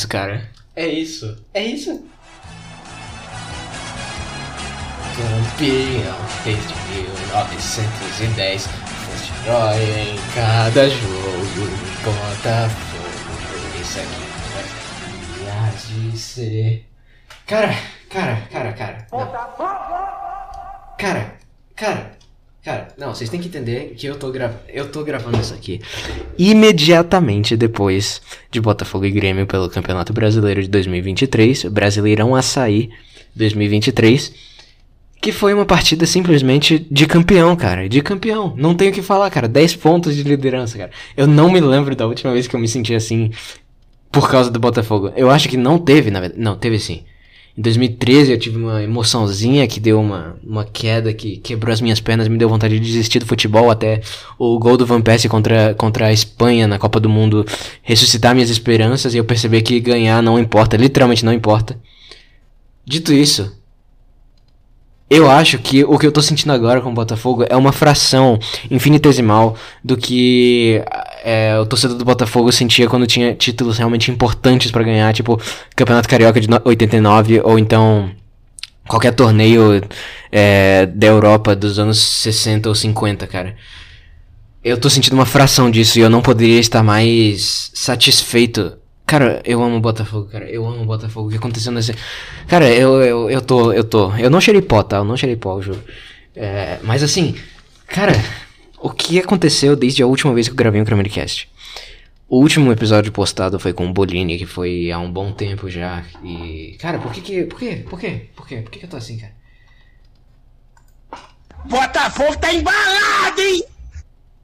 É 0.00 0.02
isso, 0.02 0.08
cara. 0.08 0.48
É 0.76 0.86
isso. 0.86 1.44
É 1.52 1.62
isso. 1.62 2.08
Campeão 5.14 6.16
desde 6.42 6.74
1910. 6.94 8.66
Foste 8.66 9.32
herói 9.44 9.82
em 9.82 10.16
cada 10.34 10.88
jogo. 10.88 11.68
Botafogo. 12.02 13.10
Esse 13.78 14.00
aqui 14.00 14.24
vai 15.44 15.72
de 16.10 16.18
ser. 16.18 16.86
Cara, 17.46 17.74
cara, 18.08 18.40
cara, 18.50 18.72
cara. 18.72 19.06
Não. 19.12 19.26
Cara, 20.96 21.34
cara. 21.76 22.19
Cara, 22.62 22.88
não, 22.98 23.14
vocês 23.14 23.30
têm 23.30 23.40
que 23.40 23.48
entender 23.48 23.94
que 23.96 24.06
eu 24.06 24.16
tô, 24.16 24.30
eu 24.68 24.88
tô 24.90 25.02
gravando 25.02 25.40
isso 25.40 25.54
aqui 25.54 25.80
imediatamente 26.38 27.56
depois 27.56 28.20
de 28.50 28.60
Botafogo 28.60 29.06
e 29.06 29.10
Grêmio 29.10 29.46
pelo 29.46 29.70
Campeonato 29.70 30.12
Brasileiro 30.12 30.62
de 30.62 30.68
2023, 30.68 31.64
Brasileirão 31.64 32.34
Açaí 32.34 32.90
2023, 33.34 34.34
que 35.22 35.32
foi 35.32 35.54
uma 35.54 35.64
partida 35.64 36.04
simplesmente 36.04 36.78
de 36.90 37.06
campeão, 37.06 37.56
cara, 37.56 37.88
de 37.88 38.02
campeão. 38.02 38.54
Não 38.56 38.74
tenho 38.74 38.90
o 38.90 38.94
que 38.94 39.00
falar, 39.00 39.30
cara, 39.30 39.48
10 39.48 39.76
pontos 39.76 40.14
de 40.14 40.22
liderança, 40.22 40.76
cara. 40.76 40.90
Eu 41.16 41.26
não 41.26 41.50
me 41.50 41.60
lembro 41.60 41.96
da 41.96 42.06
última 42.06 42.32
vez 42.32 42.46
que 42.46 42.54
eu 42.54 42.60
me 42.60 42.68
senti 42.68 42.94
assim 42.94 43.30
por 44.12 44.30
causa 44.30 44.50
do 44.50 44.58
Botafogo. 44.58 45.12
Eu 45.16 45.30
acho 45.30 45.48
que 45.48 45.56
não 45.56 45.78
teve, 45.78 46.10
na 46.10 46.20
verdade. 46.20 46.42
Não, 46.42 46.56
teve 46.56 46.78
sim. 46.78 47.04
Em 47.56 47.62
2013 47.62 48.32
eu 48.32 48.38
tive 48.38 48.56
uma 48.56 48.82
emoçãozinha 48.82 49.66
que 49.66 49.80
deu 49.80 50.00
uma, 50.00 50.36
uma 50.42 50.64
queda 50.64 51.12
que 51.12 51.36
quebrou 51.36 51.72
as 51.72 51.80
minhas 51.80 52.00
pernas, 52.00 52.28
me 52.28 52.38
deu 52.38 52.48
vontade 52.48 52.78
de 52.78 52.84
desistir 52.84 53.18
do 53.18 53.26
futebol 53.26 53.70
até 53.70 54.00
o 54.38 54.58
gol 54.58 54.76
do 54.76 54.86
Van 54.86 55.00
Persie 55.00 55.28
contra, 55.28 55.74
contra 55.74 56.06
a 56.06 56.12
Espanha 56.12 56.66
na 56.66 56.78
Copa 56.78 57.00
do 57.00 57.08
Mundo 57.08 57.44
ressuscitar 57.82 58.34
minhas 58.34 58.50
esperanças 58.50 59.14
e 59.14 59.18
eu 59.18 59.24
perceber 59.24 59.62
que 59.62 59.80
ganhar 59.80 60.22
não 60.22 60.38
importa, 60.38 60.76
literalmente 60.76 61.24
não 61.24 61.32
importa. 61.32 61.78
Dito 62.84 63.12
isso, 63.12 63.52
eu 65.10 65.28
acho 65.28 65.58
que 65.58 65.82
o 65.84 65.98
que 65.98 66.06
eu 66.06 66.12
tô 66.12 66.22
sentindo 66.22 66.52
agora 66.52 66.80
com 66.80 66.88
o 66.88 66.94
Botafogo 66.94 67.44
é 67.50 67.56
uma 67.56 67.72
fração 67.72 68.38
infinitesimal 68.70 69.56
do 69.82 69.96
que 69.96 70.80
é, 71.24 71.58
o 71.58 71.66
torcedor 71.66 71.96
do 71.96 72.04
Botafogo 72.04 72.52
sentia 72.52 72.88
quando 72.88 73.08
tinha 73.08 73.34
títulos 73.34 73.76
realmente 73.76 74.08
importantes 74.08 74.70
para 74.70 74.84
ganhar, 74.84 75.12
tipo 75.12 75.40
Campeonato 75.74 76.08
Carioca 76.08 76.40
de 76.40 76.46
89 76.64 77.40
ou 77.42 77.58
então 77.58 78.08
qualquer 78.86 79.12
torneio 79.12 79.82
é, 80.30 80.86
da 80.86 81.08
Europa 81.08 81.56
dos 81.56 81.80
anos 81.80 81.98
60 81.98 82.68
ou 82.68 82.74
50, 82.74 83.26
cara. 83.26 83.56
Eu 84.62 84.78
tô 84.78 84.88
sentindo 84.88 85.14
uma 85.14 85.26
fração 85.26 85.68
disso 85.70 85.98
e 85.98 86.02
eu 86.02 86.10
não 86.10 86.22
poderia 86.22 86.60
estar 86.60 86.84
mais 86.84 87.72
satisfeito 87.74 88.79
Cara, 89.10 89.42
eu 89.44 89.60
amo 89.60 89.78
o 89.78 89.80
Botafogo, 89.80 90.28
cara. 90.30 90.48
Eu 90.48 90.64
amo 90.64 90.82
o 90.82 90.86
Botafogo. 90.86 91.26
O 91.26 91.30
que 91.32 91.36
aconteceu 91.36 91.72
nesse. 91.72 91.92
Cara, 92.46 92.72
eu, 92.72 93.02
eu, 93.02 93.28
eu 93.28 93.40
tô. 93.40 93.72
Eu 93.72 93.82
tô. 93.82 94.14
Eu 94.14 94.30
não 94.30 94.40
cheirei 94.40 94.62
pó, 94.62 94.84
tá? 94.84 94.98
Eu 94.98 95.04
não 95.04 95.16
cheirei 95.16 95.34
pó, 95.34 95.56
eu 95.56 95.62
juro. 95.62 95.82
É, 96.36 96.78
mas 96.84 97.02
assim, 97.02 97.34
cara, 97.88 98.12
o 98.78 98.88
que 98.88 99.18
aconteceu 99.18 99.74
desde 99.74 100.00
a 100.00 100.06
última 100.06 100.32
vez 100.32 100.46
que 100.46 100.52
eu 100.52 100.56
gravei 100.56 100.80
um 100.80 100.84
Kramercast? 100.84 101.50
O 102.28 102.38
último 102.38 102.70
episódio 102.70 103.10
postado 103.10 103.58
foi 103.58 103.72
com 103.72 103.88
o 103.88 103.92
Bolini, 103.92 104.38
que 104.38 104.46
foi 104.46 104.92
há 104.92 105.00
um 105.00 105.10
bom 105.10 105.32
tempo 105.32 105.68
já. 105.68 106.04
E. 106.22 106.76
Cara, 106.78 107.00
por 107.00 107.10
que 107.10 107.20
que. 107.20 107.42
Por 107.46 107.58
quê? 107.58 107.84
Por 107.90 107.98
quê? 107.98 108.28
Por 108.36 108.46
quê? 108.46 108.56
Por 108.62 108.70
que, 108.70 108.78
que 108.78 108.84
eu 108.84 108.90
tô 108.90 108.96
assim, 108.96 109.18
cara? 109.18 109.32
Botafogo 111.64 112.38
tá 112.38 112.54
embalado, 112.54 113.40
hein? 113.40 113.64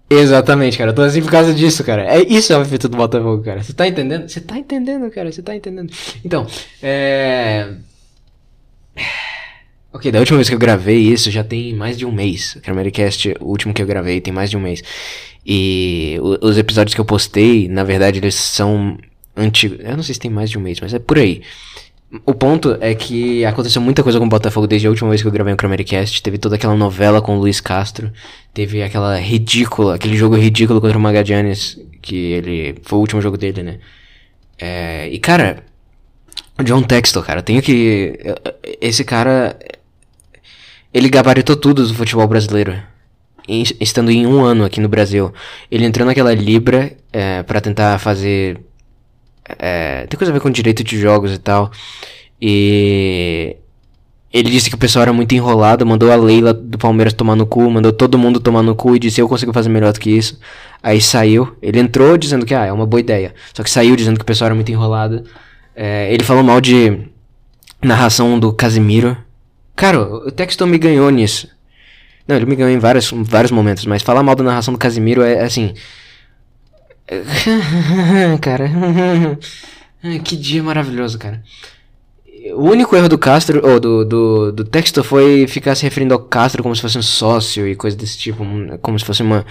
Exatamente, 0.08 0.78
cara. 0.78 0.90
Eu 0.90 0.94
tô 0.94 1.02
assim 1.02 1.20
por 1.20 1.30
causa 1.30 1.52
disso, 1.52 1.82
cara. 1.82 2.04
É 2.04 2.22
isso 2.22 2.52
é 2.52 2.58
o 2.58 2.62
efeito 2.62 2.88
do 2.88 2.96
Botafogo, 2.96 3.42
cara. 3.42 3.62
Você 3.62 3.72
tá 3.72 3.86
entendendo? 3.88 4.28
Você 4.28 4.40
tá 4.40 4.56
entendendo, 4.56 5.10
cara. 5.10 5.32
Você 5.32 5.42
tá 5.42 5.54
entendendo. 5.54 5.92
Então, 6.24 6.46
é. 6.82 7.74
Ok, 9.92 10.12
da 10.12 10.18
última 10.18 10.36
vez 10.36 10.46
que 10.46 10.54
eu 10.54 10.58
gravei 10.58 10.98
isso 10.98 11.30
já 11.30 11.42
tem 11.42 11.74
mais 11.74 11.96
de 11.96 12.04
um 12.04 12.12
mês. 12.12 12.54
O 12.56 12.60
Camericast, 12.60 13.34
o 13.40 13.46
último 13.46 13.72
que 13.72 13.80
eu 13.80 13.86
gravei, 13.86 14.20
tem 14.20 14.30
mais 14.30 14.50
de 14.50 14.56
um 14.56 14.60
mês. 14.60 14.82
E 15.44 16.18
os 16.42 16.58
episódios 16.58 16.94
que 16.94 17.00
eu 17.00 17.04
postei, 17.04 17.66
na 17.66 17.82
verdade, 17.82 18.18
eles 18.18 18.34
são 18.34 18.98
antigos. 19.34 19.78
Eu 19.80 19.96
não 19.96 20.02
sei 20.02 20.12
se 20.12 20.20
tem 20.20 20.30
mais 20.30 20.50
de 20.50 20.58
um 20.58 20.60
mês, 20.60 20.80
mas 20.80 20.92
é 20.92 20.98
por 20.98 21.18
aí. 21.18 21.40
O 22.24 22.32
ponto 22.32 22.76
é 22.80 22.94
que 22.94 23.44
aconteceu 23.44 23.82
muita 23.82 24.02
coisa 24.02 24.18
com 24.18 24.26
o 24.26 24.28
Botafogo 24.28 24.66
desde 24.66 24.86
a 24.86 24.90
última 24.90 25.08
vez 25.10 25.20
que 25.20 25.26
eu 25.26 25.32
gravei 25.32 25.52
um 25.52 25.56
Chromericast. 25.56 26.22
Teve 26.22 26.38
toda 26.38 26.54
aquela 26.54 26.76
novela 26.76 27.20
com 27.20 27.36
o 27.36 27.40
Luiz 27.40 27.60
Castro. 27.60 28.12
Teve 28.54 28.82
aquela 28.82 29.18
ridícula, 29.18 29.96
aquele 29.96 30.16
jogo 30.16 30.36
ridículo 30.36 30.80
contra 30.80 30.96
o 30.96 31.00
Magadianes. 31.00 31.78
Que 32.00 32.32
ele. 32.32 32.76
Foi 32.82 32.98
o 32.98 33.00
último 33.00 33.20
jogo 33.20 33.36
dele, 33.36 33.62
né? 33.62 33.78
É, 34.58 35.08
e 35.08 35.18
cara. 35.18 35.64
O 36.58 36.62
John 36.62 36.82
Textor, 36.82 37.24
cara, 37.24 37.42
tenho 37.42 37.60
que. 37.60 38.18
Esse 38.80 39.04
cara. 39.04 39.58
Ele 40.94 41.08
gabaritou 41.08 41.56
tudo 41.56 41.86
do 41.86 41.94
futebol 41.94 42.26
brasileiro. 42.28 42.80
Estando 43.48 44.10
em 44.10 44.26
um 44.26 44.44
ano 44.44 44.64
aqui 44.64 44.80
no 44.80 44.88
Brasil. 44.88 45.34
Ele 45.70 45.84
entrou 45.84 46.06
naquela 46.06 46.32
Libra 46.32 46.96
é, 47.12 47.42
para 47.42 47.60
tentar 47.60 47.98
fazer 47.98 48.58
é, 49.58 50.06
tem 50.06 50.16
coisa 50.16 50.32
a 50.32 50.34
ver 50.34 50.40
com 50.40 50.50
direito 50.50 50.82
de 50.82 50.98
jogos 50.98 51.32
e 51.32 51.38
tal. 51.38 51.70
E 52.40 53.56
ele 54.32 54.50
disse 54.50 54.68
que 54.68 54.74
o 54.74 54.78
pessoal 54.78 55.02
era 55.02 55.12
muito 55.12 55.34
enrolado, 55.34 55.86
mandou 55.86 56.12
a 56.12 56.16
Leila 56.16 56.52
do 56.52 56.76
Palmeiras 56.76 57.12
tomar 57.12 57.36
no 57.36 57.46
cu, 57.46 57.70
mandou 57.70 57.92
todo 57.92 58.18
mundo 58.18 58.38
tomar 58.40 58.62
no 58.62 58.74
cu 58.74 58.94
e 58.94 58.98
disse 58.98 59.20
eu 59.20 59.28
consigo 59.28 59.52
fazer 59.52 59.68
melhor 59.68 59.92
do 59.92 60.00
que 60.00 60.10
isso. 60.10 60.38
Aí 60.82 61.00
saiu, 61.00 61.56
ele 61.62 61.80
entrou 61.80 62.16
dizendo 62.18 62.44
que 62.44 62.54
ah, 62.54 62.66
é 62.66 62.72
uma 62.72 62.86
boa 62.86 63.00
ideia. 63.00 63.34
Só 63.54 63.62
que 63.62 63.70
saiu 63.70 63.96
dizendo 63.96 64.16
que 64.16 64.22
o 64.22 64.26
pessoal 64.26 64.46
era 64.46 64.54
muito 64.54 64.70
enrolado. 64.70 65.24
É, 65.74 66.12
ele 66.12 66.24
falou 66.24 66.42
mal 66.42 66.60
de 66.60 66.98
narração 67.82 68.38
do 68.38 68.52
Casimiro. 68.52 69.16
Cara, 69.74 70.00
o 70.00 70.30
Texto 70.30 70.66
me 70.66 70.78
ganhou 70.78 71.08
nisso. 71.10 71.48
Não, 72.26 72.36
ele 72.36 72.46
me 72.46 72.56
ganhou 72.56 72.70
em 72.70 72.78
vários, 72.78 73.10
vários 73.12 73.52
momentos, 73.52 73.86
mas 73.86 74.02
falar 74.02 74.22
mal 74.22 74.34
da 74.34 74.42
narração 74.42 74.74
do 74.74 74.78
Casimiro 74.78 75.22
é, 75.22 75.34
é 75.34 75.44
assim. 75.44 75.74
cara. 78.40 78.70
que 80.24 80.36
dia 80.36 80.62
maravilhoso, 80.62 81.18
cara. 81.18 81.42
O 82.54 82.70
único 82.70 82.94
erro 82.94 83.08
do 83.08 83.18
Castro, 83.18 83.60
ou 83.66 83.80
do, 83.80 84.04
do, 84.04 84.52
do 84.52 84.64
texto, 84.64 85.02
foi 85.02 85.46
ficar 85.48 85.74
se 85.74 85.82
referindo 85.82 86.14
ao 86.14 86.20
Castro 86.20 86.62
como 86.62 86.74
se 86.74 86.82
fosse 86.82 86.98
um 86.98 87.02
sócio 87.02 87.66
e 87.66 87.74
coisa 87.74 87.96
desse 87.96 88.18
tipo, 88.18 88.44
como 88.80 88.98
se 88.98 89.04
fosse 89.04 89.22
uma. 89.22 89.44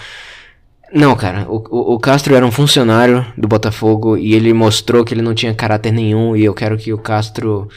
Não, 0.93 1.15
cara, 1.15 1.45
o, 1.49 1.95
o, 1.95 1.99
Castro 1.99 2.35
era 2.35 2.45
um 2.45 2.51
funcionário 2.51 3.25
do 3.35 3.47
Botafogo 3.47 4.15
e 4.15 4.33
ele 4.33 4.53
mostrou 4.53 5.03
que 5.03 5.13
ele 5.13 5.21
não 5.21 5.33
tinha 5.33 5.53
caráter 5.53 5.91
nenhum 5.91 6.35
e 6.35 6.45
eu 6.45 6.53
quero 6.53 6.77
que 6.77 6.93
o 6.93 6.97
Castro. 6.97 7.67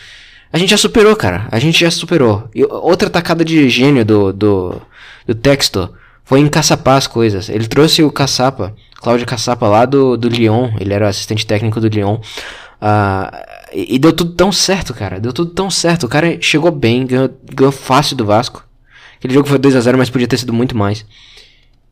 A 0.53 0.59
gente 0.59 0.71
já 0.71 0.77
superou, 0.77 1.17
cara, 1.17 1.49
a 1.50 1.59
gente 1.59 1.81
já 1.81 1.91
superou. 1.91 2.49
E 2.55 2.65
outra 2.65 3.11
tacada 3.11 3.44
de 3.44 3.69
gênio 3.69 4.05
do, 4.05 4.33
do, 4.33 4.81
do 5.27 5.34
texto 5.34 5.93
foi 6.25 6.41
encaçapar 6.41 6.97
as 6.97 7.06
coisas. 7.06 7.49
Ele 7.49 7.67
trouxe 7.67 8.03
o 8.03 8.12
Caçapa 8.12 8.75
Cláudio 9.01 9.27
Caçapa 9.27 9.67
lá 9.69 9.85
do, 9.85 10.17
do 10.17 10.29
Lyon, 10.29 10.71
ele 10.81 10.93
era 10.93 11.09
assistente 11.09 11.47
técnico 11.47 11.81
do 11.81 11.89
Lyon. 11.89 12.17
Uh, 12.81 13.31
e, 13.73 13.95
e, 13.97 13.99
deu 13.99 14.13
tudo 14.13 14.33
tão 14.33 14.51
certo, 14.53 14.93
cara. 14.93 15.21
Deu 15.21 15.33
tudo 15.33 15.53
tão 15.53 15.71
certo. 15.71 16.05
O 16.05 16.09
cara 16.09 16.37
chegou 16.41 16.71
bem, 16.71 17.07
ganhou, 17.07 17.31
ganhou 17.55 17.73
fácil 17.73 18.17
do 18.17 18.25
Vasco. 18.25 18.65
Aquele 19.19 19.35
jogo 19.35 19.49
foi 19.49 19.59
2 19.59 19.77
a 19.77 19.81
0 19.81 19.99
mas 19.99 20.11
podia 20.11 20.29
ter 20.29 20.39
sido 20.39 20.53
muito 20.53 20.77
mais. 20.77 21.05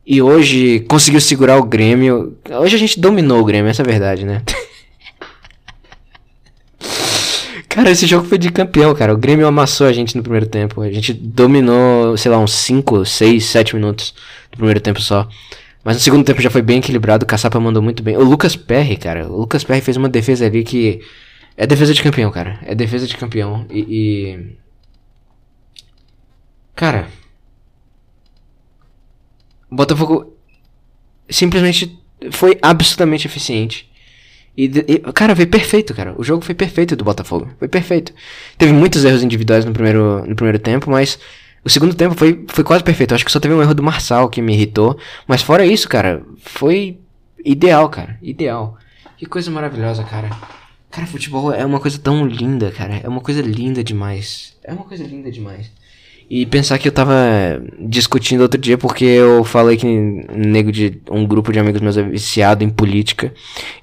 E 0.05 0.21
hoje 0.21 0.81
conseguiu 0.87 1.19
segurar 1.19 1.57
o 1.57 1.63
Grêmio. 1.63 2.37
Hoje 2.49 2.75
a 2.75 2.79
gente 2.79 2.99
dominou 2.99 3.41
o 3.41 3.45
Grêmio, 3.45 3.69
essa 3.69 3.81
é 3.81 3.85
a 3.85 3.87
verdade, 3.87 4.25
né? 4.25 4.41
cara, 7.67 7.91
esse 7.91 8.07
jogo 8.07 8.25
foi 8.25 8.37
de 8.37 8.49
campeão, 8.49 8.95
cara. 8.95 9.13
O 9.13 9.17
Grêmio 9.17 9.45
amassou 9.45 9.85
a 9.85 9.93
gente 9.93 10.15
no 10.15 10.23
primeiro 10.23 10.45
tempo. 10.45 10.81
A 10.81 10.91
gente 10.91 11.11
dominou, 11.11 12.17
sei 12.17 12.31
lá, 12.31 12.39
uns 12.39 12.53
5, 12.53 13.05
6, 13.05 13.45
7 13.45 13.75
minutos 13.75 14.13
do 14.51 14.57
primeiro 14.57 14.79
tempo 14.79 15.01
só. 15.01 15.27
Mas 15.87 15.95
no 15.95 16.01
segundo 16.01 16.25
tempo 16.25 16.41
já 16.41 16.49
foi 16.49 16.61
bem 16.61 16.79
equilibrado, 16.79 17.23
o 17.23 17.25
Caçapa 17.25 17.57
mandou 17.61 17.81
muito 17.81 18.03
bem. 18.03 18.17
O 18.17 18.21
Lucas 18.21 18.57
Perry, 18.57 18.97
cara, 18.97 19.25
o 19.25 19.37
Lucas 19.37 19.63
Perry 19.63 19.79
fez 19.79 19.95
uma 19.95 20.09
defesa 20.09 20.45
ali 20.45 20.61
que 20.61 20.99
é 21.55 21.65
defesa 21.65 21.93
de 21.93 22.03
campeão, 22.03 22.29
cara. 22.29 22.59
É 22.63 22.75
defesa 22.75 23.07
de 23.07 23.15
campeão. 23.15 23.65
E. 23.69 23.85
e... 23.89 24.57
Cara. 26.75 27.07
O 29.71 29.75
Botafogo 29.77 30.35
simplesmente 31.29 31.97
foi 32.31 32.57
absolutamente 32.61 33.25
eficiente. 33.25 33.89
E, 34.57 34.65
e, 34.65 34.99
cara, 35.13 35.33
foi 35.33 35.45
perfeito, 35.45 35.93
cara. 35.93 36.13
O 36.17 36.23
jogo 36.23 36.43
foi 36.43 36.53
perfeito 36.53 36.97
do 36.97 37.05
Botafogo. 37.05 37.49
Foi 37.57 37.69
perfeito. 37.69 38.13
Teve 38.57 38.73
muitos 38.73 39.05
erros 39.05 39.23
individuais 39.23 39.63
no 39.63 39.71
primeiro, 39.71 40.25
no 40.27 40.35
primeiro 40.35 40.59
tempo, 40.59 40.91
mas 40.91 41.17
o 41.63 41.69
segundo 41.69 41.95
tempo 41.95 42.15
foi, 42.15 42.45
foi 42.47 42.63
quase 42.63 42.83
perfeito. 42.83 43.13
acho 43.13 43.25
que 43.25 43.31
só 43.31 43.39
teve 43.39 43.53
um 43.53 43.61
erro 43.61 43.73
do 43.73 43.83
Marçal 43.83 44.29
que 44.29 44.41
me 44.41 44.53
irritou. 44.53 44.97
Mas 45.27 45.41
fora 45.41 45.65
isso, 45.65 45.87
cara, 45.89 46.23
foi 46.37 46.99
ideal, 47.43 47.89
cara. 47.89 48.17
Ideal. 48.21 48.77
Que 49.17 49.25
coisa 49.25 49.49
maravilhosa, 49.49 50.03
cara. 50.03 50.29
Cara, 50.89 51.07
futebol 51.07 51.53
é 51.53 51.65
uma 51.65 51.79
coisa 51.79 51.97
tão 51.97 52.25
linda, 52.25 52.71
cara. 52.71 53.01
É 53.03 53.07
uma 53.07 53.21
coisa 53.21 53.41
linda 53.41 53.83
demais. 53.83 54.55
É 54.63 54.71
uma 54.73 54.83
coisa 54.83 55.03
linda 55.03 55.31
demais. 55.31 55.71
E 56.29 56.45
pensar 56.45 56.77
que 56.77 56.87
eu 56.87 56.91
tava 56.91 57.13
discutindo 57.79 58.41
outro 58.41 58.59
dia 58.59 58.77
porque 58.77 59.05
eu 59.05 59.45
falei 59.45 59.77
que 59.77 59.87
nego 59.87 60.71
de 60.71 61.01
um 61.09 61.25
grupo 61.25 61.53
de 61.53 61.59
amigos 61.59 61.79
meus 61.79 61.97
é 61.97 62.03
viciado 62.03 62.63
em 62.63 62.69
política. 62.69 63.33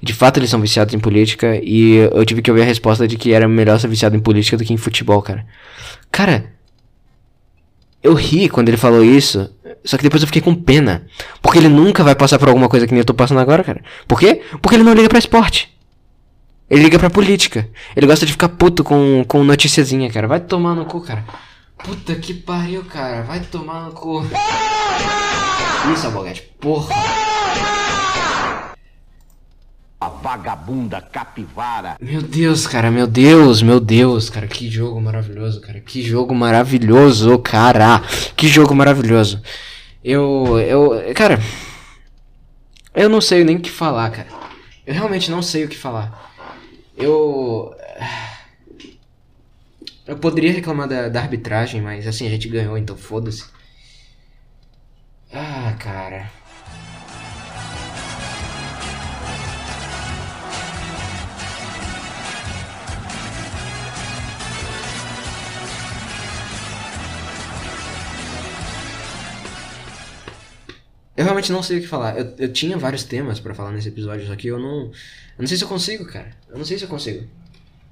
De 0.01 0.13
fato, 0.13 0.37
eles 0.37 0.49
são 0.49 0.61
viciados 0.61 0.93
em 0.93 0.99
política. 0.99 1.59
E 1.61 1.95
eu 1.95 2.23
tive 2.23 2.41
que 2.43 2.51
ouvir 2.51 2.61
a 2.61 2.65
resposta 2.65 3.07
de 3.07 3.17
que 3.17 3.33
era 3.33 3.47
melhor 3.47 3.79
ser 3.79 3.87
viciado 3.87 4.15
em 4.15 4.19
política 4.19 4.57
do 4.57 4.63
que 4.63 4.73
em 4.73 4.77
futebol, 4.77 5.21
cara. 5.21 5.45
Cara, 6.11 6.54
eu 8.05 8.13
ri 8.13 8.47
quando 8.47 8.69
ele 8.69 8.77
falou 8.77 9.03
isso. 9.03 9.49
Só 9.83 9.97
que 9.97 10.03
depois 10.03 10.21
eu 10.21 10.27
fiquei 10.27 10.41
com 10.41 10.53
pena. 10.55 11.05
Porque 11.41 11.57
ele 11.57 11.69
nunca 11.69 12.03
vai 12.03 12.15
passar 12.15 12.39
por 12.39 12.47
alguma 12.47 12.69
coisa 12.69 12.85
que 12.85 12.93
nem 12.93 12.99
eu 12.99 13.05
tô 13.05 13.13
passando 13.13 13.39
agora, 13.39 13.63
cara. 13.63 13.83
Por 14.07 14.19
quê? 14.19 14.41
Porque 14.61 14.75
ele 14.75 14.83
não 14.83 14.93
liga 14.93 15.09
pra 15.09 15.19
esporte. 15.19 15.75
Ele 16.69 16.83
liga 16.83 16.97
pra 16.97 17.09
política. 17.09 17.67
Ele 17.95 18.07
gosta 18.07 18.25
de 18.25 18.31
ficar 18.31 18.49
puto 18.49 18.83
com, 18.83 19.23
com 19.27 19.43
noticiazinha, 19.43 20.09
cara. 20.11 20.27
Vai 20.27 20.39
tomar 20.39 20.75
no 20.75 20.85
cu, 20.85 21.01
cara. 21.01 21.23
Puta 21.83 22.15
que 22.15 22.33
pariu, 22.33 22.83
cara. 22.85 23.23
Vai 23.23 23.39
tomar 23.39 23.85
no 23.85 23.91
cu. 23.91 24.23
Isso, 25.93 26.05
Alboguete. 26.07 26.43
Porra. 26.59 27.24
A 29.99 30.09
vagabunda 30.09 31.01
capivara. 31.01 31.95
Meu 32.01 32.21
Deus, 32.21 32.67
cara. 32.67 32.91
Meu 32.91 33.07
Deus, 33.07 33.61
meu 33.61 33.79
Deus, 33.79 34.29
cara. 34.29 34.47
Que 34.47 34.69
jogo 34.69 34.99
maravilhoso, 35.01 35.61
cara. 35.61 35.79
Que 35.79 36.01
jogo 36.01 36.35
maravilhoso, 36.35 37.39
cara. 37.39 38.01
Que 38.35 38.47
jogo 38.47 38.75
maravilhoso. 38.75 39.41
Eu. 40.03 40.59
Eu. 40.59 41.13
Cara. 41.15 41.39
Eu 42.93 43.09
não 43.09 43.19
sei 43.19 43.43
nem 43.43 43.55
o 43.57 43.61
que 43.61 43.71
falar, 43.71 44.09
cara. 44.11 44.27
Eu 44.85 44.93
realmente 44.93 45.31
não 45.31 45.41
sei 45.41 45.65
o 45.65 45.67
que 45.67 45.77
falar. 45.77 46.33
Eu. 46.97 47.75
Eu 50.05 50.17
poderia 50.17 50.53
reclamar 50.53 50.87
da, 50.87 51.09
da 51.09 51.19
arbitragem, 51.19 51.81
mas 51.81 52.05
assim, 52.05 52.27
a 52.27 52.29
gente 52.29 52.47
ganhou, 52.47 52.77
então 52.77 52.95
foda-se. 52.95 53.45
Ah, 55.33 55.75
cara. 55.79 56.29
Eu 71.15 71.23
realmente 71.23 71.51
não 71.51 71.63
sei 71.63 71.77
o 71.77 71.81
que 71.81 71.87
falar. 71.87 72.17
Eu, 72.17 72.33
eu 72.37 72.51
tinha 72.51 72.77
vários 72.77 73.03
temas 73.03 73.39
pra 73.39 73.55
falar 73.55 73.71
nesse 73.71 73.87
episódio, 73.87 74.27
só 74.27 74.35
que 74.35 74.47
eu 74.47 74.59
não. 74.59 74.85
Eu 74.85 74.91
não 75.39 75.47
sei 75.47 75.57
se 75.57 75.63
eu 75.63 75.67
consigo, 75.67 76.05
cara. 76.05 76.31
Eu 76.49 76.57
não 76.57 76.65
sei 76.65 76.77
se 76.77 76.83
eu 76.83 76.89
consigo. 76.89 77.25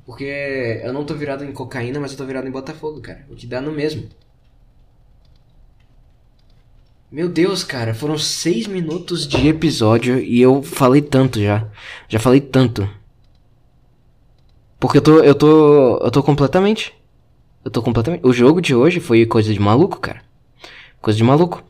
Porque 0.06 0.82
eu 0.84 0.92
não 0.92 1.06
tô 1.06 1.16
virado 1.16 1.46
em 1.46 1.52
cocaína, 1.54 2.00
mas 2.00 2.12
eu 2.12 2.18
tô 2.18 2.26
virado 2.26 2.48
em 2.48 2.52
Botafogo, 2.52 3.00
cara. 3.00 3.26
O 3.30 3.36
que 3.36 3.48
dá 3.48 3.62
no 3.62 3.72
mesmo. 3.72 4.10
Meu 7.10 7.30
Deus, 7.30 7.64
cara, 7.64 7.94
foram 7.94 8.18
seis 8.18 8.66
minutos 8.68 9.28
de 9.28 9.48
episódio 9.48 10.20
e 10.20 10.42
eu 10.42 10.64
falei 10.64 11.02
tanto 11.02 11.40
já. 11.40 11.68
Já 12.10 12.20
falei 12.20 12.42
tanto. 12.42 12.90
Porque 14.80 14.98
eu 14.98 15.02
tô. 15.02 15.20
Eu 15.20 15.36
tô. 15.36 15.98
Eu 16.00 16.12
tô 16.12 16.22
completamente. 16.22 16.94
Eu 17.64 17.72
tô 17.72 17.82
completamente. 17.82 18.26
O 18.26 18.34
jogo 18.34 18.60
de 18.60 18.76
hoje 18.76 19.00
foi 19.00 19.26
coisa 19.26 19.54
de 19.54 19.60
maluco, 19.60 20.00
cara. 20.00 20.22
Coisa 21.02 21.16
de 21.16 21.24
maluco. 21.24 21.64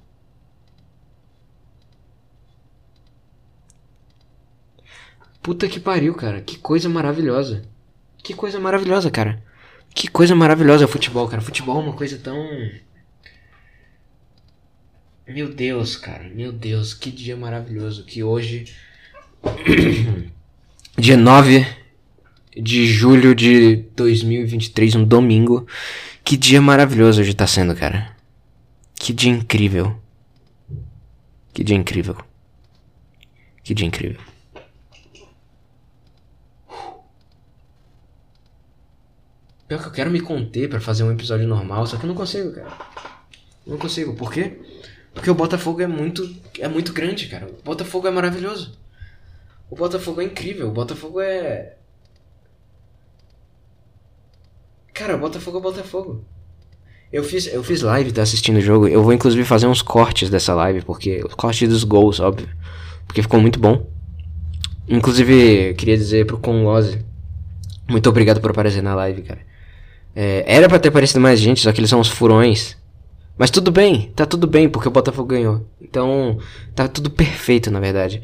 Puta 5.44 5.68
que 5.68 5.78
pariu, 5.78 6.16
cara. 6.16 6.40
Que 6.40 6.58
coisa 6.58 6.88
maravilhosa. 6.88 7.64
Que 8.24 8.34
coisa 8.34 8.62
maravilhosa, 8.62 9.12
cara. 9.12 9.44
Que 9.94 10.08
coisa 10.08 10.34
maravilhosa 10.34 10.86
o 10.86 10.88
futebol, 10.88 11.28
cara. 11.28 11.42
Futebol 11.42 11.82
é 11.82 11.84
uma 11.84 11.94
coisa 11.94 12.18
tão. 12.18 12.38
Meu 15.28 15.54
Deus, 15.54 15.98
cara. 15.98 16.30
Meu 16.30 16.54
Deus, 16.54 16.94
que 16.94 17.12
dia 17.12 17.36
maravilhoso. 17.36 18.06
Que 18.06 18.24
hoje. 18.24 18.74
dia 20.98 21.18
9 21.18 21.68
de 22.56 22.86
julho 22.88 23.36
de 23.36 23.84
2023, 23.98 24.96
um 24.96 25.04
domingo. 25.04 25.68
Que 26.24 26.38
dia 26.38 26.62
maravilhoso 26.62 27.20
hoje 27.20 27.34
tá 27.34 27.46
sendo, 27.46 27.76
cara. 27.76 28.16
Que 28.96 29.12
dia 29.12 29.30
incrível. 29.30 29.94
Que 31.54 31.66
dia 31.66 31.76
incrível. 31.76 32.16
Que 33.62 33.74
dia 33.74 33.86
incrível. 33.86 34.33
Pior 39.74 39.82
que 39.82 39.88
eu 39.88 39.92
quero 39.92 40.12
me 40.12 40.20
conter 40.20 40.70
para 40.70 40.80
fazer 40.80 41.04
um 41.04 41.12
episódio 41.12 41.48
normal, 41.48 41.88
só 41.88 41.98
que 41.98 42.04
eu 42.04 42.08
não 42.08 42.14
consigo, 42.14 42.52
cara. 42.52 42.70
Não 43.66 43.76
consigo. 43.76 44.14
Por 44.14 44.32
quê? 44.32 44.60
Porque 45.16 45.32
o 45.32 45.34
Botafogo 45.34 45.82
é 45.82 45.88
muito 45.88 46.32
é 46.60 46.68
muito 46.68 46.94
grande, 46.94 47.26
cara. 47.26 47.48
O 47.48 47.64
Botafogo 47.64 48.08
é 48.08 48.12
maravilhoso. 48.12 48.78
O 49.72 49.76
Botafogo 49.76 50.22
é 50.22 50.26
incrível. 50.26 50.68
O 50.68 50.72
Botafogo 50.72 51.20
é 51.20 51.74
Cara, 54.94 55.16
o 55.16 55.20
Botafogo 55.20 55.58
é 55.58 55.60
o 55.60 55.64
Botafogo. 55.64 56.24
Eu 57.12 57.24
fiz, 57.24 57.48
eu 57.48 57.64
fiz 57.64 57.82
live, 57.82 58.12
tá 58.12 58.22
assistindo 58.22 58.58
o 58.58 58.62
jogo. 58.62 58.88
Eu 58.88 59.02
vou 59.02 59.12
inclusive 59.12 59.44
fazer 59.44 59.66
uns 59.66 59.82
cortes 59.82 60.30
dessa 60.30 60.54
live, 60.54 60.84
porque 60.84 61.24
os 61.26 61.34
cortes 61.34 61.68
dos 61.68 61.84
gols, 61.84 62.20
óbvio. 62.20 62.48
Porque 63.08 63.24
ficou 63.24 63.42
muito 63.42 63.60
bom. 63.60 63.90
Inclusive, 64.88 65.74
queria 65.74 65.98
dizer 65.98 66.28
pro 66.28 66.38
Conlose, 66.38 67.04
muito 67.90 68.08
obrigado 68.08 68.40
por 68.40 68.52
aparecer 68.52 68.84
na 68.84 68.94
live, 68.94 69.24
cara. 69.24 69.53
É, 70.16 70.44
era 70.46 70.70
pra 70.70 70.80
ter 70.80 70.90
aparecido 70.90 71.20
mais 71.20 71.40
gente, 71.40 71.62
só 71.62 71.72
que 71.72 71.80
eles 71.80 71.90
são 71.90 72.00
uns 72.00 72.10
furões. 72.10 72.78
Mas 73.38 73.50
tudo 73.50 73.72
bem, 73.72 74.12
tá 74.16 74.26
tudo 74.26 74.46
bem, 74.46 74.70
porque 74.70 74.88
o 74.88 74.92
Botafogo 74.92 75.30
ganhou. 75.30 75.66
Então, 75.82 76.38
tá 76.76 76.88
tudo 76.88 77.10
perfeito, 77.10 77.72
na 77.72 77.80
verdade. 77.80 78.22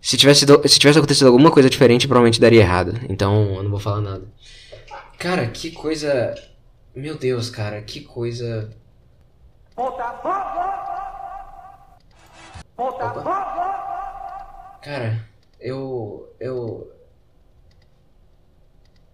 Se 0.00 0.16
tivesse, 0.16 0.46
se 0.66 0.78
tivesse 0.78 0.98
acontecido 0.98 1.28
alguma 1.28 1.50
coisa 1.50 1.70
diferente, 1.70 2.08
provavelmente 2.08 2.40
daria 2.40 2.62
errado. 2.62 2.98
Então, 3.08 3.54
eu 3.54 3.62
não 3.62 3.70
vou 3.70 3.78
falar 3.78 4.00
nada. 4.00 4.24
Cara, 5.18 5.46
que 5.46 5.70
coisa. 5.70 6.34
Meu 6.94 7.16
Deus, 7.16 7.50
cara, 7.50 7.80
que 7.82 8.00
coisa. 8.00 8.70
Botafogo! 9.76 10.70
Botafogo! 12.76 13.30
Cara, 14.82 15.24
eu. 15.60 16.34
Eu. 16.40 16.90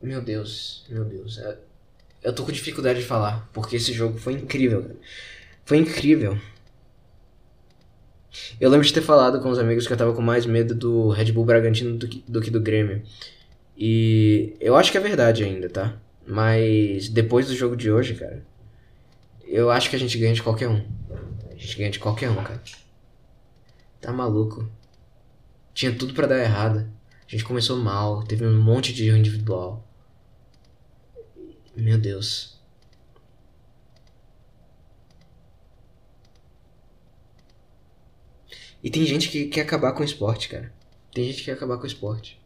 Meu 0.01 0.23
Deus, 0.23 0.87
meu 0.89 1.05
Deus. 1.05 1.39
É, 1.39 1.59
eu 2.27 2.33
tô 2.33 2.45
com 2.45 2.51
dificuldade 2.51 2.99
de 2.99 3.05
falar, 3.05 3.49
porque 3.53 3.77
esse 3.77 3.93
jogo 3.93 4.19
foi 4.19 4.33
incrível, 4.33 4.97
Foi 5.65 5.79
incrível. 5.79 6.37
Eu 8.61 8.69
lembro 8.69 8.85
de 8.85 8.93
ter 8.93 9.01
falado 9.01 9.41
com 9.41 9.49
os 9.49 9.61
amigos 9.61 9.87
que 9.87 9.93
eu 9.93 9.97
tava 9.97 10.13
com 10.13 10.21
mais 10.21 10.45
medo 10.45 10.75
do 10.75 11.09
Red 11.11 11.31
Bull 11.31 11.45
Bragantino 11.45 11.97
do 11.97 12.09
que 12.09 12.25
do, 12.27 12.41
que 12.41 12.51
do 12.51 12.61
Grêmio. 12.61 13.01
E 13.79 14.57
eu 14.61 14.75
acho 14.77 14.91
que 14.91 14.99
é 14.99 15.01
verdade 15.01 15.45
ainda, 15.45 15.71
tá? 15.71 15.97
Mas 16.27 17.09
depois 17.09 17.47
do 17.47 17.55
jogo 17.55 17.77
de 17.77 17.93
hoje, 17.93 18.15
cara, 18.15 18.45
eu 19.47 19.71
acho 19.71 19.89
que 19.89 19.95
a 19.95 19.99
gente 19.99 20.19
ganha 20.19 20.35
de 20.35 20.43
qualquer 20.43 20.69
um. 20.69 20.85
A 21.49 21.55
gente 21.55 21.79
ganha 21.79 21.91
de 21.91 22.01
qualquer 22.01 22.29
um, 22.29 22.43
cara. 22.43 22.61
Tá 24.01 24.13
maluco. 24.13 24.69
Tinha 25.73 25.95
tudo 25.95 26.13
para 26.13 26.27
dar 26.27 26.43
errado. 26.43 26.91
A 27.27 27.31
gente 27.31 27.45
começou 27.45 27.77
mal, 27.79 28.25
teve 28.25 28.45
um 28.45 28.61
monte 28.61 28.93
de 28.93 29.07
erro 29.07 29.17
individual. 29.17 29.86
Meu 31.77 31.99
Deus. 31.99 32.59
E 38.83 38.91
tem 38.91 39.05
gente 39.05 39.29
que 39.29 39.47
quer 39.47 39.63
acabar 39.63 39.93
com 39.93 40.01
o 40.01 40.05
esporte, 40.05 40.49
cara. 40.49 40.73
Tem 41.13 41.25
gente 41.25 41.39
que 41.39 41.45
quer 41.45 41.53
acabar 41.53 41.77
com 41.77 41.85
o 41.85 41.87
esporte. 41.87 42.41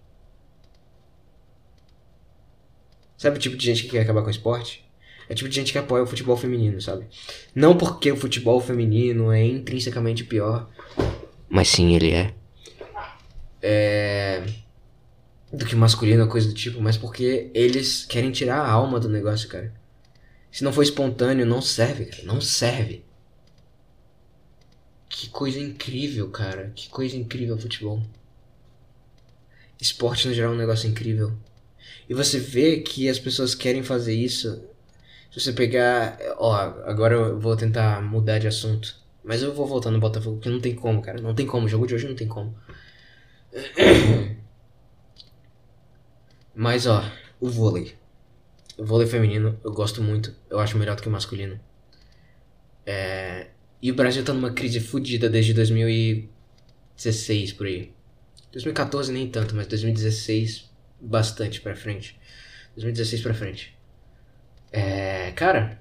Sabe 3.16 3.36
o 3.36 3.40
tipo 3.40 3.56
de 3.56 3.66
gente 3.66 3.84
que 3.84 3.90
quer 3.90 4.00
acabar 4.00 4.22
com 4.22 4.28
o 4.28 4.32
esporte? 4.32 4.84
É 5.28 5.32
o 5.32 5.36
tipo 5.36 5.48
de 5.48 5.54
gente 5.54 5.70
que 5.70 5.78
apoia 5.78 6.02
o 6.02 6.06
futebol 6.06 6.36
feminino, 6.36 6.80
sabe? 6.80 7.06
Não 7.54 7.76
porque 7.76 8.10
o 8.10 8.16
futebol 8.16 8.60
feminino 8.60 9.30
é 9.30 9.44
intrinsecamente 9.44 10.24
pior. 10.24 10.68
Mas 11.48 11.68
sim, 11.68 11.94
ele 11.94 12.12
é. 12.12 12.34
É 13.62 14.42
do 15.52 15.66
que 15.66 15.74
masculino, 15.74 16.28
coisa 16.28 16.48
do 16.48 16.54
tipo, 16.54 16.80
mas 16.80 16.96
porque 16.96 17.50
eles 17.54 18.04
querem 18.04 18.30
tirar 18.30 18.60
a 18.60 18.70
alma 18.70 19.00
do 19.00 19.08
negócio, 19.08 19.48
cara. 19.48 19.72
Se 20.50 20.64
não 20.64 20.72
for 20.72 20.82
espontâneo, 20.82 21.46
não 21.46 21.60
serve, 21.60 22.06
cara. 22.06 22.22
Não 22.24 22.40
serve. 22.40 23.04
Que 25.08 25.28
coisa 25.28 25.58
incrível, 25.58 26.30
cara. 26.30 26.72
Que 26.74 26.88
coisa 26.88 27.16
incrível 27.16 27.58
futebol. 27.58 28.02
Esporte 29.80 30.28
no 30.28 30.34
geral 30.34 30.52
é 30.52 30.54
um 30.54 30.58
negócio 30.58 30.88
incrível. 30.88 31.32
E 32.08 32.14
você 32.14 32.38
vê 32.38 32.78
que 32.78 33.08
as 33.08 33.18
pessoas 33.18 33.54
querem 33.54 33.82
fazer 33.82 34.14
isso. 34.14 34.62
Se 35.32 35.40
você 35.40 35.52
pegar. 35.52 36.18
Ó, 36.38 36.52
agora 36.54 37.14
eu 37.14 37.40
vou 37.40 37.56
tentar 37.56 38.02
mudar 38.02 38.38
de 38.38 38.48
assunto. 38.48 38.96
Mas 39.22 39.42
eu 39.42 39.54
vou 39.54 39.66
voltar 39.66 39.90
no 39.90 40.00
Botafogo, 40.00 40.36
porque 40.36 40.48
não 40.48 40.60
tem 40.60 40.74
como, 40.74 41.02
cara. 41.02 41.20
Não 41.20 41.34
tem 41.34 41.46
como. 41.46 41.66
O 41.66 41.68
jogo 41.68 41.86
de 41.86 41.94
hoje 41.94 42.08
não 42.08 42.16
tem 42.16 42.26
como. 42.28 42.54
Mas 46.54 46.86
ó, 46.86 47.02
o 47.40 47.48
vôlei. 47.48 47.94
O 48.76 48.84
vôlei 48.84 49.06
feminino 49.06 49.58
eu 49.64 49.72
gosto 49.72 50.02
muito. 50.02 50.34
Eu 50.48 50.58
acho 50.58 50.78
melhor 50.78 50.96
do 50.96 51.02
que 51.02 51.08
o 51.08 51.12
masculino. 51.12 51.58
É, 52.84 53.48
e 53.82 53.90
o 53.90 53.94
Brasil 53.94 54.24
tá 54.24 54.32
numa 54.32 54.52
crise 54.52 54.80
fodida 54.80 55.28
desde 55.28 55.54
2016 55.54 57.52
por 57.52 57.66
aí. 57.66 57.92
2014 58.52 59.12
nem 59.12 59.28
tanto, 59.28 59.54
mas 59.54 59.66
2016 59.66 60.70
bastante 61.00 61.60
pra 61.60 61.76
frente. 61.76 62.18
2016 62.74 63.22
pra 63.22 63.34
frente. 63.34 63.76
É, 64.72 65.32
cara, 65.32 65.80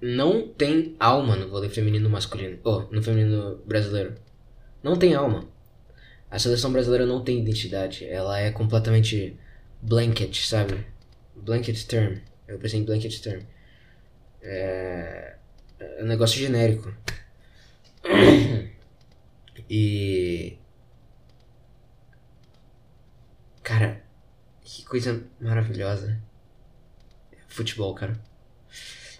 não 0.00 0.48
tem 0.48 0.96
alma 0.98 1.36
no 1.36 1.48
vôlei 1.48 1.68
feminino 1.68 2.08
masculino. 2.08 2.58
Oh, 2.64 2.80
no 2.90 3.02
feminino 3.02 3.62
brasileiro. 3.66 4.14
Não 4.82 4.96
tem 4.96 5.14
alma. 5.14 5.46
A 6.30 6.38
seleção 6.38 6.72
brasileira 6.72 7.06
não 7.06 7.24
tem 7.24 7.40
identidade. 7.40 8.06
Ela 8.06 8.38
é 8.38 8.50
completamente 8.52 9.36
blanket, 9.82 10.46
sabe? 10.46 10.86
Blanket 11.34 11.84
term. 11.86 12.18
Eu 12.46 12.58
pensei 12.58 12.80
em 12.80 12.84
blanket 12.84 13.20
term. 13.20 13.42
É, 14.42 15.36
é 15.78 16.02
um 16.02 16.06
negócio 16.06 16.38
genérico. 16.38 16.94
E. 19.72 20.58
Cara, 23.62 24.02
que 24.62 24.84
coisa 24.84 25.22
maravilhosa. 25.40 26.20
Futebol, 27.46 27.94
cara. 27.94 28.20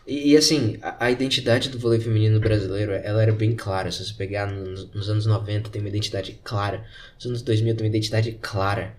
E, 0.07 0.33
e 0.33 0.37
assim, 0.37 0.79
a, 0.83 1.07
a, 1.07 1.11
identidade 1.11 1.69
do 1.69 1.79
vôlei 1.79 2.01
feminino 2.01 2.41
brasileiro, 2.41 2.93
ela 2.93 3.23
era 3.23 3.33
bem 3.33 3.55
clara. 3.55 3.91
Se 3.91 4.05
você 4.05 4.15
pegar 4.15 4.51
nos, 4.51 4.93
nos, 4.93 5.09
anos 5.09 5.27
90, 5.27 5.71
tem 5.71 5.81
uma 5.81 5.89
identidade 5.89 6.39
clara. 6.43 6.85
Nos 7.17 7.27
anos 7.27 7.43
2000 7.43 7.77
tem 7.77 7.87
uma 7.87 7.91
identidade 7.91 8.39
clara. 8.41 8.95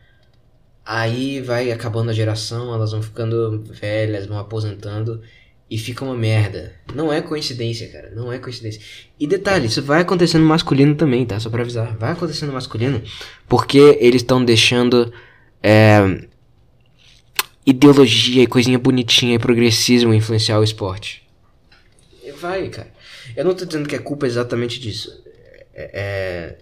Aí 0.85 1.41
vai 1.41 1.71
acabando 1.71 2.09
a 2.09 2.13
geração, 2.13 2.73
elas 2.73 2.91
vão 2.91 3.01
ficando 3.01 3.63
velhas, 3.63 4.25
vão 4.25 4.37
aposentando 4.39 5.21
e 5.69 5.77
fica 5.77 6.03
uma 6.03 6.15
merda. 6.15 6.73
Não 6.93 7.13
é 7.13 7.21
coincidência, 7.21 7.87
cara. 7.89 8.11
Não 8.13 8.31
é 8.31 8.37
coincidência. 8.37 8.81
E 9.19 9.25
detalhe, 9.25 9.67
isso 9.67 9.81
vai 9.81 10.01
acontecer 10.01 10.37
no 10.37 10.45
masculino 10.45 10.95
também, 10.95 11.25
tá? 11.25 11.39
Só 11.39 11.49
pra 11.49 11.61
avisar. 11.61 11.95
Vai 11.97 12.11
acontecer 12.11 12.45
no 12.45 12.53
masculino 12.53 13.01
porque 13.47 13.97
eles 14.01 14.21
estão 14.21 14.43
deixando 14.43 15.13
é, 15.63 16.27
ideologia 17.65 18.43
e 18.43 18.47
coisinha 18.47 18.79
bonitinha 18.79 19.35
e 19.35 19.39
progressismo 19.39 20.13
influenciar 20.13 20.59
o 20.59 20.63
esporte. 20.63 21.27
Vai, 22.39 22.69
cara. 22.69 22.91
Eu 23.35 23.45
não 23.45 23.53
tô 23.53 23.65
dizendo 23.65 23.87
que 23.87 23.95
é 23.95 23.99
culpa 23.99 24.25
exatamente 24.25 24.79
disso. 24.79 25.21
É, 25.73 25.91
é, 25.93 26.57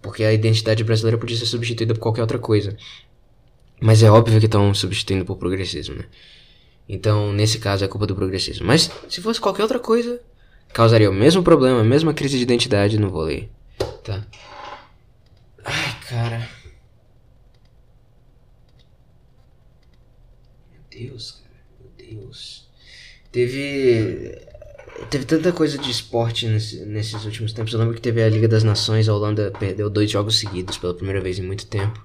porque 0.00 0.24
a 0.24 0.32
identidade 0.32 0.82
brasileira 0.82 1.18
podia 1.18 1.36
ser 1.36 1.46
substituída 1.46 1.94
por 1.94 2.00
qualquer 2.00 2.22
outra 2.22 2.38
coisa. 2.38 2.76
Mas 3.80 4.02
é 4.02 4.10
óbvio 4.10 4.38
que 4.38 4.46
estão 4.46 4.72
substituindo 4.74 5.24
por 5.24 5.36
progressismo, 5.36 5.96
né? 5.96 6.04
Então, 6.88 7.32
nesse 7.32 7.58
caso, 7.58 7.84
é 7.84 7.88
culpa 7.88 8.06
do 8.06 8.16
progressismo. 8.16 8.66
Mas, 8.66 8.90
se 9.08 9.20
fosse 9.20 9.40
qualquer 9.40 9.62
outra 9.62 9.78
coisa, 9.78 10.20
causaria 10.72 11.08
o 11.08 11.14
mesmo 11.14 11.42
problema, 11.42 11.80
a 11.80 11.84
mesma 11.84 12.12
crise 12.12 12.36
de 12.36 12.42
identidade 12.42 12.98
no 12.98 13.10
vôlei. 13.10 13.48
Tá? 14.02 14.26
Ai, 15.64 15.96
cara. 16.08 16.48
Deus, 21.06 21.32
cara. 21.32 21.50
Meu 21.80 22.22
Deus. 22.22 22.68
Teve. 23.32 24.38
Teve 25.08 25.24
tanta 25.24 25.50
coisa 25.52 25.78
de 25.78 25.90
esporte 25.90 26.46
nesse, 26.46 26.84
nesses 26.84 27.24
últimos 27.24 27.52
tempos. 27.52 27.72
Eu 27.72 27.78
lembro 27.78 27.94
que 27.94 28.02
teve 28.02 28.22
a 28.22 28.28
Liga 28.28 28.46
das 28.46 28.62
Nações, 28.62 29.08
a 29.08 29.14
Holanda 29.14 29.50
perdeu 29.58 29.88
dois 29.88 30.10
jogos 30.10 30.38
seguidos 30.38 30.76
pela 30.76 30.92
primeira 30.92 31.20
vez 31.20 31.38
em 31.38 31.42
muito 31.42 31.66
tempo. 31.66 32.04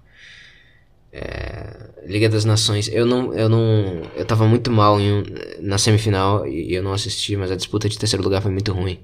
É, 1.11 1.89
Liga 2.05 2.29
das 2.29 2.43
Nações, 2.43 2.89
eu 2.89 3.05
não, 3.05 3.33
eu 3.33 3.47
não, 3.47 4.01
eu 4.15 4.25
tava 4.25 4.45
muito 4.45 4.69
mal 4.69 4.99
em, 4.99 5.23
na 5.61 5.77
semifinal 5.77 6.45
e 6.45 6.73
eu 6.73 6.83
não 6.83 6.91
assisti, 6.91 7.37
mas 7.37 7.49
a 7.49 7.55
disputa 7.55 7.87
de 7.87 7.97
terceiro 7.97 8.21
lugar 8.21 8.41
foi 8.41 8.51
muito 8.51 8.73
ruim, 8.73 8.99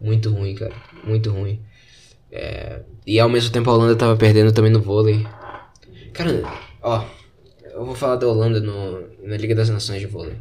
muito 0.00 0.30
ruim, 0.30 0.54
cara, 0.54 0.74
muito 1.04 1.30
ruim. 1.30 1.60
É, 2.32 2.80
e 3.06 3.20
ao 3.20 3.28
mesmo 3.28 3.52
tempo 3.52 3.70
a 3.70 3.74
Holanda 3.74 3.94
tava 3.94 4.16
perdendo 4.16 4.52
também 4.52 4.70
no 4.70 4.80
vôlei. 4.80 5.26
Cara, 6.14 6.42
ó, 6.80 7.04
eu 7.78 7.84
vou 7.84 7.94
falar 7.94 8.16
da 8.16 8.26
Holanda 8.26 8.60
no, 8.60 9.04
na 9.22 9.36
Liga 9.36 9.54
das 9.54 9.68
Nações 9.68 10.00
de 10.00 10.06
vôlei. 10.06 10.36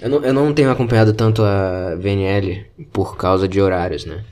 Eu 0.00 0.10
não, 0.10 0.24
eu 0.24 0.32
não 0.34 0.52
tenho 0.52 0.70
acompanhado 0.70 1.14
tanto 1.14 1.42
a 1.42 1.94
VNL 1.94 2.66
por 2.92 3.16
causa 3.16 3.48
de 3.48 3.60
horários, 3.60 4.04
né? 4.04 4.24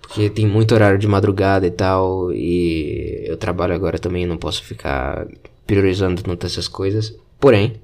Porque 0.00 0.30
tem 0.30 0.46
muito 0.46 0.72
horário 0.74 0.98
de 0.98 1.06
madrugada 1.06 1.66
e 1.66 1.70
tal, 1.70 2.32
e 2.32 3.24
eu 3.26 3.36
trabalho 3.36 3.74
agora 3.74 3.98
também, 3.98 4.26
não 4.26 4.36
posso 4.36 4.62
ficar 4.64 5.26
priorizando 5.66 6.22
tanto 6.22 6.46
essas 6.46 6.66
coisas. 6.66 7.14
Porém, 7.38 7.80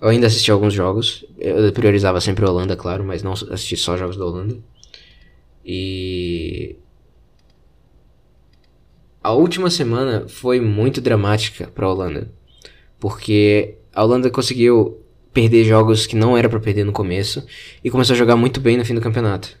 eu 0.00 0.08
ainda 0.08 0.26
assisti 0.26 0.50
alguns 0.50 0.74
jogos. 0.74 1.24
Eu 1.38 1.72
priorizava 1.72 2.20
sempre 2.20 2.44
a 2.44 2.50
Holanda, 2.50 2.76
claro, 2.76 3.04
mas 3.04 3.22
não 3.22 3.32
assisti 3.32 3.76
só 3.76 3.96
jogos 3.96 4.16
da 4.16 4.24
Holanda. 4.24 4.56
E 5.64 6.76
a 9.22 9.32
última 9.32 9.70
semana 9.70 10.26
foi 10.28 10.60
muito 10.60 11.00
dramática 11.00 11.70
para 11.74 11.86
a 11.86 11.90
Holanda, 11.90 12.30
porque 12.98 13.76
a 13.94 14.02
Holanda 14.02 14.30
conseguiu 14.30 14.98
perder 15.32 15.64
jogos 15.64 16.06
que 16.06 16.16
não 16.16 16.36
era 16.36 16.48
para 16.48 16.60
perder 16.60 16.84
no 16.84 16.92
começo 16.92 17.44
e 17.82 17.90
começou 17.90 18.14
a 18.14 18.16
jogar 18.16 18.36
muito 18.36 18.60
bem 18.60 18.76
no 18.76 18.84
fim 18.84 18.94
do 18.94 19.00
campeonato. 19.00 19.56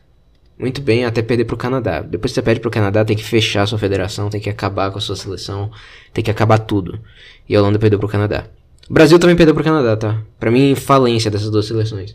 Muito 0.58 0.82
bem, 0.82 1.04
até 1.04 1.22
perder 1.22 1.44
pro 1.44 1.56
Canadá. 1.56 2.02
Depois 2.02 2.30
que 2.30 2.34
você 2.34 2.42
perde 2.42 2.60
pro 2.60 2.70
Canadá, 2.70 3.04
tem 3.04 3.16
que 3.16 3.24
fechar 3.24 3.62
a 3.62 3.66
sua 3.66 3.78
federação, 3.78 4.28
tem 4.28 4.40
que 4.40 4.50
acabar 4.50 4.90
com 4.90 4.98
a 4.98 5.00
sua 5.00 5.16
seleção, 5.16 5.70
tem 6.12 6.22
que 6.22 6.30
acabar 6.30 6.58
tudo. 6.58 7.00
E 7.48 7.56
a 7.56 7.60
Holanda 7.60 7.78
perdeu 7.78 7.98
pro 7.98 8.08
Canadá. 8.08 8.46
O 8.88 8.92
Brasil 8.92 9.18
também 9.18 9.34
perdeu 9.34 9.54
pro 9.54 9.64
Canadá, 9.64 9.96
tá? 9.96 10.22
Pra 10.38 10.50
mim, 10.50 10.74
falência 10.74 11.30
dessas 11.30 11.50
duas 11.50 11.66
seleções. 11.66 12.14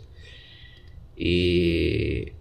E 1.16 2.32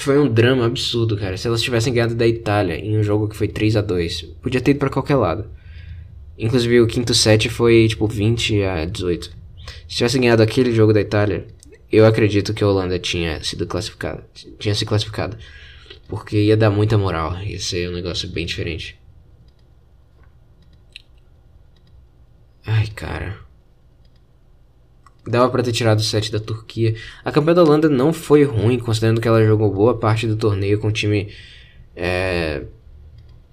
foi 0.00 0.18
um 0.18 0.28
drama 0.28 0.66
absurdo, 0.66 1.16
cara. 1.16 1.36
Se 1.36 1.46
elas 1.46 1.62
tivessem 1.62 1.92
ganhado 1.92 2.14
da 2.14 2.26
Itália 2.26 2.76
em 2.76 2.98
um 2.98 3.02
jogo 3.02 3.28
que 3.28 3.36
foi 3.36 3.48
3 3.48 3.76
a 3.76 3.80
2 3.80 4.22
podia 4.42 4.60
ter 4.60 4.72
ido 4.72 4.80
pra 4.80 4.90
qualquer 4.90 5.16
lado. 5.16 5.46
Inclusive 6.38 6.80
o 6.80 6.86
quinto 6.86 7.14
set 7.14 7.48
foi 7.48 7.88
tipo 7.88 8.06
20 8.06 8.62
a 8.62 8.84
18. 8.84 9.30
Se 9.88 9.96
tivessem 9.96 10.20
ganhado 10.20 10.42
aquele 10.42 10.72
jogo 10.74 10.92
da 10.92 11.00
Itália, 11.00 11.46
eu 11.90 12.04
acredito 12.04 12.52
que 12.52 12.62
a 12.62 12.68
Holanda 12.68 12.98
tinha 12.98 13.42
sido 13.42 13.66
classificada. 13.66 14.26
Tinha 14.58 14.74
se 14.74 14.84
classificado. 14.84 15.36
Porque 16.08 16.36
ia 16.36 16.56
dar 16.56 16.70
muita 16.70 16.98
moral. 16.98 17.36
Ia 17.42 17.58
ser 17.58 17.88
um 17.88 17.92
negócio 17.92 18.28
bem 18.28 18.44
diferente. 18.44 18.98
Ai, 22.66 22.86
cara. 22.88 23.45
Dava 25.26 25.48
para 25.50 25.62
ter 25.62 25.72
tirado 25.72 25.98
o 25.98 26.02
set 26.02 26.30
da 26.30 26.38
Turquia. 26.38 26.94
A 27.24 27.32
campanha 27.32 27.56
da 27.56 27.62
Holanda 27.64 27.88
não 27.88 28.12
foi 28.12 28.44
ruim, 28.44 28.78
considerando 28.78 29.20
que 29.20 29.26
ela 29.26 29.44
jogou 29.44 29.72
boa 29.72 29.96
parte 29.98 30.26
do 30.26 30.36
torneio 30.36 30.78
com 30.78 30.90
time. 30.90 31.28
É... 31.94 32.62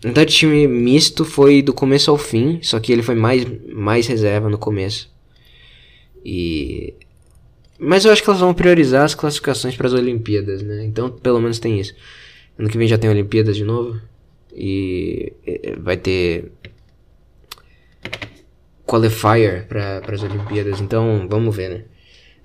Verdade, 0.01 0.34
time 0.34 0.68
misto 0.68 1.24
foi 1.24 1.62
do 1.62 1.74
começo 1.74 2.12
ao 2.12 2.18
fim, 2.18 2.60
só 2.62 2.80
que 2.80 2.92
ele 2.92 3.01
foi 3.01 3.15
mais, 3.15 3.46
mais 3.74 4.06
reserva 4.06 4.50
no 4.50 4.58
começo. 4.58 5.12
E. 6.24 6.94
Mas 7.80 8.06
eu 8.06 8.12
acho 8.12 8.22
que 8.22 8.30
elas 8.30 8.42
vão 8.42 8.53
priorizar 8.53 9.03
as 9.03 9.15
classificações 9.15 9.75
para 9.75 9.88
as 9.88 9.94
Olimpíadas, 9.94 10.62
né? 10.62 10.86
Então, 10.86 11.10
pelo 11.10 11.42
menos 11.42 11.58
tem 11.58 11.80
isso. 11.80 11.96
Ano 12.58 12.70
que 12.70 12.77
vem 12.77 12.88
já 12.88 12.98
tem 12.98 13.10
Olimpíadas 13.10 13.56
de 13.56 13.63
novo. 13.63 14.00
E 14.56 15.34
vai 15.80 15.98
ter 15.98 16.51
qualifier 18.86 19.68
para 19.68 20.02
as 20.08 20.24
Olimpíadas, 20.24 20.82
então 20.82 21.28
vamos 21.30 21.56
ver, 21.56 21.70
né? 21.70 21.84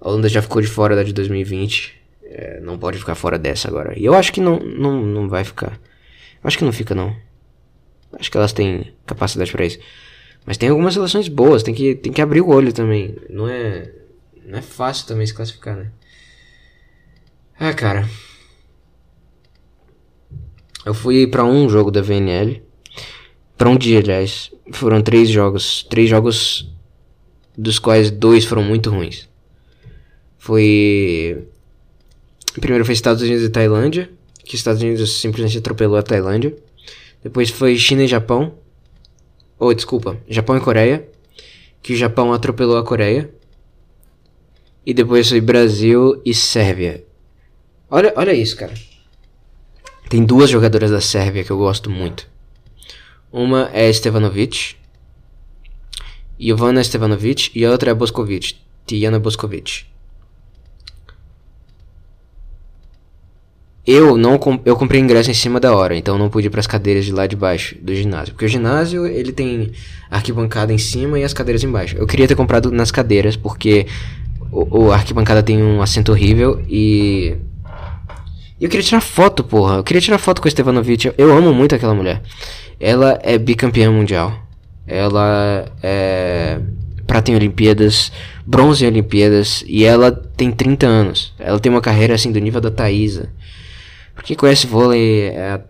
A 0.00 0.08
Holanda 0.08 0.28
já 0.28 0.40
ficou 0.40 0.62
de 0.62 0.68
fora 0.68 0.94
da 0.94 1.02
de 1.02 1.12
2020, 1.12 2.00
é, 2.24 2.60
não 2.60 2.78
pode 2.78 2.98
ficar 2.98 3.14
fora 3.14 3.38
dessa 3.38 3.68
agora. 3.68 3.98
E 3.98 4.04
eu 4.04 4.14
acho 4.14 4.32
que 4.32 4.40
não, 4.40 4.58
não, 4.60 5.02
não 5.02 5.28
vai 5.28 5.44
ficar. 5.44 5.78
Acho 6.42 6.58
que 6.58 6.64
não 6.64 6.72
fica, 6.72 6.94
não. 6.94 7.14
Acho 8.12 8.30
que 8.30 8.36
elas 8.36 8.52
têm 8.52 8.92
capacidade 9.04 9.50
para 9.50 9.66
isso. 9.66 9.78
Mas 10.46 10.56
tem 10.56 10.68
algumas 10.68 10.94
seleções 10.94 11.28
boas, 11.28 11.62
tem 11.62 11.74
que, 11.74 11.94
tem 11.94 12.12
que 12.12 12.22
abrir 12.22 12.40
o 12.40 12.48
olho 12.48 12.72
também. 12.72 13.16
Não 13.28 13.48
é, 13.48 13.92
não 14.46 14.58
é 14.58 14.62
fácil 14.62 15.06
também 15.06 15.26
se 15.26 15.34
classificar, 15.34 15.76
né? 15.76 15.90
Ah, 17.58 17.74
cara. 17.74 18.08
Eu 20.86 20.94
fui 20.94 21.26
para 21.26 21.44
um 21.44 21.68
jogo 21.68 21.90
da 21.90 22.00
VNL. 22.00 22.62
Para 23.58 23.68
um 23.68 23.76
dia, 23.76 23.98
aliás. 23.98 24.52
Foram 24.70 25.02
três 25.02 25.28
jogos. 25.28 25.84
Três 25.90 26.08
jogos 26.08 26.70
dos 27.56 27.80
quais 27.80 28.08
dois 28.08 28.44
foram 28.44 28.62
muito 28.62 28.88
ruins. 28.88 29.28
Foi. 30.38 31.44
Primeiro 32.60 32.84
foi 32.84 32.94
Estados 32.94 33.20
Unidos 33.20 33.44
e 33.44 33.50
Tailândia. 33.50 34.08
Que 34.44 34.54
Estados 34.54 34.80
Unidos 34.80 35.20
simplesmente 35.20 35.58
atropelou 35.58 35.98
a 35.98 36.02
Tailândia. 36.02 36.56
Depois 37.22 37.50
foi 37.50 37.76
China 37.76 38.04
e 38.04 38.06
Japão. 38.06 38.54
Ou, 39.58 39.70
oh, 39.70 39.74
desculpa, 39.74 40.16
Japão 40.28 40.56
e 40.56 40.60
Coreia. 40.60 41.08
Que 41.82 41.92
o 41.92 41.96
Japão 41.96 42.32
atropelou 42.32 42.78
a 42.78 42.84
Coreia. 42.84 43.28
E 44.86 44.94
depois 44.94 45.28
foi 45.28 45.40
Brasil 45.40 46.22
e 46.24 46.32
Sérvia. 46.32 47.04
Olha, 47.90 48.12
olha 48.16 48.32
isso, 48.32 48.56
cara. 48.56 48.72
Tem 50.08 50.24
duas 50.24 50.48
jogadoras 50.48 50.92
da 50.92 51.00
Sérvia 51.00 51.42
que 51.42 51.50
eu 51.50 51.58
gosto 51.58 51.90
muito. 51.90 52.37
Uma 53.32 53.70
é 53.72 53.92
Stevanovic, 53.92 54.76
Ivana 56.38 56.82
Stevanovic, 56.82 57.50
e 57.54 57.64
a 57.64 57.70
outra 57.70 57.90
é 57.90 57.94
Boskovic. 57.94 58.56
Tiana 58.88 59.18
Boscovic. 59.18 59.84
Eu 63.86 64.18
não 64.18 64.38
eu 64.64 64.76
comprei 64.76 65.00
ingresso 65.00 65.30
em 65.30 65.34
cima 65.34 65.58
da 65.58 65.74
hora, 65.74 65.96
então 65.96 66.18
não 66.18 66.28
pude 66.28 66.46
ir 66.46 66.50
para 66.50 66.60
as 66.60 66.66
cadeiras 66.66 67.06
de 67.06 67.12
lá 67.12 67.26
de 67.26 67.34
baixo 67.36 67.74
do 67.80 67.94
ginásio, 67.94 68.34
porque 68.34 68.44
o 68.44 68.48
ginásio 68.48 69.06
ele 69.06 69.32
tem 69.32 69.72
arquibancada 70.10 70.72
em 70.72 70.78
cima 70.78 71.18
e 71.18 71.24
as 71.24 71.32
cadeiras 71.32 71.64
embaixo. 71.64 71.96
Eu 71.96 72.06
queria 72.06 72.28
ter 72.28 72.34
comprado 72.34 72.70
nas 72.70 72.90
cadeiras 72.90 73.34
porque 73.34 73.86
o, 74.52 74.84
o 74.84 74.92
arquibancada 74.92 75.42
tem 75.42 75.62
um 75.62 75.80
assento 75.80 76.12
horrível 76.12 76.62
e 76.68 77.36
eu 78.64 78.70
queria 78.70 78.84
tirar 78.84 79.00
foto, 79.00 79.44
porra. 79.44 79.76
Eu 79.76 79.84
queria 79.84 80.00
tirar 80.00 80.18
foto 80.18 80.42
com 80.42 80.48
a 80.48 80.50
Stevanovic. 80.50 81.12
Eu 81.16 81.36
amo 81.36 81.52
muito 81.52 81.74
aquela 81.74 81.94
mulher. 81.94 82.22
Ela 82.80 83.18
é 83.22 83.38
bicampeã 83.38 83.90
mundial. 83.90 84.32
Ela 84.86 85.70
é 85.82 86.60
prata 87.08 87.30
em 87.30 87.34
Olimpíadas, 87.34 88.12
bronze 88.46 88.84
em 88.84 88.88
Olimpíadas 88.88 89.64
e 89.66 89.82
ela 89.82 90.12
tem 90.12 90.52
30 90.52 90.86
anos. 90.86 91.34
Ela 91.38 91.58
tem 91.58 91.72
uma 91.72 91.80
carreira 91.80 92.14
assim 92.14 92.30
do 92.30 92.38
nível 92.38 92.60
da 92.60 92.70
Thaisa. 92.70 93.30
Pra 94.14 94.22
quem 94.22 94.36
conhece 94.36 94.66
vôlei, 94.66 95.28
é, 95.28 95.60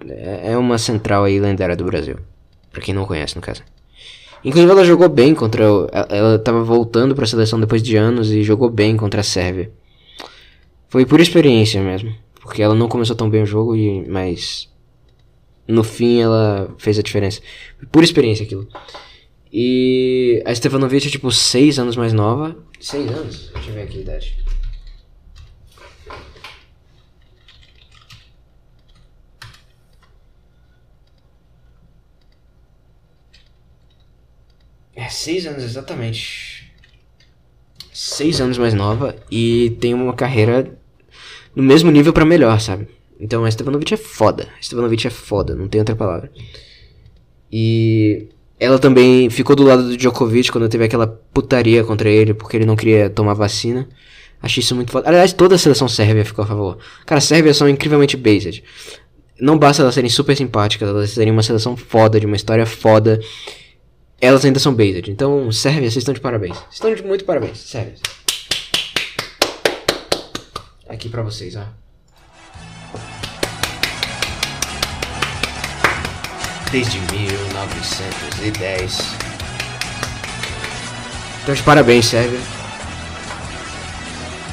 é 0.42 0.58
uma 0.58 0.78
central 0.78 1.24
aí 1.24 1.38
lendária 1.38 1.76
do 1.76 1.84
Brasil. 1.84 2.16
Pra 2.72 2.82
quem 2.82 2.92
não 2.92 3.04
conhece, 3.04 3.36
no 3.36 3.42
caso. 3.42 3.62
Inclusive 4.44 4.70
ela 4.70 4.84
jogou 4.84 5.08
bem 5.08 5.34
contra. 5.34 5.64
Ela 6.08 6.38
tava 6.38 6.62
voltando 6.64 7.14
pra 7.14 7.26
seleção 7.26 7.60
depois 7.60 7.82
de 7.82 7.96
anos 7.96 8.30
e 8.30 8.42
jogou 8.42 8.68
bem 8.68 8.96
contra 8.96 9.20
a 9.20 9.24
Sérvia. 9.24 9.70
Foi 10.88 11.06
por 11.06 11.20
experiência 11.20 11.82
mesmo. 11.82 12.12
Porque 12.48 12.62
ela 12.62 12.74
não 12.74 12.88
começou 12.88 13.14
tão 13.14 13.28
bem 13.28 13.42
o 13.42 13.46
jogo, 13.46 13.76
e, 13.76 14.08
mas. 14.08 14.72
No 15.66 15.84
fim 15.84 16.22
ela 16.22 16.74
fez 16.78 16.98
a 16.98 17.02
diferença. 17.02 17.42
Por 17.92 18.02
experiência 18.02 18.42
aquilo. 18.42 18.66
E 19.52 20.42
a 20.46 20.54
Stefanovic 20.54 21.06
é 21.06 21.10
tipo 21.10 21.30
6 21.30 21.78
anos 21.78 21.94
mais 21.94 22.14
nova. 22.14 22.56
6 22.80 23.10
anos? 23.10 23.50
Deixa 23.52 23.68
eu 23.68 23.74
ver 23.74 23.82
aqui 23.82 23.98
a 23.98 24.00
idade. 24.00 24.36
É, 34.96 35.08
seis 35.10 35.46
anos 35.46 35.62
exatamente. 35.62 36.72
Seis 37.92 38.40
anos 38.40 38.56
mais 38.56 38.72
nova 38.72 39.14
e 39.30 39.76
tem 39.80 39.92
uma 39.92 40.14
carreira 40.14 40.77
no 41.58 41.64
mesmo 41.64 41.90
nível 41.90 42.12
para 42.12 42.24
melhor, 42.24 42.60
sabe? 42.60 42.86
Então 43.18 43.44
a 43.44 43.50
Stevanovic 43.50 43.92
é 43.92 43.96
foda. 43.96 44.46
A 44.56 44.62
Stevanovic 44.62 45.08
é 45.08 45.10
foda, 45.10 45.56
não 45.56 45.66
tem 45.66 45.80
outra 45.80 45.96
palavra. 45.96 46.30
E 47.50 48.28
ela 48.60 48.78
também 48.78 49.28
ficou 49.28 49.56
do 49.56 49.64
lado 49.64 49.82
do 49.82 49.96
Djokovic 49.96 50.52
quando 50.52 50.68
teve 50.68 50.84
aquela 50.84 51.08
putaria 51.08 51.82
contra 51.82 52.08
ele 52.08 52.32
porque 52.32 52.56
ele 52.56 52.64
não 52.64 52.76
queria 52.76 53.10
tomar 53.10 53.34
vacina. 53.34 53.88
Achei 54.40 54.62
isso 54.62 54.72
muito 54.76 54.92
foda. 54.92 55.08
Aliás, 55.08 55.32
toda 55.32 55.56
a 55.56 55.58
seleção 55.58 55.88
sérvia 55.88 56.24
ficou 56.24 56.44
a 56.44 56.46
favor. 56.46 56.78
Cara, 57.04 57.18
as 57.18 57.24
sérvias 57.24 57.56
são 57.56 57.68
incrivelmente 57.68 58.16
based. 58.16 58.62
Não 59.40 59.58
basta 59.58 59.82
elas 59.82 59.94
serem 59.94 60.08
super 60.08 60.36
simpáticas, 60.36 60.88
elas 60.88 61.10
serem 61.10 61.32
uma 61.32 61.42
seleção 61.42 61.76
foda, 61.76 62.20
de 62.20 62.26
uma 62.26 62.36
história 62.36 62.64
foda 62.64 63.18
elas 64.20 64.44
ainda 64.44 64.58
são 64.58 64.74
based. 64.74 65.10
Então, 65.10 65.50
Sérvia, 65.52 65.82
vocês 65.82 65.98
estão 65.98 66.14
de 66.14 66.20
parabéns. 66.20 66.56
Vocês 66.56 66.74
estão 66.74 66.94
de 66.94 67.02
muito 67.04 67.24
parabéns, 67.24 67.58
Sérvia. 67.58 67.94
Aqui 70.88 71.08
pra 71.08 71.22
vocês, 71.22 71.54
ó. 71.56 71.64
Desde 76.72 76.98
1910. 77.12 79.16
Então, 81.42 81.54
de 81.54 81.62
parabéns, 81.62 82.06
Sérvia. 82.06 82.40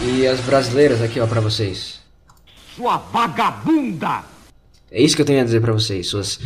E 0.02 0.28
as 0.28 0.39
brasileiras 0.41 1.02
aqui, 1.02 1.19
ó, 1.19 1.28
pra 1.28 1.41
vocês. 1.41 2.02
Sua 2.76 2.98
vagabunda! 2.98 4.24
É 4.91 5.02
isso 5.02 5.15
que 5.15 5.21
eu 5.21 5.26
tenho 5.26 5.41
a 5.41 5.45
dizer 5.45 5.62
pra 5.62 5.74
vocês, 5.74 6.08
suas 6.08 6.39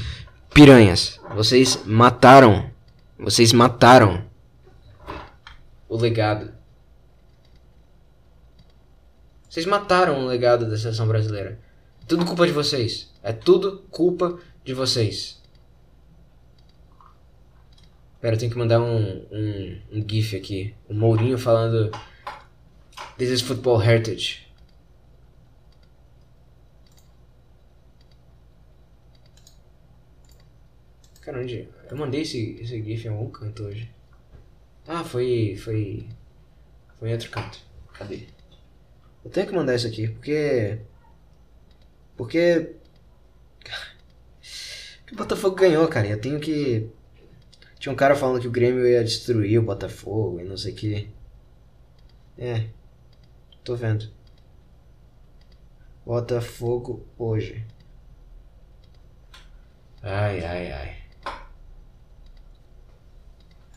piranhas. 0.54 1.20
Vocês 1.36 1.80
mataram 1.86 2.70
vocês 3.20 3.52
mataram 3.52 4.24
o 5.90 5.98
legado. 5.98 6.54
Vocês 9.50 9.66
mataram 9.66 10.20
o 10.20 10.28
legado 10.28 10.70
da 10.70 10.78
seleção 10.78 11.08
brasileira. 11.08 11.60
Tudo 12.08 12.24
culpa 12.24 12.46
de 12.46 12.54
vocês. 12.54 13.12
É 13.24 13.34
tudo 13.34 13.80
culpa 13.90 14.40
de 14.64 14.76
vocês. 14.76 15.42
Pera, 18.22 18.36
eu 18.36 18.40
tenho 18.40 18.52
que 18.52 18.58
mandar 18.58 18.80
um, 18.80 19.26
um, 19.32 19.82
um 19.92 20.06
GIF 20.08 20.36
aqui. 20.36 20.76
O 20.88 20.94
Mourinho 20.94 21.38
falando. 21.38 21.90
This 23.18 23.30
is 23.30 23.42
football 23.42 23.82
heritage. 23.82 24.48
Cara, 31.22 31.40
onde. 31.40 31.68
Eu 31.90 31.98
mandei 31.98 32.22
esse, 32.22 32.60
esse 32.62 32.84
GIF 32.84 33.06
em 33.08 33.10
algum 33.10 33.32
canto 33.32 33.64
hoje. 33.64 33.90
Ah, 34.88 35.04
foi. 35.04 35.56
Foi. 35.58 36.08
Foi 37.00 37.10
em 37.10 37.14
outro 37.14 37.32
canto. 37.32 37.60
Cadê? 37.94 38.28
Eu 39.30 39.34
tenho 39.34 39.48
que 39.48 39.54
mandar 39.54 39.76
isso 39.76 39.86
aqui, 39.86 40.08
porque. 40.08 40.80
Porque. 42.18 42.76
O 45.12 45.16
Botafogo 45.16 45.56
ganhou, 45.56 45.88
cara. 45.88 46.08
Eu 46.08 46.20
tenho 46.22 46.40
que. 46.40 46.90
Tinha 47.80 47.94
um 47.94 47.96
cara 47.96 48.16
falando 48.16 48.42
que 48.42 48.48
o 48.48 48.52
Grêmio 48.52 48.88
ia 48.88 49.04
destruir 49.04 49.60
o 49.60 49.64
Botafogo 49.64 50.40
e 50.40 50.44
não 50.44 50.58
sei 50.58 50.74
o 50.74 50.76
que. 50.76 51.10
É. 52.38 52.68
Tô 53.64 53.76
vendo. 53.76 54.12
Botafogo 56.06 57.06
hoje. 57.18 57.66
Ai, 60.02 60.44
ai, 60.44 60.72
ai. 60.72 60.96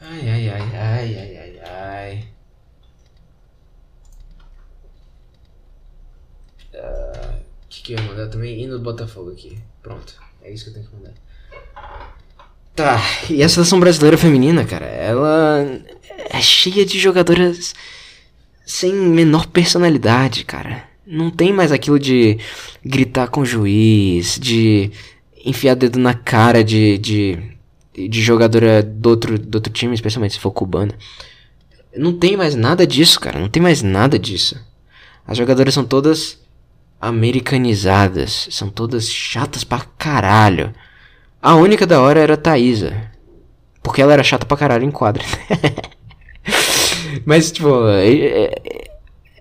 Ai, 0.00 0.30
ai, 0.30 0.48
ai, 0.48 0.76
ai, 0.76 1.16
ai, 1.18 1.36
ai, 1.36 1.60
ai. 1.60 2.41
O 6.74 6.78
uh, 6.78 7.34
que, 7.68 7.82
que 7.82 7.92
eu 7.92 7.98
ia 7.98 8.04
mandar 8.04 8.28
também? 8.28 8.62
Hino 8.62 8.78
do 8.78 8.84
Botafogo 8.84 9.30
aqui. 9.30 9.58
Pronto. 9.82 10.14
É 10.42 10.52
isso 10.52 10.64
que 10.64 10.70
eu 10.70 10.74
tenho 10.74 10.86
que 10.86 10.96
mandar. 10.96 11.12
Tá, 12.74 13.00
e 13.28 13.42
a 13.42 13.48
seleção 13.48 13.78
brasileira 13.78 14.16
feminina, 14.16 14.64
cara, 14.64 14.86
ela 14.86 15.62
é 16.30 16.40
cheia 16.40 16.86
de 16.86 16.98
jogadoras 16.98 17.74
sem 18.64 18.94
menor 18.94 19.46
personalidade, 19.46 20.44
cara. 20.44 20.88
Não 21.06 21.30
tem 21.30 21.52
mais 21.52 21.70
aquilo 21.70 21.98
de 21.98 22.38
gritar 22.82 23.28
com 23.28 23.42
o 23.42 23.46
juiz, 23.46 24.38
de 24.38 24.90
enfiar 25.44 25.74
dedo 25.74 25.98
na 25.98 26.14
cara 26.14 26.64
de, 26.64 26.96
de 26.96 27.52
de 27.94 28.22
jogadora 28.22 28.82
do 28.82 29.10
outro, 29.10 29.38
do 29.38 29.56
outro 29.56 29.72
time, 29.72 29.94
especialmente 29.94 30.34
se 30.34 30.40
for 30.40 30.50
cubana. 30.50 30.94
Não 31.94 32.12
tem 32.12 32.36
mais 32.36 32.54
nada 32.54 32.86
disso, 32.86 33.20
cara. 33.20 33.38
Não 33.38 33.48
tem 33.48 33.62
mais 33.62 33.82
nada 33.82 34.18
disso. 34.18 34.58
As 35.26 35.36
jogadoras 35.36 35.74
são 35.74 35.84
todas 35.84 36.38
americanizadas. 37.02 38.46
São 38.52 38.70
todas 38.70 39.10
chatas 39.10 39.64
pra 39.64 39.80
caralho. 39.98 40.72
A 41.42 41.56
única 41.56 41.84
da 41.84 42.00
hora 42.00 42.20
era 42.20 42.34
a 42.34 42.36
Thaisa. 42.36 43.10
Porque 43.82 44.00
ela 44.00 44.12
era 44.12 44.22
chata 44.22 44.46
pra 44.46 44.56
caralho 44.56 44.84
em 44.84 44.90
quadra. 44.92 45.24
Mas, 47.26 47.50
tipo, 47.50 47.88
é, 47.88 48.14
é, 48.14 48.90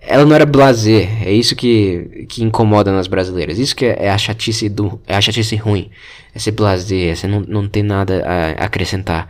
ela 0.00 0.24
não 0.24 0.34
era 0.34 0.44
blazer. 0.44 1.24
É 1.24 1.32
isso 1.32 1.54
que, 1.54 2.26
que 2.28 2.42
incomoda 2.42 2.90
nas 2.90 3.06
brasileiras. 3.06 3.58
Isso 3.58 3.76
que 3.76 3.86
é, 3.86 4.06
é 4.06 4.10
a 4.10 4.18
chatice 4.18 4.68
do. 4.68 5.00
É 5.06 5.14
a 5.14 5.20
chatice 5.20 5.54
ruim. 5.54 5.88
É 6.34 6.40
ser 6.40 6.50
blazer, 6.50 7.16
você 7.16 7.28
não, 7.28 7.40
não 7.40 7.68
tem 7.68 7.84
nada 7.84 8.24
a 8.26 8.64
acrescentar. 8.64 9.28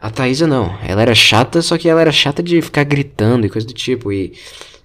A 0.00 0.08
Thaisa 0.08 0.46
não. 0.46 0.78
Ela 0.82 1.02
era 1.02 1.14
chata, 1.14 1.60
só 1.60 1.76
que 1.76 1.88
ela 1.88 2.00
era 2.00 2.12
chata 2.12 2.42
de 2.42 2.62
ficar 2.62 2.84
gritando 2.84 3.46
e 3.46 3.50
coisa 3.50 3.66
do 3.66 3.74
tipo. 3.74 4.10
E, 4.10 4.32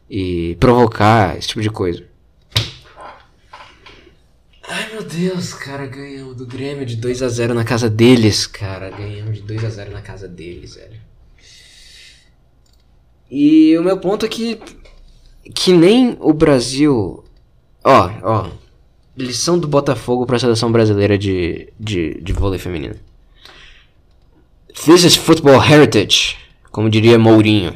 e 0.09 0.57
provocar, 0.59 1.37
esse 1.37 1.47
tipo 1.47 1.61
de 1.61 1.69
coisa. 1.69 2.03
Ai 4.67 4.91
meu 4.91 5.03
Deus, 5.03 5.53
cara, 5.53 5.85
ganhamos 5.85 6.37
do 6.37 6.45
Grêmio 6.45 6.85
de 6.85 6.95
2 6.95 7.21
a 7.21 7.27
0 7.27 7.53
na 7.53 7.65
casa 7.65 7.89
deles, 7.89 8.47
cara. 8.47 8.89
Ganhamos 8.89 9.37
de 9.37 9.43
2 9.43 9.63
a 9.65 9.69
0 9.69 9.91
na 9.91 10.01
casa 10.01 10.27
deles, 10.27 10.75
velho. 10.75 10.99
E 13.29 13.77
o 13.77 13.83
meu 13.83 13.97
ponto 13.97 14.25
é 14.25 14.29
que. 14.29 14.59
Que 15.53 15.73
nem 15.73 16.17
o 16.21 16.31
Brasil. 16.31 17.23
Ó, 17.83 18.09
ó. 18.23 18.49
Lição 19.17 19.59
do 19.59 19.67
Botafogo 19.67 20.25
para 20.25 20.37
a 20.37 20.39
seleção 20.39 20.71
brasileira 20.71 21.17
de, 21.17 21.71
de, 21.79 22.21
de 22.21 22.33
vôlei 22.33 22.57
feminino. 22.57 22.95
This 24.85 25.03
is 25.03 25.15
football 25.15 25.61
heritage, 25.61 26.37
como 26.71 26.89
diria 26.89 27.19
Mourinho. 27.19 27.75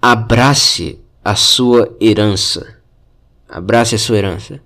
Abrace 0.00 1.00
a 1.24 1.34
sua 1.34 1.94
herança. 2.00 2.77
Abrace 3.48 3.94
a 3.94 3.98
sua 3.98 4.18
herança. 4.18 4.60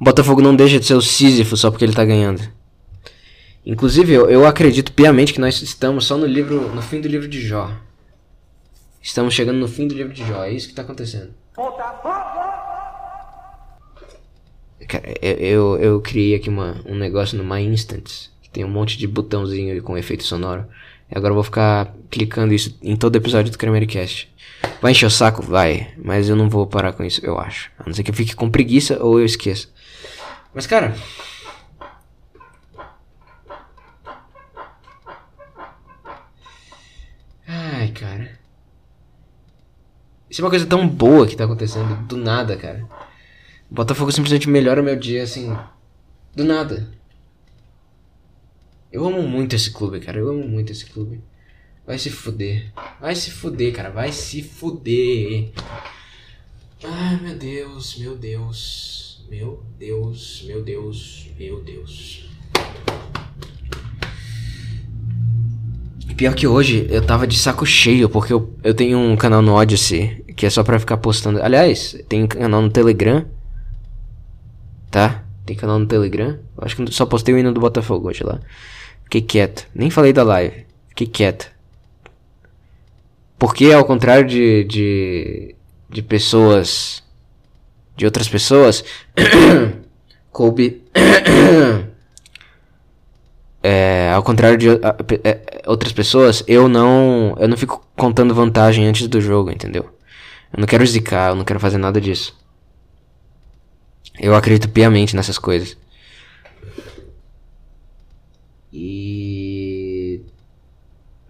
O 0.00 0.04
Botafogo 0.04 0.42
não 0.42 0.54
deixa 0.54 0.78
de 0.78 0.86
ser 0.86 0.94
o 0.94 1.00
Sísifo 1.00 1.56
só 1.56 1.70
porque 1.70 1.84
ele 1.84 1.94
tá 1.94 2.04
ganhando. 2.04 2.42
Inclusive, 3.64 4.12
eu, 4.12 4.28
eu 4.28 4.46
acredito 4.46 4.92
piamente 4.92 5.32
que 5.32 5.40
nós 5.40 5.62
estamos 5.62 6.04
só 6.04 6.16
no 6.18 6.26
livro, 6.26 6.74
no 6.74 6.82
fim 6.82 7.00
do 7.00 7.08
livro 7.08 7.28
de 7.28 7.40
Jó. 7.40 7.70
Estamos 9.00 9.34
chegando 9.34 9.58
no 9.58 9.68
fim 9.68 9.86
do 9.86 9.94
livro 9.94 10.12
de 10.12 10.26
Jó, 10.26 10.44
é 10.44 10.52
isso 10.52 10.66
que 10.66 10.72
está 10.72 10.82
acontecendo. 10.82 11.30
Cara, 14.88 15.14
eu, 15.22 15.36
eu, 15.36 15.78
eu 15.78 16.00
criei 16.00 16.34
aqui 16.34 16.48
uma, 16.48 16.80
um 16.84 16.96
negócio 16.96 17.38
no 17.38 17.44
My 17.44 17.62
Instants, 17.62 18.30
que 18.42 18.50
tem 18.50 18.64
um 18.64 18.68
monte 18.68 18.98
de 18.98 19.06
botãozinho 19.06 19.80
com 19.82 19.96
efeito 19.96 20.24
sonoro. 20.24 20.66
E 21.10 21.16
agora 21.16 21.30
eu 21.30 21.36
vou 21.36 21.44
ficar 21.44 21.94
clicando 22.10 22.52
isso 22.52 22.76
em 22.82 22.96
todo 22.96 23.16
episódio 23.16 23.52
do 23.52 23.86
Cast. 23.86 24.31
Vai 24.80 24.92
encher 24.92 25.06
o 25.06 25.10
saco? 25.10 25.42
Vai. 25.42 25.92
Mas 25.96 26.28
eu 26.28 26.36
não 26.36 26.48
vou 26.48 26.66
parar 26.66 26.92
com 26.92 27.04
isso, 27.04 27.24
eu 27.24 27.38
acho. 27.38 27.70
A 27.78 27.84
não 27.86 27.94
ser 27.94 28.02
que 28.02 28.10
eu 28.10 28.14
fique 28.14 28.34
com 28.34 28.50
preguiça 28.50 29.02
ou 29.02 29.18
eu 29.18 29.24
esqueça. 29.24 29.68
Mas, 30.54 30.66
cara, 30.66 30.94
Ai, 37.46 37.88
cara. 37.92 38.38
Isso 40.30 40.40
é 40.40 40.44
uma 40.44 40.50
coisa 40.50 40.66
tão 40.66 40.88
boa 40.88 41.26
que 41.26 41.36
tá 41.36 41.44
acontecendo 41.44 42.06
do 42.06 42.16
nada, 42.16 42.56
cara. 42.56 42.88
O 43.70 43.74
Botafogo 43.74 44.12
simplesmente 44.12 44.48
melhora 44.48 44.82
meu 44.82 44.96
dia 44.96 45.22
assim. 45.22 45.54
Do 46.34 46.44
nada. 46.44 46.90
Eu 48.90 49.06
amo 49.06 49.22
muito 49.22 49.54
esse 49.54 49.70
clube, 49.70 50.00
cara. 50.00 50.18
Eu 50.18 50.28
amo 50.28 50.46
muito 50.46 50.72
esse 50.72 50.86
clube. 50.86 51.22
Vai 51.86 51.98
se 51.98 52.10
fuder. 52.10 52.72
Vai 53.00 53.14
se 53.14 53.30
fuder, 53.30 53.72
cara. 53.72 53.90
Vai 53.90 54.12
se 54.12 54.42
fuder. 54.42 55.50
Ai, 56.84 57.20
meu 57.20 57.36
Deus, 57.36 57.96
meu 57.98 58.16
Deus. 58.16 59.24
Meu 59.28 59.62
Deus, 59.78 60.44
meu 60.46 60.62
Deus, 60.62 61.28
meu 61.38 61.60
Deus. 61.60 62.28
Pior 66.16 66.34
que 66.34 66.46
hoje 66.46 66.86
eu 66.90 67.04
tava 67.04 67.26
de 67.26 67.38
saco 67.38 67.64
cheio, 67.64 68.08
porque 68.08 68.32
eu, 68.32 68.54
eu 68.62 68.74
tenho 68.74 68.98
um 68.98 69.16
canal 69.16 69.42
no 69.42 69.54
Odyssey 69.54 70.22
que 70.36 70.46
é 70.46 70.50
só 70.50 70.62
pra 70.62 70.78
ficar 70.78 70.98
postando. 70.98 71.42
Aliás, 71.42 71.96
tem 72.08 72.26
canal 72.26 72.62
no 72.62 72.70
Telegram. 72.70 73.24
Tá? 74.90 75.24
Tem 75.44 75.56
canal 75.56 75.78
no 75.78 75.86
Telegram. 75.86 76.38
Acho 76.58 76.76
que 76.76 76.92
só 76.92 77.06
postei 77.06 77.34
o 77.34 77.38
hino 77.38 77.52
do 77.52 77.60
Botafogo 77.60 78.08
hoje 78.08 78.22
lá. 78.22 78.40
Fiquei 79.04 79.22
quieto. 79.22 79.66
Nem 79.74 79.90
falei 79.90 80.12
da 80.12 80.22
live. 80.22 80.66
Fiquei 80.88 81.06
quieto. 81.06 81.51
Porque 83.42 83.72
ao 83.72 83.84
contrário 83.84 84.24
de. 84.24 84.62
de. 84.62 85.56
de 85.90 86.00
pessoas. 86.00 87.02
de 87.96 88.04
outras 88.04 88.28
pessoas. 88.28 88.84
coube. 90.30 90.84
É, 93.64 94.10
ao 94.12 94.24
contrário 94.24 94.58
de 94.58 94.68
é, 95.22 95.62
outras 95.68 95.92
pessoas, 95.92 96.42
eu 96.48 96.66
não, 96.66 97.36
eu 97.38 97.46
não 97.46 97.56
fico 97.56 97.86
contando 97.96 98.34
vantagem 98.34 98.84
antes 98.88 99.06
do 99.06 99.20
jogo, 99.20 99.52
entendeu? 99.52 99.84
Eu 100.52 100.58
não 100.58 100.66
quero 100.66 100.84
zicar, 100.84 101.30
eu 101.30 101.36
não 101.36 101.44
quero 101.44 101.60
fazer 101.60 101.78
nada 101.78 102.00
disso. 102.00 102.36
Eu 104.18 104.34
acredito 104.34 104.68
piamente 104.68 105.14
nessas 105.14 105.38
coisas. 105.38 105.76
E 108.72 109.21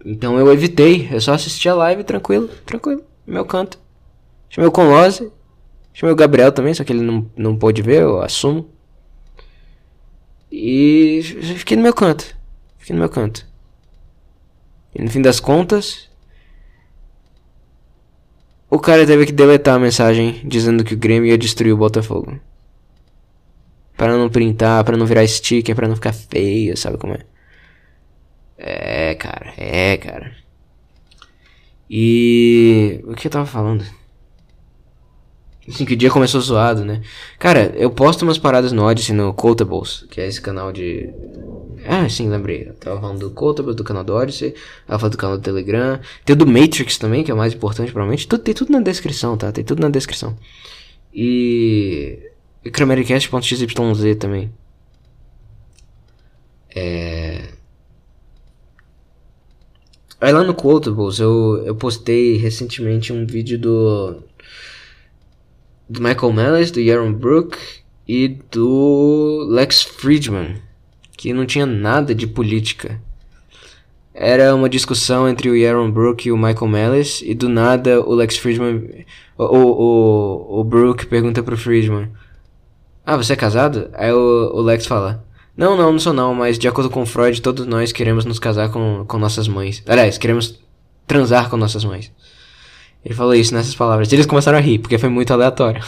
então 0.05 0.37
eu 0.37 0.51
evitei, 0.51 1.07
eu 1.11 1.21
só 1.21 1.33
assisti 1.33 1.69
a 1.69 1.75
live 1.75 2.03
tranquilo, 2.03 2.47
tranquilo, 2.65 3.03
meu 3.25 3.45
canto. 3.45 3.79
Chamei 4.49 4.67
o 4.67 4.71
Conlose, 4.71 5.31
chamei 5.93 6.13
o 6.13 6.15
Gabriel 6.15 6.51
também, 6.51 6.73
só 6.73 6.83
que 6.83 6.91
ele 6.91 7.01
não, 7.01 7.29
não 7.35 7.57
pôde 7.57 7.81
ver, 7.81 8.01
eu 8.01 8.21
assumo. 8.21 8.69
E 10.51 11.21
fiquei 11.57 11.75
no 11.75 11.83
meu 11.83 11.93
canto. 11.93 12.35
Fiquei 12.77 12.93
no 12.93 12.99
meu 12.99 13.09
canto. 13.09 13.47
E 14.93 15.01
no 15.01 15.09
fim 15.09 15.21
das 15.21 15.39
contas, 15.39 16.09
o 18.69 18.77
cara 18.77 19.05
teve 19.05 19.25
que 19.25 19.31
deletar 19.31 19.75
a 19.75 19.79
mensagem 19.79 20.41
dizendo 20.45 20.83
que 20.83 20.93
o 20.93 20.97
Grêmio 20.97 21.29
ia 21.29 21.37
destruir 21.37 21.73
o 21.73 21.77
Botafogo. 21.77 22.39
Para 23.97 24.17
não 24.17 24.29
printar, 24.29 24.83
para 24.83 24.97
não 24.97 25.05
virar 25.05 25.25
sticker, 25.25 25.75
para 25.75 25.87
não 25.87 25.95
ficar 25.95 26.13
feio, 26.13 26.75
sabe 26.77 26.97
como 26.97 27.13
é? 27.13 27.19
É, 28.57 29.15
cara, 29.15 29.53
é, 29.57 29.97
cara. 29.97 30.35
E. 31.89 33.03
O 33.05 33.13
que 33.13 33.27
eu 33.27 33.31
tava 33.31 33.45
falando? 33.45 33.85
Assim, 35.67 35.85
que 35.85 35.93
o 35.93 35.97
dia 35.97 36.09
começou 36.09 36.41
zoado, 36.41 36.83
né? 36.83 37.01
Cara, 37.39 37.73
eu 37.77 37.89
posto 37.89 38.23
umas 38.23 38.37
paradas 38.37 38.73
no 38.73 38.83
Odyssey 38.83 39.15
no 39.15 39.33
Quotables, 39.33 40.05
que 40.09 40.19
é 40.19 40.27
esse 40.27 40.41
canal 40.41 40.73
de. 40.73 41.09
Ah, 41.85 42.07
sim, 42.09 42.29
lembrei. 42.29 42.67
Eu 42.67 42.73
tava 42.73 42.99
falando 42.99 43.19
do 43.19 43.31
Quotables, 43.31 43.75
do 43.75 43.83
canal 43.83 44.03
do 44.03 44.13
Odyssey, 44.13 44.53
tava 44.85 44.99
falando 44.99 45.13
do 45.13 45.17
canal 45.17 45.37
do 45.37 45.43
Telegram. 45.43 45.99
Tem 46.25 46.33
o 46.33 46.37
do 46.37 46.45
Matrix 46.45 46.97
também, 46.97 47.23
que 47.23 47.31
é 47.31 47.33
o 47.33 47.37
mais 47.37 47.53
importante, 47.53 47.91
provavelmente. 47.91 48.27
Tudo, 48.27 48.43
tem 48.43 48.53
tudo 48.53 48.73
na 48.73 48.81
descrição, 48.81 49.37
tá? 49.37 49.51
Tem 49.51 49.63
tudo 49.63 49.81
na 49.81 49.89
descrição. 49.89 50.37
E. 51.13 52.19
E 52.65 52.71
Cramericast.xyz 52.71 53.73
também. 54.19 54.51
É. 56.75 57.49
Aí 60.23 60.31
lá 60.31 60.41
no 60.41 60.55
Quotables 60.55 61.19
eu, 61.19 61.61
eu 61.65 61.75
postei 61.75 62.37
recentemente 62.37 63.11
um 63.11 63.25
vídeo 63.25 63.59
do 63.59 64.23
do 65.89 66.01
Michael 66.01 66.31
Malice, 66.31 66.71
do 66.71 66.79
Aaron 66.79 67.11
Brook 67.11 67.57
e 68.07 68.29
do 68.49 69.45
Lex 69.49 69.81
Friedman, 69.81 70.55
que 71.17 71.33
não 71.33 71.45
tinha 71.45 71.65
nada 71.65 72.15
de 72.15 72.25
política. 72.25 73.01
Era 74.13 74.55
uma 74.55 74.69
discussão 74.69 75.27
entre 75.27 75.49
o 75.49 75.67
Aaron 75.67 75.91
Brook 75.91 76.25
e 76.25 76.31
o 76.31 76.37
Michael 76.37 76.67
Malice, 76.67 77.29
e 77.29 77.35
do 77.35 77.49
nada 77.49 77.99
o 77.99 78.15
Lex 78.15 78.37
Friedman. 78.37 79.05
O, 79.37 79.43
o, 79.43 80.59
o 80.61 80.63
Brook 80.63 81.05
pergunta 81.07 81.43
pro 81.43 81.57
Friedman: 81.57 82.09
Ah, 83.05 83.17
você 83.17 83.33
é 83.33 83.35
casado? 83.35 83.89
Aí 83.91 84.13
o, 84.13 84.51
o 84.53 84.61
Lex 84.61 84.85
fala: 84.85 85.25
Não, 85.55 85.77
não, 85.77 85.91
não 85.91 85.99
sou 85.99 86.13
não, 86.13 86.33
mas 86.33 86.57
de 86.57 86.67
acordo 86.67 86.89
com 86.89 87.05
Freud, 87.05 87.41
todos 87.41 87.65
nós 87.65 87.91
queremos 87.91 88.25
nos 88.25 88.39
casar 88.39 88.69
com, 88.69 89.05
com 89.07 89.17
nossas 89.19 89.47
mães. 89.47 89.83
Aliás, 89.87 90.17
queremos 90.17 90.59
transar 91.07 91.49
com 91.49 91.57
nossas 91.57 91.85
mães. 91.85 92.11
Ele 93.05 93.13
falou 93.13 93.35
isso 93.35 93.53
nessas 93.53 93.75
palavras. 93.75 94.11
Eles 94.11 94.25
começaram 94.25 94.57
a 94.57 94.61
rir, 94.61 94.79
porque 94.79 94.97
foi 94.97 95.09
muito 95.09 95.31
aleatório. 95.33 95.83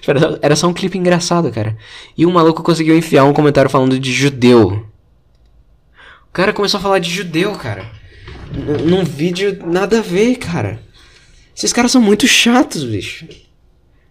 Era 0.40 0.54
só 0.54 0.68
um 0.68 0.72
clipe 0.72 0.96
engraçado, 0.96 1.50
cara. 1.50 1.76
E 2.16 2.24
o 2.24 2.30
maluco 2.30 2.62
conseguiu 2.62 2.96
enfiar 2.96 3.24
um 3.24 3.32
comentário 3.32 3.70
falando 3.70 3.98
de 3.98 4.12
judeu. 4.12 4.86
O 6.28 6.32
cara 6.32 6.52
começou 6.52 6.78
a 6.78 6.82
falar 6.82 7.00
de 7.00 7.10
judeu, 7.10 7.52
cara. 7.52 7.84
N 8.54 8.90
num 8.90 9.04
vídeo 9.04 9.58
nada 9.66 9.98
a 9.98 10.02
ver, 10.02 10.36
cara. 10.36 10.80
Esses 11.54 11.72
caras 11.72 11.90
são 11.90 12.00
muito 12.00 12.26
chatos, 12.28 12.84
bicho. 12.84 13.26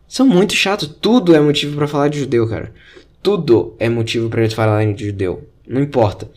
São 0.07 0.27
muito 0.27 0.53
chatos. 0.53 0.93
Tudo 1.01 1.33
é 1.33 1.39
motivo 1.39 1.77
para 1.77 1.87
falar 1.87 2.09
de 2.09 2.19
judeu, 2.19 2.47
cara. 2.47 2.73
Tudo 3.21 3.75
é 3.79 3.87
motivo 3.87 4.29
para 4.29 4.41
eles 4.41 4.53
falarem 4.53 4.93
de 4.93 5.07
judeu. 5.07 5.47
Não 5.67 5.81
importa. 5.81 6.29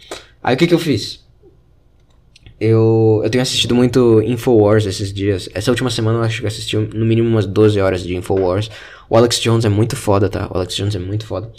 Aí 0.42 0.54
o 0.54 0.58
que 0.58 0.66
que 0.66 0.74
eu 0.74 0.78
fiz? 0.78 1.24
Eu, 2.60 3.20
eu 3.24 3.30
tenho 3.30 3.42
assistido 3.42 3.74
muito 3.74 4.22
Infowars 4.22 4.86
esses 4.86 5.12
dias. 5.12 5.48
Essa 5.54 5.70
última 5.70 5.90
semana 5.90 6.18
eu 6.18 6.22
acho 6.22 6.40
que 6.40 6.46
assisti 6.46 6.76
no 6.76 7.04
mínimo 7.04 7.28
umas 7.28 7.46
12 7.46 7.80
horas 7.80 8.02
de 8.02 8.14
Infowars. 8.14 8.70
O 9.08 9.16
Alex 9.16 9.40
Jones 9.40 9.64
é 9.64 9.68
muito 9.68 9.96
foda, 9.96 10.28
tá? 10.28 10.48
O 10.50 10.56
Alex 10.56 10.74
Jones 10.74 10.94
é 10.94 10.98
muito 10.98 11.26
foda. 11.26 11.50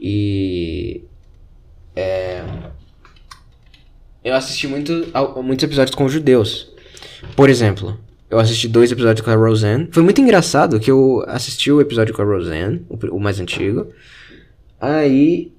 E. 0.00 1.02
É. 1.94 2.44
Eu 4.22 4.34
assisti 4.34 4.66
muito, 4.66 5.06
muitos 5.42 5.64
episódios 5.64 5.94
com 5.94 6.08
judeus. 6.08 6.70
Por 7.34 7.48
exemplo, 7.48 7.98
eu 8.28 8.38
assisti 8.38 8.68
dois 8.68 8.90
episódios 8.90 9.24
com 9.24 9.30
a 9.30 9.34
Roseanne. 9.34 9.88
Foi 9.90 10.02
muito 10.02 10.20
engraçado 10.20 10.80
que 10.80 10.90
eu 10.90 11.24
assisti 11.28 11.70
o 11.70 11.80
episódio 11.80 12.12
com 12.12 12.22
a 12.22 12.24
Roseanne, 12.24 12.84
o, 12.88 13.16
o 13.16 13.20
mais 13.20 13.40
antigo. 13.40 13.86
Aí. 14.80 15.52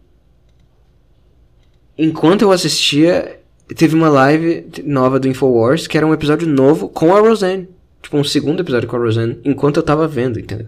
Enquanto 1.97 2.43
eu 2.43 2.51
assistia, 2.51 3.39
teve 3.75 3.95
uma 3.95 4.09
live 4.09 4.67
nova 4.85 5.19
do 5.19 5.27
Infowars 5.27 5.87
que 5.87 5.97
era 5.97 6.05
um 6.05 6.13
episódio 6.13 6.47
novo 6.47 6.89
com 6.89 7.15
a 7.15 7.19
Roseanne. 7.19 7.67
Tipo, 8.01 8.17
um 8.17 8.23
segundo 8.23 8.61
episódio 8.61 8.87
com 8.87 8.95
a 8.95 8.99
Roseanne, 8.99 9.39
enquanto 9.43 9.77
eu 9.77 9.83
tava 9.83 10.07
vendo, 10.07 10.39
entendeu? 10.39 10.67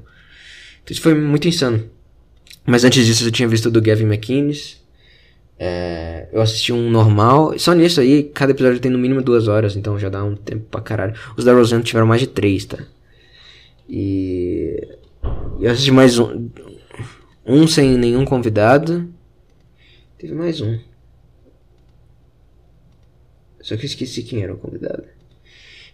Então 0.84 0.92
isso 0.92 1.02
foi 1.02 1.14
muito 1.14 1.48
insano. 1.48 1.84
Mas 2.66 2.84
antes 2.84 3.06
disso 3.06 3.26
eu 3.26 3.32
tinha 3.32 3.48
visto 3.48 3.68
o 3.68 3.72
do 3.72 3.82
Gavin 3.82 4.06
McInnes. 4.06 4.80
É, 5.58 6.28
eu 6.32 6.42
assisti 6.42 6.72
um 6.72 6.90
normal. 6.90 7.58
Só 7.60 7.74
nisso 7.74 8.00
aí, 8.00 8.24
cada 8.24 8.52
episódio 8.52 8.80
tem 8.80 8.92
no 8.92 8.98
mínimo 8.98 9.22
duas 9.22 9.48
horas, 9.48 9.76
então 9.76 10.00
já 10.00 10.10
dá 10.10 10.24
um 10.24 10.36
tempo 10.36 10.66
pra 10.72 10.82
caralho. 10.82 11.14
Os 11.38 11.44
da 11.44 11.54
Roseanne 11.54 11.84
tiveram 11.84 12.08
mais 12.08 12.22
de 12.22 12.28
três, 12.28 12.66
tá? 12.66 12.80
E. 13.88 14.98
Eu 15.60 15.72
assisti 15.72 15.92
mais 15.92 16.18
um. 16.18 16.50
Um 17.52 17.66
sem 17.66 17.98
nenhum 17.98 18.26
convidado. 18.26 19.12
Teve 20.20 20.36
mais 20.36 20.62
um. 20.62 20.78
Só 23.60 23.76
que 23.76 23.82
eu 23.82 23.88
esqueci 23.88 24.22
quem 24.22 24.44
era 24.44 24.54
o 24.54 24.58
convidado. 24.58 25.04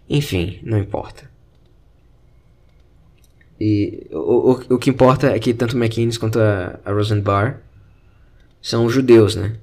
Enfim, 0.09 0.59
não 0.63 0.77
importa. 0.77 1.31
E 3.57 4.05
o, 4.11 4.51
o, 4.51 4.75
o 4.75 4.77
que 4.77 4.89
importa 4.89 5.27
é 5.27 5.39
que 5.39 5.53
tanto 5.53 5.77
McInnes 5.77 6.17
quanto 6.17 6.41
a, 6.41 6.77
a 6.83 6.91
Rosenbar 6.91 7.61
são 8.61 8.89
judeus, 8.89 9.37
né? 9.37 9.55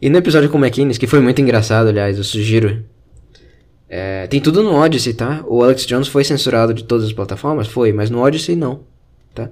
E 0.00 0.08
no 0.08 0.18
episódio 0.18 0.48
com 0.48 0.58
o 0.58 0.64
McInnes, 0.64 0.96
que 0.96 1.08
foi 1.08 1.18
muito 1.18 1.40
engraçado, 1.40 1.88
aliás, 1.88 2.18
eu 2.18 2.24
sugiro. 2.24 2.84
É, 3.88 4.28
tem 4.28 4.40
tudo 4.40 4.62
no 4.62 4.72
Odyssey, 4.72 5.12
tá? 5.12 5.44
O 5.48 5.60
Alex 5.60 5.86
Jones 5.86 6.06
foi 6.06 6.22
censurado 6.22 6.72
de 6.72 6.84
todas 6.84 7.04
as 7.04 7.12
plataformas? 7.12 7.66
Foi, 7.66 7.92
mas 7.92 8.10
no 8.10 8.20
Odyssey 8.20 8.54
não, 8.54 8.84
tá? 9.34 9.50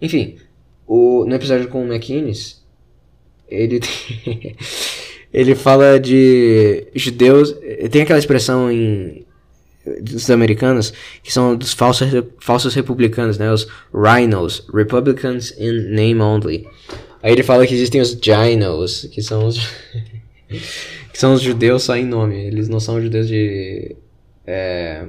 Enfim, 0.00 0.38
o, 0.86 1.24
no 1.24 1.34
episódio 1.34 1.68
com 1.68 1.84
o 1.84 1.92
McInnes, 1.92 2.62
ele 3.48 3.80
ele 5.32 5.54
fala 5.54 5.98
de 5.98 6.86
judeus. 6.94 7.54
Tem 7.90 8.02
aquela 8.02 8.18
expressão 8.18 8.70
em 8.70 9.24
dos 10.00 10.28
americanos 10.30 10.92
que 11.22 11.32
são 11.32 11.54
dos 11.56 11.72
falsos 11.72 12.08
falsos 12.40 12.74
republicanos, 12.74 13.38
né? 13.38 13.52
Os 13.52 13.68
rhinos, 13.94 14.66
Republicans 14.72 15.54
in 15.58 15.94
name 15.94 16.20
only. 16.20 16.66
Aí 17.22 17.32
ele 17.32 17.42
fala 17.42 17.66
que 17.66 17.74
existem 17.74 18.00
os 18.00 18.10
Ginos, 18.10 19.08
que 19.12 19.22
são 19.22 19.46
os. 19.46 19.58
que 20.48 21.18
são 21.18 21.34
os 21.34 21.40
judeus 21.42 21.82
só 21.82 21.96
em 21.96 22.04
nome. 22.04 22.46
Eles 22.46 22.68
não 22.68 22.80
são 22.80 23.00
judeus 23.00 23.28
de. 23.28 23.96
É... 24.46 25.04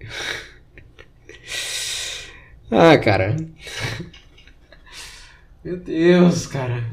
ah, 2.70 2.98
cara. 2.98 3.36
Meu 5.64 5.76
Deus, 5.76 6.46
cara. 6.46 6.84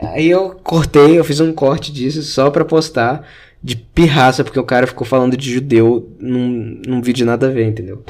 Aí 0.00 0.28
eu 0.28 0.50
cortei, 0.62 1.18
eu 1.18 1.24
fiz 1.24 1.40
um 1.40 1.52
corte 1.52 1.92
disso 1.92 2.22
só 2.22 2.50
pra 2.50 2.64
postar 2.64 3.26
de 3.62 3.76
pirraça, 3.76 4.44
porque 4.44 4.58
o 4.58 4.64
cara 4.64 4.86
ficou 4.86 5.06
falando 5.06 5.36
de 5.36 5.52
judeu 5.52 6.14
num, 6.18 6.80
num 6.86 7.00
vídeo 7.00 7.24
nada 7.24 7.46
a 7.46 7.50
ver, 7.50 7.66
entendeu? 7.66 8.04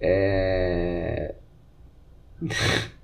É. 0.00 1.34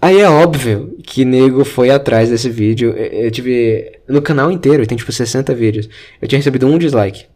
Aí 0.00 0.20
é 0.20 0.30
óbvio 0.30 0.96
que 1.02 1.24
nego 1.24 1.64
foi 1.64 1.90
atrás 1.90 2.30
desse 2.30 2.48
vídeo. 2.48 2.92
Eu 2.96 3.30
tive. 3.30 3.98
No 4.08 4.22
canal 4.22 4.50
inteiro, 4.50 4.86
tem 4.86 4.96
tipo 4.96 5.10
60 5.10 5.52
vídeos. 5.54 5.88
Eu 6.22 6.28
tinha 6.28 6.38
recebido 6.38 6.66
um 6.66 6.78
dislike. 6.78 7.26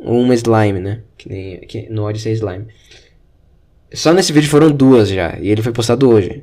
Uma 0.00 0.34
slime, 0.34 0.80
né? 0.80 1.02
Que 1.16 1.28
nem. 1.28 1.60
Que 1.60 1.88
no 1.90 2.04
Odyssey 2.04 2.32
Slime. 2.32 2.66
Só 3.92 4.12
nesse 4.12 4.32
vídeo 4.32 4.48
foram 4.48 4.70
duas 4.70 5.08
já. 5.08 5.38
E 5.38 5.50
ele 5.50 5.62
foi 5.62 5.72
postado 5.72 6.08
hoje. 6.08 6.42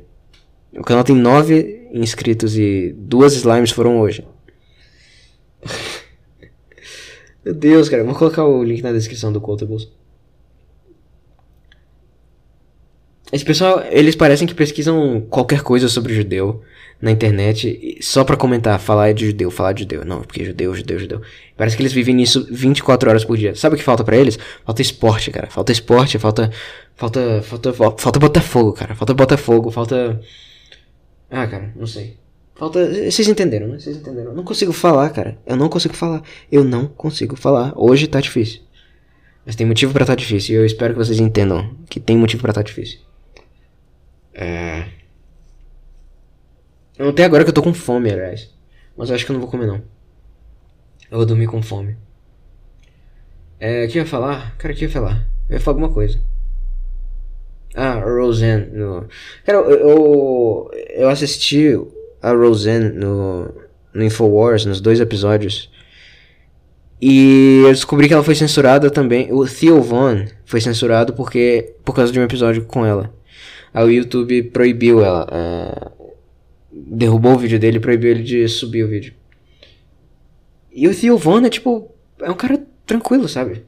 O 0.72 0.82
canal 0.82 1.02
tem 1.02 1.16
9 1.16 1.88
inscritos 1.92 2.56
e 2.56 2.94
duas 2.96 3.34
slimes 3.34 3.70
foram 3.70 3.98
hoje. 4.00 4.26
Meu 7.44 7.54
Deus, 7.54 7.88
cara. 7.88 8.04
Vou 8.04 8.14
colocar 8.14 8.44
o 8.44 8.62
link 8.62 8.82
na 8.82 8.92
descrição 8.92 9.32
do 9.32 9.40
Quotables. 9.40 9.88
Esse 13.32 13.44
pessoal, 13.44 13.84
eles 13.90 14.16
parecem 14.16 14.46
que 14.46 14.54
pesquisam 14.54 15.20
qualquer 15.28 15.62
coisa 15.62 15.86
sobre 15.88 16.14
judeu 16.14 16.62
na 17.00 17.10
internet 17.10 17.98
só 18.00 18.24
pra 18.24 18.36
comentar, 18.36 18.80
falar 18.80 19.12
de 19.12 19.26
judeu, 19.26 19.50
falar 19.50 19.72
de 19.72 19.82
judeu. 19.82 20.04
Não, 20.04 20.22
porque 20.22 20.44
judeu, 20.44 20.74
judeu, 20.74 20.98
judeu. 20.98 21.22
Parece 21.58 21.76
que 21.76 21.82
eles 21.82 21.92
vivem 21.92 22.14
nisso 22.14 22.46
24 22.48 23.10
horas 23.10 23.24
por 23.24 23.36
dia. 23.36 23.52
Sabe 23.56 23.74
o 23.74 23.78
que 23.78 23.82
falta 23.82 24.04
para 24.04 24.16
eles? 24.16 24.38
Falta 24.64 24.80
esporte, 24.80 25.32
cara. 25.32 25.50
Falta 25.50 25.72
esporte, 25.72 26.16
falta. 26.16 26.52
Falta. 26.94 27.42
Falta. 27.42 27.72
Falta 27.72 28.20
Botafogo, 28.20 28.72
cara. 28.72 28.94
Falta 28.94 29.12
Botafogo, 29.12 29.68
falta. 29.72 30.20
Ah, 31.28 31.48
cara, 31.48 31.72
não 31.74 31.84
sei. 31.84 32.16
Falta. 32.54 33.10
Vocês 33.10 33.26
entenderam, 33.26 33.66
né? 33.66 33.80
Vocês 33.80 33.96
entenderam. 33.96 34.30
Eu 34.30 34.36
não 34.36 34.44
consigo 34.44 34.72
falar, 34.72 35.10
cara. 35.10 35.36
Eu 35.44 35.56
não 35.56 35.68
consigo 35.68 35.94
falar. 35.94 36.22
Eu 36.50 36.62
não 36.62 36.86
consigo 36.86 37.34
falar. 37.34 37.72
Hoje 37.74 38.06
tá 38.06 38.20
difícil. 38.20 38.60
Mas 39.44 39.56
tem 39.56 39.66
motivo 39.66 39.92
para 39.92 40.06
tá 40.06 40.14
difícil. 40.14 40.54
E 40.54 40.58
eu 40.58 40.64
espero 40.64 40.94
que 40.94 40.98
vocês 40.98 41.18
entendam 41.18 41.74
que 41.90 41.98
tem 41.98 42.16
motivo 42.16 42.40
para 42.40 42.52
tá 42.52 42.62
difícil. 42.62 43.00
É. 44.32 44.86
Até 46.96 47.24
agora 47.24 47.42
que 47.42 47.50
eu 47.50 47.54
tô 47.54 47.62
com 47.64 47.74
fome, 47.74 48.12
aliás. 48.12 48.48
Mas 48.96 49.08
eu 49.08 49.16
acho 49.16 49.26
que 49.26 49.32
eu 49.32 49.34
não 49.34 49.40
vou 49.40 49.50
comer, 49.50 49.66
não. 49.66 49.97
Eu 51.10 51.18
vou 51.18 51.26
dormir 51.26 51.46
com 51.46 51.62
fome. 51.62 51.96
É, 53.60 53.84
o 53.84 53.88
que 53.88 53.98
eu 53.98 54.02
ia 54.02 54.08
falar? 54.08 54.56
Cara, 54.56 54.72
o 54.72 54.76
que 54.76 54.84
eu 54.84 54.88
ia 54.88 54.92
falar? 54.92 55.26
Eu 55.48 55.54
ia 55.54 55.60
falar 55.60 55.74
alguma 55.76 55.92
coisa. 55.92 56.20
Ah, 57.74 57.94
Roseanne 57.94 58.66
no... 58.72 59.06
Cara, 59.44 59.58
eu, 59.58 60.70
eu, 60.94 61.08
assisti 61.08 61.78
a 62.20 62.32
Roseanne 62.32 62.90
no, 62.90 63.54
no 63.94 64.04
Infowars, 64.04 64.64
nos 64.64 64.80
dois 64.80 65.00
episódios. 65.00 65.70
E 67.00 67.62
eu 67.64 67.70
descobri 67.70 68.08
que 68.08 68.14
ela 68.14 68.24
foi 68.24 68.34
censurada 68.34 68.90
também. 68.90 69.32
O 69.32 69.46
Theo 69.46 69.80
Von 69.80 70.24
foi 70.44 70.60
censurado 70.60 71.12
porque 71.12 71.74
por 71.84 71.94
causa 71.94 72.12
de 72.12 72.18
um 72.18 72.24
episódio 72.24 72.64
com 72.64 72.84
ela. 72.84 73.14
Aí 73.72 73.84
o 73.84 73.90
YouTube 73.90 74.42
proibiu 74.44 75.04
ela. 75.04 75.26
É, 75.30 75.90
derrubou 76.72 77.34
o 77.34 77.38
vídeo 77.38 77.58
dele 77.58 77.76
e 77.76 77.80
proibiu 77.80 78.10
ele 78.10 78.22
de 78.22 78.48
subir 78.48 78.84
o 78.84 78.88
vídeo. 78.88 79.14
E 80.72 80.88
o 81.10 81.18
Von 81.18 81.44
é 81.44 81.50
tipo. 81.50 81.94
É 82.20 82.30
um 82.30 82.34
cara 82.36 82.64
tranquilo, 82.84 83.28
sabe? 83.28 83.64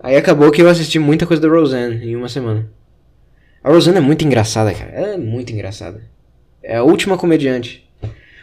Aí 0.00 0.16
acabou 0.16 0.50
que 0.50 0.60
eu 0.60 0.68
assisti 0.68 0.98
muita 0.98 1.26
coisa 1.26 1.40
da 1.40 1.48
Roseanne 1.48 2.04
em 2.04 2.14
uma 2.14 2.28
semana. 2.28 2.70
A 3.62 3.70
Roseanne 3.70 3.98
é 3.98 4.00
muito 4.02 4.24
engraçada, 4.24 4.74
cara. 4.74 4.90
Ela 4.90 5.14
é 5.14 5.16
muito 5.16 5.52
engraçada. 5.52 6.02
É 6.62 6.76
a 6.76 6.82
última 6.82 7.16
comediante. 7.16 7.88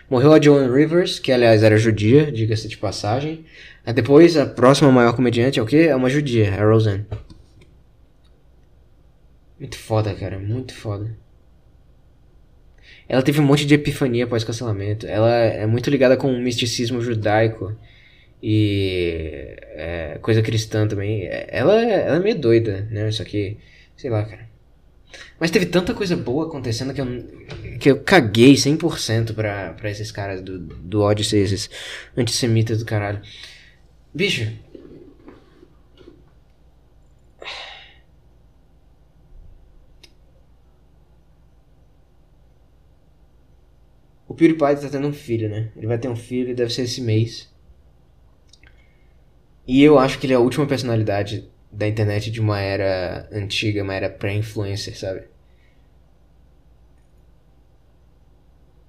Morreu 0.09 0.33
a 0.33 0.41
Joan 0.41 0.73
Rivers, 0.73 1.19
que 1.19 1.31
aliás 1.31 1.63
era 1.63 1.77
judia, 1.77 2.31
diga-se 2.31 2.67
de 2.67 2.77
passagem. 2.77 3.45
Aí 3.85 3.93
depois 3.93 4.35
a 4.35 4.45
próxima 4.45 4.91
maior 4.91 5.15
comediante 5.15 5.59
é 5.59 5.61
o 5.61 5.65
quê? 5.65 5.87
É 5.89 5.95
uma 5.95 6.09
judia, 6.09 6.47
é 6.47 6.59
a 6.59 6.65
Roseanne. 6.65 7.05
Muito 9.59 9.77
foda, 9.77 10.13
cara, 10.15 10.39
muito 10.39 10.73
foda. 10.73 11.15
Ela 13.11 13.21
teve 13.21 13.41
um 13.41 13.43
monte 13.43 13.65
de 13.65 13.73
epifania 13.73 14.23
após 14.23 14.41
cancelamento. 14.41 15.05
Ela 15.05 15.35
é 15.35 15.65
muito 15.65 15.89
ligada 15.89 16.15
com 16.15 16.33
o 16.33 16.41
misticismo 16.41 17.01
judaico 17.01 17.75
e 18.41 19.53
é, 19.73 20.17
coisa 20.21 20.41
cristã 20.41 20.87
também. 20.87 21.27
Ela, 21.49 21.81
ela 21.83 22.15
é 22.15 22.19
meio 22.21 22.39
doida, 22.39 22.87
né? 22.89 23.11
Só 23.11 23.25
que, 23.25 23.57
sei 23.97 24.09
lá, 24.09 24.23
cara. 24.23 24.49
Mas 25.37 25.51
teve 25.51 25.65
tanta 25.65 25.93
coisa 25.93 26.15
boa 26.15 26.47
acontecendo 26.47 26.93
que 26.93 27.01
eu, 27.01 27.77
que 27.81 27.91
eu 27.91 27.99
caguei 27.99 28.53
100% 28.53 29.33
pra, 29.33 29.73
pra 29.73 29.91
esses 29.91 30.09
caras 30.09 30.41
do, 30.41 30.57
do 30.57 31.01
Odyssey, 31.01 31.41
esses 31.41 31.69
antissemitas 32.15 32.79
do 32.79 32.85
caralho. 32.85 33.21
Bicho, 34.13 34.49
O 44.31 44.33
PewDiePie 44.33 44.81
tá 44.81 44.87
tendo 44.89 45.09
um 45.09 45.13
filho, 45.13 45.49
né? 45.49 45.71
Ele 45.75 45.87
vai 45.87 45.97
ter 45.97 46.07
um 46.07 46.15
filho, 46.15 46.55
deve 46.55 46.71
ser 46.71 46.83
esse 46.83 47.01
mês. 47.01 47.53
E 49.67 49.83
eu 49.83 49.99
acho 49.99 50.17
que 50.17 50.25
ele 50.25 50.31
é 50.31 50.37
a 50.37 50.39
última 50.39 50.65
personalidade 50.65 51.51
da 51.69 51.85
internet 51.85 52.31
de 52.31 52.39
uma 52.39 52.57
era 52.61 53.27
antiga, 53.29 53.83
uma 53.83 53.93
era 53.93 54.09
pré-influencer, 54.09 54.97
sabe? 54.97 55.23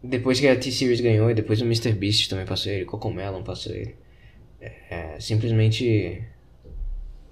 Depois 0.00 0.38
que 0.38 0.46
a 0.46 0.54
T-Series 0.54 1.00
ganhou, 1.00 1.28
e 1.28 1.34
depois 1.34 1.60
o 1.60 1.64
Mr. 1.64 1.90
Beast 1.90 2.30
também 2.30 2.46
passou 2.46 2.70
ele, 2.70 2.84
Cocomelon 2.84 3.42
passou 3.42 3.74
ele. 3.74 3.96
É, 4.60 5.16
simplesmente. 5.18 6.22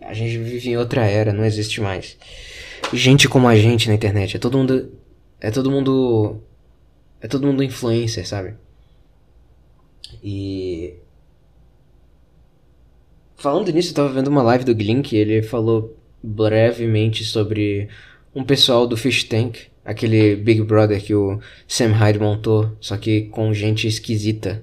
A 0.00 0.12
gente 0.12 0.36
vive 0.36 0.70
em 0.70 0.76
outra 0.76 1.04
era, 1.06 1.32
não 1.32 1.44
existe 1.44 1.80
mais. 1.80 2.18
Gente 2.92 3.28
como 3.28 3.46
a 3.46 3.54
gente 3.54 3.86
na 3.86 3.94
internet, 3.94 4.34
é 4.34 4.40
todo 4.40 4.58
mundo. 4.58 4.98
É 5.40 5.52
todo 5.52 5.70
mundo 5.70 6.42
é 7.20 7.28
todo 7.28 7.46
mundo 7.46 7.62
influencer, 7.62 8.26
sabe? 8.26 8.54
E. 10.22 10.94
Falando 13.36 13.72
nisso, 13.72 13.90
eu 13.90 13.94
tava 13.94 14.12
vendo 14.12 14.28
uma 14.28 14.42
live 14.42 14.64
do 14.64 14.74
Glink, 14.74 15.16
ele 15.16 15.42
falou 15.42 15.96
brevemente 16.22 17.24
sobre 17.24 17.88
um 18.34 18.44
pessoal 18.44 18.86
do 18.86 18.96
Fish 18.96 19.24
Tank, 19.24 19.58
aquele 19.84 20.36
Big 20.36 20.62
Brother 20.62 21.02
que 21.02 21.14
o 21.14 21.40
Sam 21.66 21.92
Hyde 21.92 22.18
montou, 22.18 22.76
só 22.80 22.98
que 22.98 23.22
com 23.22 23.54
gente 23.54 23.88
esquisita. 23.88 24.62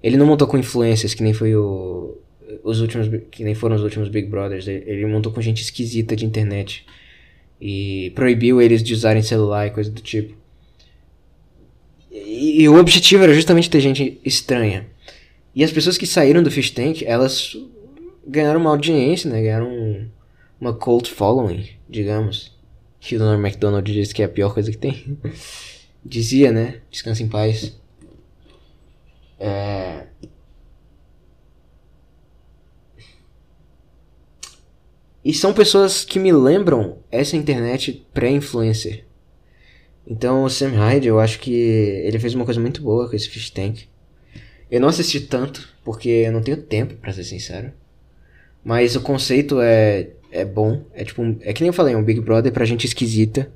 Ele 0.00 0.16
não 0.16 0.26
montou 0.26 0.46
com 0.46 0.56
influencers, 0.56 1.14
que 1.14 1.24
nem 1.24 1.32
foi 1.32 1.56
o 1.56 2.16
os 2.62 2.80
últimos 2.80 3.08
que 3.30 3.44
nem 3.44 3.54
foram 3.54 3.76
os 3.76 3.82
últimos 3.82 4.08
Big 4.08 4.28
Brothers, 4.28 4.68
ele 4.68 5.06
montou 5.06 5.32
com 5.32 5.40
gente 5.40 5.62
esquisita 5.62 6.14
de 6.14 6.24
internet 6.24 6.86
e 7.60 8.12
proibiu 8.14 8.60
eles 8.60 8.82
de 8.82 8.92
usarem 8.92 9.22
celular 9.22 9.66
e 9.66 9.70
coisa 9.70 9.90
do 9.90 10.00
tipo. 10.00 10.36
E, 12.24 12.62
e, 12.62 12.68
o 12.68 12.78
objetivo 12.78 13.22
era 13.24 13.34
justamente 13.34 13.68
ter 13.68 13.80
gente 13.80 14.20
estranha. 14.24 14.86
E 15.54 15.62
as 15.62 15.70
pessoas 15.70 15.98
que 15.98 16.06
saíram 16.06 16.42
do 16.42 16.50
Fish 16.50 16.70
Tank, 16.70 17.02
elas 17.02 17.56
ganharam 18.26 18.60
uma 18.60 18.70
audiência, 18.70 19.30
né? 19.30 19.42
Ganharam 19.42 19.68
um, 19.68 20.08
uma 20.60 20.72
cult 20.72 21.10
following, 21.10 21.68
digamos. 21.88 22.54
Que 22.98 23.16
o 23.16 23.18
Donald 23.18 23.40
McDonald 23.40 23.92
disse 23.92 24.14
que 24.14 24.22
é 24.22 24.24
a 24.24 24.28
pior 24.28 24.54
coisa 24.54 24.70
que 24.70 24.78
tem. 24.78 25.18
Dizia, 26.04 26.50
né? 26.52 26.80
Descansa 26.90 27.22
em 27.22 27.28
paz. 27.28 27.78
É... 29.38 30.06
E 35.24 35.34
são 35.34 35.52
pessoas 35.52 36.04
que 36.04 36.18
me 36.18 36.32
lembram 36.32 36.98
essa 37.10 37.36
internet 37.36 38.06
pré-influencer. 38.14 39.05
Então 40.06 40.44
o 40.44 40.50
Sam 40.50 40.70
Hyde, 40.70 41.08
eu 41.08 41.18
acho 41.18 41.40
que 41.40 41.52
ele 41.52 42.18
fez 42.18 42.34
uma 42.34 42.44
coisa 42.44 42.60
muito 42.60 42.80
boa 42.80 43.08
com 43.08 43.16
esse 43.16 43.28
Fish 43.28 43.50
Tank. 43.50 43.84
Eu 44.70 44.80
não 44.80 44.88
assisti 44.88 45.20
tanto, 45.20 45.68
porque 45.84 46.08
eu 46.08 46.32
não 46.32 46.42
tenho 46.42 46.56
tempo, 46.56 46.94
para 46.94 47.12
ser 47.12 47.24
sincero. 47.24 47.72
Mas 48.64 48.96
o 48.96 49.00
conceito 49.00 49.60
é, 49.60 50.10
é 50.30 50.44
bom. 50.44 50.84
É 50.92 51.04
tipo, 51.04 51.22
é 51.40 51.52
que 51.52 51.62
nem 51.62 51.68
eu 51.68 51.72
falei, 51.72 51.94
um 51.94 52.02
Big 52.02 52.20
Brother 52.20 52.52
pra 52.52 52.64
gente 52.64 52.86
esquisita. 52.86 53.50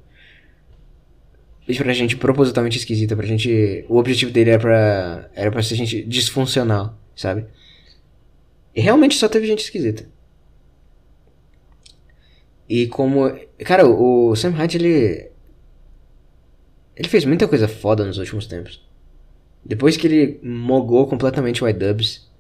Pra 1.76 1.92
gente 1.92 2.16
propositalmente 2.16 2.78
esquisita, 2.78 3.14
pra 3.14 3.26
gente. 3.26 3.84
O 3.88 3.96
objetivo 3.96 4.32
dele 4.32 4.50
era 4.50 4.60
pra. 4.60 5.30
Era 5.34 5.50
pra 5.52 5.62
ser 5.62 5.76
gente 5.76 6.02
disfuncional, 6.02 6.98
sabe? 7.14 7.46
E 8.74 8.80
realmente 8.80 9.14
só 9.14 9.28
teve 9.28 9.46
gente 9.46 9.62
esquisita. 9.62 10.04
E 12.68 12.86
como. 12.88 13.32
Cara, 13.58 13.86
o 13.86 14.34
Sam 14.34 14.50
Hyde, 14.50 14.78
ele. 14.78 15.29
Ele 17.00 17.08
fez 17.08 17.24
muita 17.24 17.48
coisa 17.48 17.66
foda 17.66 18.04
nos 18.04 18.18
últimos 18.18 18.46
tempos. 18.46 18.86
Depois 19.64 19.96
que 19.96 20.06
ele 20.06 20.38
mogou 20.42 21.06
completamente 21.06 21.64
o 21.64 21.66
iDubbbz, 21.66 22.30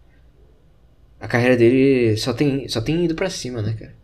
a 1.18 1.26
carreira 1.26 1.56
dele 1.56 2.14
só 2.18 2.34
tem, 2.34 2.68
só 2.68 2.82
tem 2.82 3.06
ido 3.06 3.14
pra 3.14 3.30
cima, 3.30 3.62
né, 3.62 3.72
cara? 3.72 3.94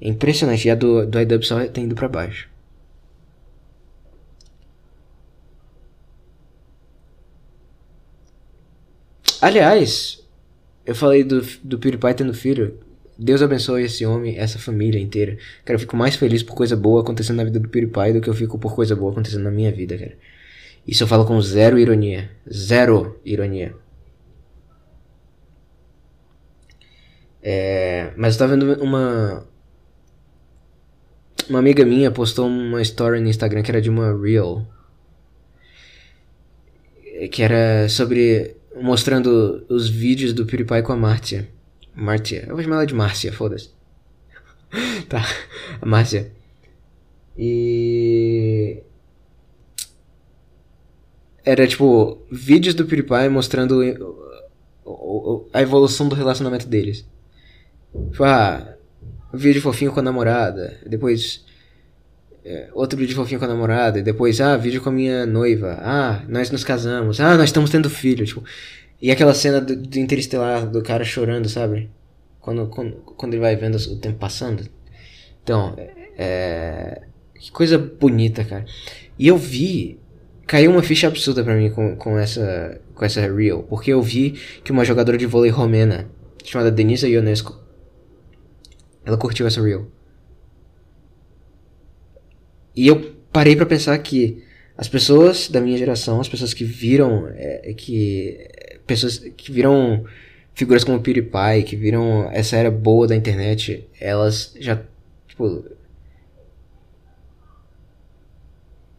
É 0.00 0.08
impressionante. 0.08 0.68
E 0.68 0.70
a 0.70 0.76
do, 0.76 1.04
do 1.04 1.20
iDub 1.20 1.44
só 1.44 1.66
tem 1.66 1.82
ido 1.82 1.96
pra 1.96 2.06
baixo. 2.06 2.48
Aliás, 9.40 10.24
eu 10.84 10.94
falei 10.94 11.24
do, 11.24 11.40
do 11.64 11.76
PewDiePie 11.76 12.14
tendo 12.14 12.32
filho. 12.32 12.78
Deus 13.18 13.40
abençoe 13.40 13.84
esse 13.84 14.04
homem, 14.04 14.36
essa 14.36 14.58
família 14.58 15.00
inteira. 15.00 15.38
Cara, 15.64 15.76
eu 15.76 15.80
fico 15.80 15.96
mais 15.96 16.16
feliz 16.16 16.42
por 16.42 16.54
coisa 16.54 16.76
boa 16.76 17.00
acontecendo 17.00 17.38
na 17.38 17.44
vida 17.44 17.58
do 17.58 17.68
PewDiePie 17.68 18.12
do 18.12 18.20
que 18.20 18.28
eu 18.28 18.34
fico 18.34 18.58
por 18.58 18.74
coisa 18.74 18.94
boa 18.94 19.12
acontecendo 19.12 19.44
na 19.44 19.50
minha 19.50 19.72
vida, 19.72 19.96
cara. 19.96 20.12
Isso 20.86 21.02
eu 21.02 21.06
falo 21.08 21.24
com 21.24 21.40
zero 21.40 21.78
ironia. 21.78 22.30
Zero 22.52 23.18
ironia. 23.24 23.74
É, 27.42 28.12
mas 28.16 28.34
eu 28.34 28.38
tava 28.40 28.56
vendo 28.56 28.82
uma. 28.82 29.46
Uma 31.48 31.60
amiga 31.60 31.84
minha 31.84 32.10
postou 32.10 32.46
uma 32.46 32.82
story 32.82 33.20
no 33.20 33.28
Instagram 33.28 33.62
que 33.62 33.70
era 33.70 33.80
de 33.80 33.88
uma 33.88 34.12
Reel. 34.20 34.66
Que 37.30 37.42
era 37.42 37.88
sobre 37.88 38.56
mostrando 38.80 39.64
os 39.68 39.88
vídeos 39.88 40.32
do 40.32 40.44
PewDiePie 40.44 40.82
com 40.82 40.92
a 40.92 40.96
Márcia. 40.96 41.48
Márcia. 41.96 42.44
Eu 42.46 42.54
vou 42.54 42.62
chamar 42.62 42.76
ela 42.76 42.86
de 42.86 42.94
Márcia, 42.94 43.32
foda-se. 43.32 43.70
tá. 45.08 45.24
A 45.80 45.86
Márcia. 45.86 46.30
E. 47.38 48.82
Era 51.44 51.66
tipo 51.66 52.22
vídeos 52.30 52.74
do 52.74 52.84
PewDiePie 52.84 53.28
mostrando 53.30 53.80
a 55.52 55.62
evolução 55.62 56.08
do 56.08 56.14
relacionamento 56.14 56.66
deles. 56.66 57.06
Tipo, 58.10 58.24
ah, 58.24 58.76
vídeo 59.32 59.62
fofinho 59.62 59.92
com 59.92 60.00
a 60.00 60.02
namorada. 60.02 60.78
Depois. 60.86 61.44
É, 62.44 62.68
outro 62.74 62.98
vídeo 62.98 63.16
fofinho 63.16 63.38
com 63.38 63.46
a 63.46 63.48
namorada. 63.48 64.02
Depois, 64.02 64.40
ah, 64.40 64.56
vídeo 64.56 64.82
com 64.82 64.88
a 64.88 64.92
minha 64.92 65.26
noiva. 65.26 65.78
Ah, 65.80 66.22
nós 66.28 66.50
nos 66.50 66.64
casamos. 66.64 67.20
Ah, 67.20 67.36
nós 67.36 67.48
estamos 67.48 67.70
tendo 67.70 67.88
filho. 67.88 68.24
Tipo, 68.24 68.44
e 69.00 69.10
aquela 69.10 69.34
cena 69.34 69.60
do, 69.60 69.76
do 69.76 69.98
Interestelar 69.98 70.66
do 70.66 70.82
cara 70.82 71.04
chorando, 71.04 71.48
sabe? 71.48 71.90
Quando, 72.40 72.66
quando, 72.68 72.92
quando 73.16 73.34
ele 73.34 73.40
vai 73.40 73.56
vendo 73.56 73.76
o 73.76 73.96
tempo 73.96 74.18
passando. 74.18 74.68
Então, 75.42 75.74
é. 76.16 77.02
Que 77.34 77.50
coisa 77.50 77.78
bonita, 77.78 78.44
cara. 78.44 78.64
E 79.18 79.26
eu 79.28 79.36
vi. 79.36 79.98
Caiu 80.46 80.70
uma 80.70 80.82
ficha 80.82 81.08
absurda 81.08 81.42
pra 81.42 81.56
mim 81.56 81.70
com, 81.70 81.96
com 81.96 82.18
essa 82.18 82.80
com 82.94 83.04
essa 83.04 83.20
reel. 83.20 83.62
Porque 83.64 83.92
eu 83.92 84.02
vi 84.02 84.32
que 84.64 84.72
uma 84.72 84.84
jogadora 84.84 85.18
de 85.18 85.26
vôlei 85.26 85.50
romena, 85.50 86.08
chamada 86.44 86.70
Denisa 86.70 87.08
Ionesco, 87.08 87.60
ela 89.04 89.16
curtiu 89.16 89.46
essa 89.46 89.62
reel. 89.62 89.90
E 92.74 92.86
eu 92.86 93.14
parei 93.32 93.54
para 93.54 93.66
pensar 93.66 93.96
que 93.98 94.42
as 94.76 94.88
pessoas 94.88 95.48
da 95.48 95.60
minha 95.60 95.78
geração, 95.78 96.20
as 96.20 96.28
pessoas 96.28 96.52
que 96.52 96.64
viram 96.64 97.28
é, 97.34 97.72
que 97.74 98.36
pessoas 98.86 99.18
que 99.18 99.52
viram 99.52 100.04
figuras 100.54 100.84
como 100.84 101.00
PewDiePie, 101.00 101.64
que 101.66 101.76
viram 101.76 102.30
essa 102.32 102.56
era 102.56 102.70
boa 102.70 103.06
da 103.06 103.16
internet, 103.16 103.86
elas 104.00 104.54
já, 104.58 104.80
tipo... 105.28 105.64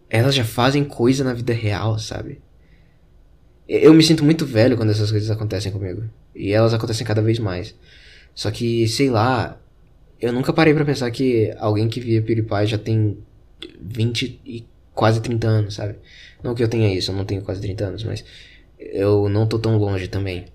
Elas 0.09 0.35
já 0.35 0.45
fazem 0.45 0.83
coisa 0.83 1.23
na 1.23 1.33
vida 1.33 1.53
real, 1.53 1.99
sabe? 1.99 2.39
Eu 3.67 3.93
me 3.93 4.03
sinto 4.03 4.23
muito 4.23 4.45
velho 4.45 4.77
quando 4.77 4.91
essas 4.91 5.11
coisas 5.11 5.29
acontecem 5.29 5.71
comigo. 5.71 6.03
E 6.33 6.53
elas 6.53 6.73
acontecem 6.73 7.05
cada 7.05 7.21
vez 7.21 7.39
mais. 7.39 7.75
Só 8.33 8.49
que, 8.51 8.87
sei 8.87 9.09
lá, 9.09 9.59
eu 10.21 10.31
nunca 10.31 10.53
parei 10.53 10.73
para 10.73 10.85
pensar 10.85 11.09
que 11.11 11.53
alguém 11.57 11.89
que 11.89 11.99
via 11.99 12.21
PewDiePie 12.21 12.67
já 12.67 12.77
tem 12.77 13.17
20 13.81 14.41
e 14.45 14.65
quase 14.93 15.21
30 15.21 15.47
anos, 15.47 15.73
sabe? 15.75 15.95
Não 16.43 16.55
que 16.55 16.63
eu 16.63 16.67
tenha 16.67 16.93
isso, 16.93 17.11
eu 17.11 17.15
não 17.15 17.25
tenho 17.25 17.41
quase 17.41 17.61
30 17.61 17.85
anos, 17.85 18.03
mas 18.03 18.23
eu 18.79 19.27
não 19.29 19.47
tô 19.47 19.57
tão 19.59 19.77
longe 19.77 20.07
também. 20.07 20.45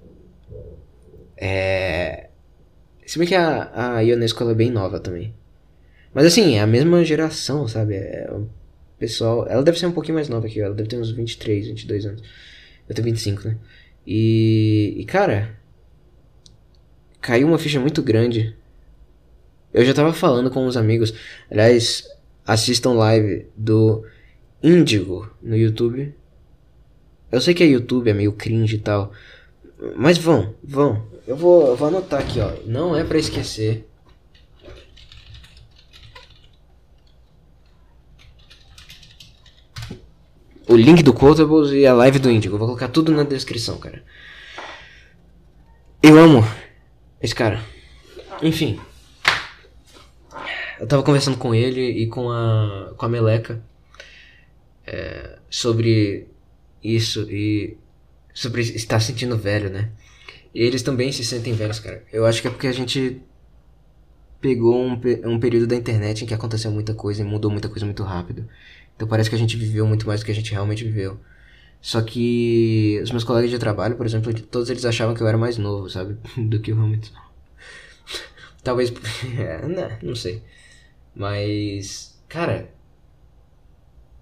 É. 1.37 2.29
Se 3.05 3.19
bem 3.19 3.27
que 3.27 3.35
a, 3.35 3.97
a 3.97 4.01
Ionesco 4.01 4.49
é 4.49 4.55
bem 4.55 4.71
nova 4.71 5.01
também. 5.01 5.35
Mas 6.15 6.27
assim, 6.27 6.57
é 6.57 6.61
a 6.61 6.67
mesma 6.67 7.05
geração, 7.05 7.67
sabe? 7.67 7.97
É 7.97 8.29
o 8.31 8.49
pessoal. 8.99 9.47
Ela 9.49 9.63
deve 9.63 9.79
ser 9.79 9.87
um 9.87 9.93
pouquinho 9.93 10.15
mais 10.15 10.29
nova 10.29 10.49
que 10.49 10.59
eu, 10.59 10.67
ela 10.67 10.75
deve 10.75 10.89
ter 10.89 10.99
uns 10.99 11.11
23, 11.11 11.67
22 11.69 12.07
anos. 12.07 12.23
Eu 12.89 12.95
tenho 12.95 13.07
25, 13.07 13.49
né? 13.49 13.57
E. 14.07 14.95
E 14.99 15.05
cara. 15.05 15.59
Caiu 17.21 17.47
uma 17.47 17.59
ficha 17.59 17.79
muito 17.79 18.03
grande. 18.03 18.57
Eu 19.73 19.85
já 19.85 19.95
tava 19.95 20.13
falando 20.13 20.51
com 20.51 20.67
uns 20.67 20.77
amigos. 20.77 21.15
Aliás, 21.51 22.05
assistam 22.45 22.93
live 22.93 23.47
do 23.57 24.05
Índigo 24.63 25.31
no 25.41 25.57
YouTube. 25.57 26.15
Eu 27.33 27.41
sei 27.41 27.55
que 27.55 27.65
é 27.65 27.67
YouTube, 27.67 28.11
é 28.11 28.15
meio 28.15 28.35
cringe 28.35 28.77
e 28.77 28.79
tal. 28.79 29.11
Mas 29.97 30.19
vão, 30.19 30.55
vão. 30.63 31.11
Eu 31.27 31.35
vou, 31.35 31.69
eu 31.69 31.77
vou 31.77 31.89
anotar 31.89 32.21
aqui, 32.21 32.39
ó. 32.39 32.53
Não 32.67 32.95
é 32.95 33.03
para 33.03 33.19
esquecer. 33.19 33.89
O 40.69 40.77
link 40.77 41.03
do 41.03 41.15
Quotables 41.15 41.71
e 41.73 41.87
a 41.87 41.95
live 41.95 42.19
do 42.19 42.31
Índigo. 42.31 42.59
Vou 42.59 42.67
colocar 42.67 42.89
tudo 42.89 43.13
na 43.13 43.25
descrição, 43.25 43.79
cara. 43.79 44.05
Eu 46.03 46.19
amo 46.19 46.45
esse 47.21 47.35
cara. 47.35 47.61
Enfim. 48.43 48.79
Eu 50.79 50.87
tava 50.87 51.03
conversando 51.03 51.39
com 51.39 51.55
ele 51.55 51.81
e 51.81 52.07
com 52.09 52.31
a, 52.31 52.93
com 52.97 53.07
a 53.07 53.09
Meleca 53.09 53.65
é, 54.87 55.39
sobre 55.49 56.32
isso 56.83 57.31
e 57.31 57.77
sobre 58.35 58.63
estar 58.63 59.01
sentindo 59.01 59.37
velho, 59.37 59.71
né? 59.71 59.91
E 60.55 60.63
eles 60.63 60.83
também 60.83 61.13
se 61.13 61.25
sentem 61.25 61.55
velhos, 61.55 61.81
cara. 61.81 62.05
Eu 62.13 62.27
acho 62.27 62.43
que 62.43 62.49
é 62.49 62.51
porque 62.51 62.67
a 62.67 62.73
gente 62.73 63.23
pegou 64.41 64.77
um, 64.77 65.01
um 65.25 65.39
período 65.39 65.67
da 65.67 65.77
internet 65.77 66.25
em 66.25 66.27
que 66.27 66.35
aconteceu 66.35 66.71
muita 66.71 66.95
coisa 66.95 67.23
e 67.23 67.25
mudou 67.25 67.51
muita 67.51 67.69
coisa 67.69 67.87
muito 67.87 68.03
rápido. 68.03 68.49
Então 68.97 69.09
parece 69.09 69.31
que 69.31 69.37
a 69.37 69.39
gente 69.39 69.57
viveu 69.57 69.87
muito 69.87 70.07
mais 70.07 70.21
do 70.21 70.27
que 70.27 70.33
a 70.33 70.35
gente 70.35 70.53
realmente 70.53 70.85
viveu. 70.85 71.19
Só 71.81 72.01
que 72.03 73.01
os 73.03 73.11
meus 73.11 73.25
colegas 73.25 73.51
de 73.51 73.59
trabalho, 73.59 73.97
por 73.97 74.07
exemplo, 74.07 74.33
todos 74.43 74.71
eles 74.71 74.85
achavam 74.85 75.15
que 75.15 75.23
eu 75.23 75.27
era 75.27 75.39
mais 75.39 75.59
novo, 75.59 75.89
sabe? 75.89 76.17
do 76.37 76.61
que 76.61 76.71
eu 76.71 76.77
realmente 76.77 77.09
sou. 77.09 77.23
Talvez. 78.63 78.93
É, 79.39 79.63
não, 79.63 79.69
né, 79.69 79.99
não 80.03 80.15
sei. 80.15 80.43
Mas. 81.15 82.21
Cara. 82.29 82.71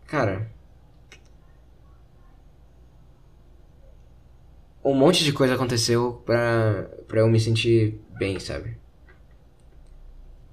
Cara. 0.07 0.51
Um 4.85 4.95
monte 4.95 5.25
de 5.25 5.33
coisa 5.33 5.55
aconteceu 5.55 6.23
pra, 6.25 6.89
pra 7.07 7.21
eu 7.21 7.29
me 7.29 7.39
sentir 7.39 8.01
bem, 8.19 8.39
sabe? 8.39 8.77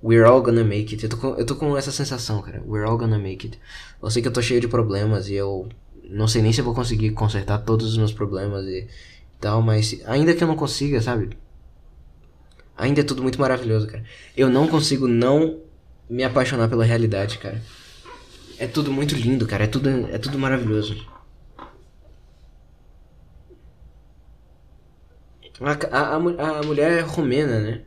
We're 0.03 0.25
all 0.25 0.41
gonna 0.41 0.63
make 0.63 0.93
it. 0.93 1.03
Eu 1.03 1.09
tô, 1.09 1.17
com, 1.17 1.27
eu 1.35 1.45
tô 1.45 1.55
com 1.55 1.75
essa 1.75 1.91
sensação, 1.91 2.41
cara. 2.41 2.61
We're 2.67 2.87
all 2.87 2.97
gonna 2.97 3.17
make 3.17 3.47
it. 3.47 3.59
Eu 4.01 4.09
sei 4.09 4.21
que 4.21 4.27
eu 4.27 4.33
tô 4.33 4.41
cheio 4.41 4.61
de 4.61 4.67
problemas 4.67 5.27
e 5.27 5.33
eu 5.33 5.67
não 6.09 6.27
sei 6.27 6.41
nem 6.41 6.53
se 6.53 6.61
eu 6.61 6.65
vou 6.65 6.73
conseguir 6.73 7.11
consertar 7.11 7.59
todos 7.59 7.87
os 7.87 7.97
meus 7.97 8.13
problemas 8.13 8.65
e 8.65 8.87
tal, 9.39 9.61
mas 9.61 9.99
ainda 10.05 10.33
que 10.33 10.43
eu 10.43 10.47
não 10.47 10.55
consiga, 10.55 11.01
sabe? 11.01 11.37
Ainda 12.77 13.01
é 13.01 13.03
tudo 13.03 13.23
muito 13.23 13.39
maravilhoso, 13.39 13.87
cara. 13.87 14.03
Eu 14.35 14.49
não 14.49 14.67
consigo 14.67 15.07
não 15.07 15.59
me 16.09 16.23
apaixonar 16.23 16.69
pela 16.69 16.85
realidade, 16.85 17.39
cara. 17.39 17.61
É 18.59 18.67
tudo 18.67 18.91
muito 18.91 19.15
lindo, 19.15 19.47
cara. 19.47 19.63
É 19.63 19.67
tudo, 19.67 19.89
é 19.89 20.17
tudo 20.17 20.37
maravilhoso. 20.37 20.95
A, 25.59 25.97
a, 25.97 26.15
a, 26.15 26.63
mulher 26.63 26.99
é 26.99 27.01
romena, 27.01 27.59
né? 27.59 27.81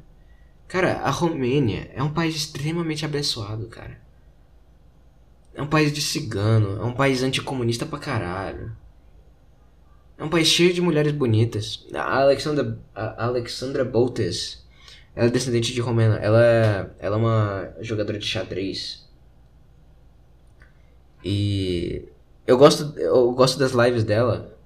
Cara, 0.67 0.99
a 0.99 1.11
Romênia 1.11 1.91
é 1.95 2.03
um 2.03 2.13
país 2.13 2.37
extremamente 2.37 3.05
abençoado, 3.05 3.67
cara. 3.67 4.01
É 5.53 5.61
um 5.61 5.67
país 5.67 5.93
de 5.93 6.01
cigano, 6.01 6.81
é 6.81 6.85
um 6.85 6.93
país 6.93 7.23
anticomunista 7.23 7.85
pra 7.85 7.99
caralho. 7.99 8.73
É 10.17 10.23
um 10.23 10.29
país 10.29 10.49
cheio 10.49 10.73
de 10.73 10.81
mulheres 10.81 11.13
bonitas. 11.13 11.87
A 11.95 12.21
Alexandra, 12.21 12.79
a 12.95 13.25
Alexandra 13.25 13.85
Boltes, 13.85 14.65
ela 15.15 15.29
é 15.29 15.31
descendente 15.31 15.73
de 15.73 15.81
romena. 15.81 16.17
Ela 16.17 16.45
é, 16.45 16.91
ela 16.99 17.17
é 17.17 17.19
uma 17.19 17.75
jogadora 17.81 18.19
de 18.19 18.27
xadrez. 18.27 19.09
E 21.25 22.09
eu 22.47 22.57
gosto, 22.57 22.99
eu 22.99 23.33
gosto 23.33 23.59
das 23.59 23.73
lives 23.73 24.05
dela. 24.05 24.59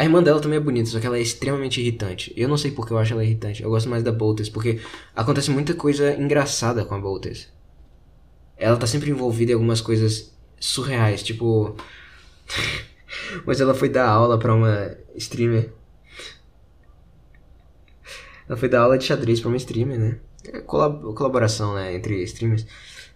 A 0.00 0.04
irmã 0.04 0.22
dela 0.22 0.40
também 0.40 0.56
é 0.56 0.60
bonita, 0.60 0.88
só 0.88 0.98
que 0.98 1.06
ela 1.06 1.18
é 1.18 1.20
extremamente 1.20 1.78
irritante. 1.78 2.32
Eu 2.34 2.48
não 2.48 2.56
sei 2.56 2.70
porque 2.70 2.90
eu 2.90 2.96
acho 2.96 3.12
ela 3.12 3.22
irritante. 3.22 3.62
Eu 3.62 3.68
gosto 3.68 3.86
mais 3.86 4.02
da 4.02 4.10
Boltes, 4.10 4.48
porque 4.48 4.80
acontece 5.14 5.50
muita 5.50 5.74
coisa 5.74 6.14
engraçada 6.14 6.86
com 6.86 6.94
a 6.94 6.98
Boltes. 6.98 7.52
Ela 8.56 8.78
tá 8.78 8.86
sempre 8.86 9.10
envolvida 9.10 9.52
em 9.52 9.54
algumas 9.56 9.82
coisas 9.82 10.34
surreais, 10.58 11.22
tipo. 11.22 11.76
Mas 13.44 13.60
ela 13.60 13.74
foi 13.74 13.90
dar 13.90 14.08
aula 14.08 14.38
pra 14.38 14.54
uma 14.54 14.96
streamer. 15.16 15.70
Ela 18.48 18.56
foi 18.56 18.70
dar 18.70 18.80
aula 18.80 18.96
de 18.96 19.04
xadrez 19.04 19.38
pra 19.38 19.48
uma 19.50 19.58
streamer, 19.58 19.98
né? 19.98 20.18
É 20.46 20.60
colab 20.60 21.12
colaboração, 21.12 21.74
né, 21.74 21.94
entre 21.94 22.22
streamers. 22.22 22.66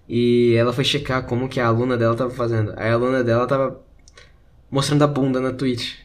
E 0.07 0.53
ela 0.55 0.71
foi 0.71 0.85
checar 0.85 1.25
como 1.25 1.49
que 1.49 1.61
a 1.61 1.67
aluna 1.67 1.97
dela 1.97 2.15
tava 2.15 2.31
fazendo. 2.31 2.75
Aí 2.77 2.91
a 2.91 2.93
aluna 2.93 3.25
dela 3.25 3.47
tava 3.47 3.83
mostrando 4.71 5.03
a 5.03 5.07
bunda 5.07 5.41
na 5.41 5.51
Twitch. 5.51 6.04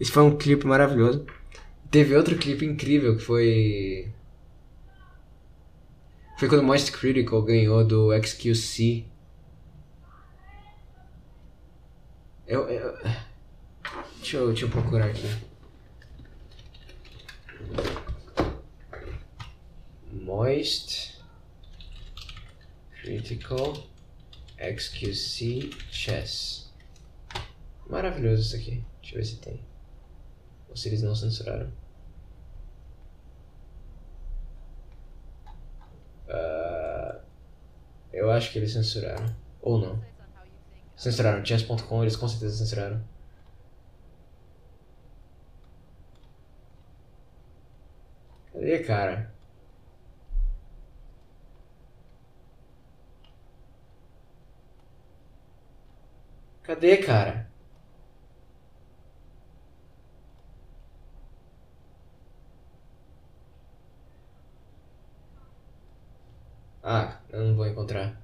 Esse 0.00 0.12
foi 0.12 0.22
um 0.22 0.36
clipe 0.36 0.66
maravilhoso. 0.66 1.26
Teve 1.90 2.14
outro 2.14 2.36
clipe 2.36 2.64
incrível 2.64 3.16
que 3.16 3.22
foi. 3.22 4.12
Foi 6.38 6.48
quando 6.48 6.62
Most 6.62 6.92
Critical 6.92 7.42
ganhou 7.42 7.84
do 7.84 8.10
XQC. 8.22 9.04
Eu, 12.46 12.68
eu... 12.68 12.96
Deixa, 14.18 14.36
eu, 14.36 14.48
deixa 14.48 14.66
eu 14.66 14.70
procurar 14.70 15.06
aqui. 15.06 15.26
Moist 20.12 21.18
Critical 23.02 23.74
XQC 24.58 25.70
Chess. 25.90 26.72
Maravilhoso 27.88 28.42
isso 28.42 28.56
aqui. 28.56 28.84
Deixa 29.00 29.14
eu 29.14 29.20
ver 29.20 29.24
se 29.24 29.36
tem. 29.36 29.60
Se 30.78 30.88
eles 30.88 31.02
não 31.02 31.14
censuraram. 31.14 31.72
Uh, 36.28 37.20
eu 38.12 38.30
acho 38.30 38.52
que 38.52 38.58
eles 38.58 38.72
censuraram. 38.72 39.34
Ou 39.60 39.78
não. 39.78 40.00
Censuraram. 40.96 41.44
Chess.com 41.44 42.02
eles 42.02 42.16
com 42.16 42.28
certeza 42.28 42.58
censuraram. 42.58 43.02
Cadê, 48.52 48.78
cara? 48.84 49.32
Cadê, 56.62 56.96
cara? 56.98 57.47
Ah, 66.90 67.18
eu 67.30 67.44
não 67.44 67.54
vou 67.54 67.66
encontrar. 67.66 68.18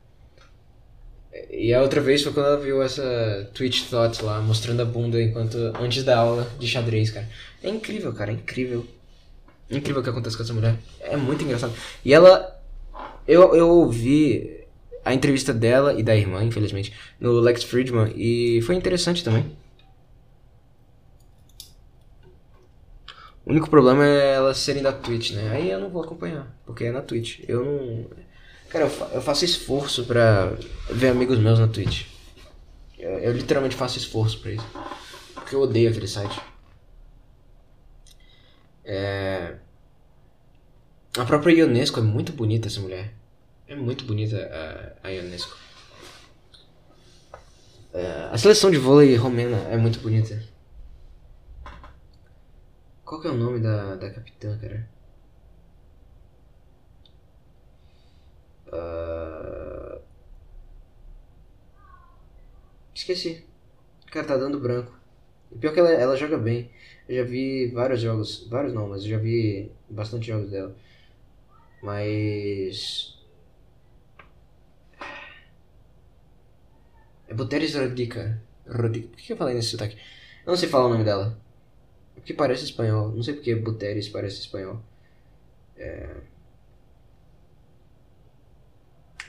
E 1.50 1.74
a 1.74 1.82
outra 1.82 2.00
vez 2.00 2.22
foi 2.22 2.32
quando 2.32 2.46
ela 2.46 2.56
viu 2.58 2.82
essa 2.82 3.50
Twitch 3.52 3.90
Thoughts 3.90 4.20
lá, 4.20 4.40
mostrando 4.40 4.80
a 4.80 4.86
bunda 4.86 5.20
enquanto 5.20 5.58
antes 5.78 6.02
da 6.02 6.16
aula 6.16 6.50
de 6.58 6.66
xadrez, 6.66 7.10
cara. 7.10 7.28
É 7.62 7.68
incrível, 7.68 8.14
cara, 8.14 8.30
é 8.30 8.34
incrível. 8.34 8.86
É 9.68 9.76
incrível 9.76 10.00
o 10.00 10.02
que 10.02 10.08
acontece 10.08 10.34
com 10.34 10.42
essa 10.42 10.54
mulher. 10.54 10.76
É 11.00 11.14
muito 11.14 11.44
engraçado. 11.44 11.74
E 12.02 12.14
ela. 12.14 12.58
Eu, 13.28 13.54
eu 13.54 13.68
ouvi 13.68 14.64
a 15.04 15.12
entrevista 15.12 15.52
dela 15.52 15.92
e 15.92 16.02
da 16.02 16.16
irmã, 16.16 16.42
infelizmente, 16.42 16.90
no 17.20 17.32
Lex 17.40 17.64
Friedman, 17.64 18.14
e 18.16 18.62
foi 18.62 18.76
interessante 18.76 19.22
também. 19.22 19.44
O 23.44 23.50
único 23.50 23.68
problema 23.68 24.06
é 24.06 24.32
elas 24.32 24.56
serem 24.56 24.82
da 24.82 24.92
Twitch, 24.92 25.32
né? 25.32 25.50
Aí 25.50 25.70
eu 25.70 25.78
não 25.78 25.90
vou 25.90 26.02
acompanhar, 26.02 26.46
porque 26.64 26.84
é 26.84 26.92
na 26.92 27.02
Twitch. 27.02 27.40
Eu 27.46 27.62
não. 27.62 28.23
Cara, 28.74 28.86
eu, 28.86 28.90
fa 28.90 29.04
eu 29.14 29.22
faço 29.22 29.44
esforço 29.44 30.04
pra 30.04 30.46
ver 30.90 31.10
amigos 31.10 31.38
meus 31.38 31.60
na 31.60 31.68
Twitch. 31.68 32.08
Eu, 32.98 33.20
eu, 33.20 33.32
literalmente 33.32 33.76
faço 33.76 33.98
esforço 33.98 34.40
pra 34.40 34.50
isso. 34.50 34.66
Porque 35.32 35.54
eu 35.54 35.60
odeio 35.60 35.90
aquele 35.90 36.08
site. 36.08 36.40
É... 38.84 39.54
A 41.16 41.24
própria 41.24 41.52
Ionesco 41.52 42.00
é 42.00 42.02
muito 42.02 42.32
bonita 42.32 42.66
essa 42.66 42.80
mulher. 42.80 43.14
É 43.68 43.76
muito 43.76 44.04
bonita 44.04 44.36
a, 45.02 45.06
a 45.06 45.10
Ionesco. 45.10 45.56
É... 47.92 48.28
A 48.32 48.36
seleção 48.36 48.72
de 48.72 48.76
vôlei 48.76 49.14
romena 49.14 49.68
é 49.70 49.76
muito 49.76 50.00
bonita. 50.00 50.42
Qual 53.04 53.20
que 53.20 53.28
é 53.28 53.30
o 53.30 53.36
nome 53.36 53.60
da, 53.60 53.94
da 53.94 54.10
capitã, 54.10 54.58
cara? 54.58 54.93
Uh... 58.74 60.00
Esqueci. 62.94 63.44
Cara, 64.10 64.26
tá 64.26 64.36
dando 64.36 64.60
branco. 64.60 64.92
E 65.52 65.58
pior 65.58 65.72
que 65.72 65.80
ela, 65.80 65.90
ela 65.90 66.16
joga 66.16 66.38
bem. 66.38 66.70
Eu 67.08 67.16
já 67.16 67.24
vi 67.24 67.68
vários 67.68 68.00
jogos. 68.00 68.46
Vários 68.48 68.72
não, 68.72 68.88
mas 68.88 69.02
eu 69.02 69.10
já 69.10 69.18
vi 69.18 69.70
bastante 69.88 70.26
jogos 70.26 70.50
dela. 70.50 70.74
Mas. 71.82 73.18
É 77.28 77.34
Buteris 77.34 77.74
Rodica. 77.74 78.40
Rodica. 78.66 79.08
Por 79.08 79.16
que 79.16 79.32
eu 79.32 79.36
falei 79.36 79.54
nesse 79.54 79.68
sotaque? 79.68 79.96
Eu 80.46 80.50
não 80.50 80.56
sei 80.56 80.68
falar 80.68 80.86
o 80.86 80.90
nome 80.90 81.04
dela. 81.04 81.38
Porque 82.14 82.32
parece 82.32 82.64
espanhol. 82.64 83.10
Não 83.10 83.22
sei 83.22 83.34
porque 83.34 83.54
Buteris 83.54 84.08
parece 84.08 84.40
espanhol. 84.40 84.80
É. 85.76 86.16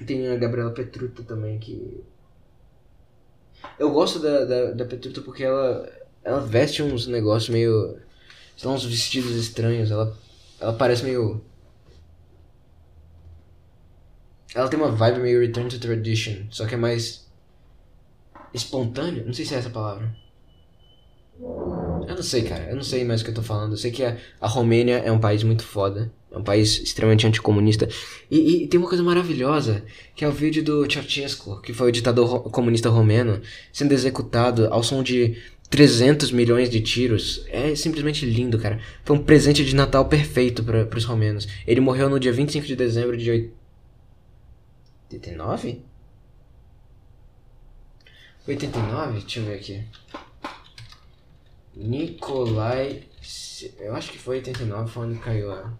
Tem 0.03 0.27
a 0.27 0.35
Gabriela 0.35 0.71
Petruta 0.71 1.23
também, 1.23 1.59
que. 1.59 2.03
Eu 3.79 3.91
gosto 3.91 4.19
da, 4.19 4.43
da, 4.45 4.71
da 4.71 4.85
Petruta 4.85 5.21
porque 5.21 5.43
ela, 5.43 5.89
ela 6.23 6.41
veste 6.41 6.81
uns 6.83 7.07
negócios 7.07 7.49
meio. 7.49 7.99
São 8.57 8.73
uns 8.73 8.85
vestidos 8.85 9.35
estranhos. 9.35 9.91
Ela, 9.91 10.17
ela 10.59 10.73
parece 10.73 11.03
meio. 11.03 11.43
Ela 14.53 14.69
tem 14.69 14.79
uma 14.79 14.91
vibe 14.91 15.19
meio 15.19 15.41
Return 15.41 15.69
to 15.69 15.79
Tradition, 15.79 16.47
só 16.49 16.65
que 16.65 16.75
é 16.75 16.77
mais. 16.77 17.27
espontânea? 18.53 19.23
Não 19.25 19.33
sei 19.33 19.45
se 19.45 19.55
é 19.55 19.57
essa 19.57 19.69
a 19.69 19.71
palavra. 19.71 20.15
Eu 22.07 22.15
não 22.15 22.23
sei, 22.23 22.43
cara. 22.43 22.69
Eu 22.69 22.75
não 22.75 22.83
sei 22.83 23.03
mais 23.03 23.21
o 23.21 23.23
que 23.23 23.29
eu 23.29 23.35
tô 23.35 23.41
falando. 23.41 23.71
Eu 23.71 23.77
sei 23.77 23.91
que 23.91 24.03
a, 24.03 24.17
a 24.39 24.47
Romênia 24.47 24.97
é 24.97 25.11
um 25.11 25.19
país 25.19 25.43
muito 25.43 25.63
foda. 25.63 26.11
É 26.31 26.37
um 26.37 26.43
país 26.43 26.79
extremamente 26.79 27.25
anticomunista. 27.25 27.87
E, 28.29 28.63
e, 28.63 28.67
tem 28.67 28.79
uma 28.79 28.89
coisa 28.89 29.03
maravilhosa, 29.03 29.83
que 30.15 30.25
é 30.25 30.27
o 30.27 30.31
vídeo 30.31 30.61
do 30.63 30.91
Ceausescu, 30.91 31.61
que 31.61 31.73
foi 31.73 31.89
o 31.89 31.91
ditador 31.91 32.49
comunista 32.51 32.89
romeno, 32.89 33.41
sendo 33.71 33.93
executado 33.93 34.67
ao 34.71 34.83
som 34.83 35.01
de 35.01 35.37
300 35.69 36.31
milhões 36.31 36.69
de 36.69 36.81
tiros. 36.81 37.45
É 37.49 37.73
simplesmente 37.75 38.25
lindo, 38.25 38.59
cara. 38.59 38.79
Foi 39.03 39.15
um 39.15 39.23
presente 39.23 39.63
de 39.63 39.73
Natal 39.75 40.05
perfeito 40.05 40.63
para 40.63 40.97
os 40.97 41.05
romenos. 41.05 41.47
Ele 41.65 41.79
morreu 41.79 42.09
no 42.09 42.19
dia 42.19 42.33
25 42.33 42.65
de 42.65 42.75
dezembro 42.75 43.15
de 43.15 43.49
89? 45.11 45.81
89? 48.47 49.19
Deixa 49.19 49.39
eu 49.39 49.45
ver 49.45 49.55
aqui. 49.55 49.83
Nikolai. 51.76 53.03
Eu 53.80 53.95
acho 53.95 54.11
que 54.11 54.17
foi 54.17 54.38
89, 54.38 54.91
foi 54.91 55.07
onde 55.07 55.19
caiu 55.19 55.51
a. 55.51 55.73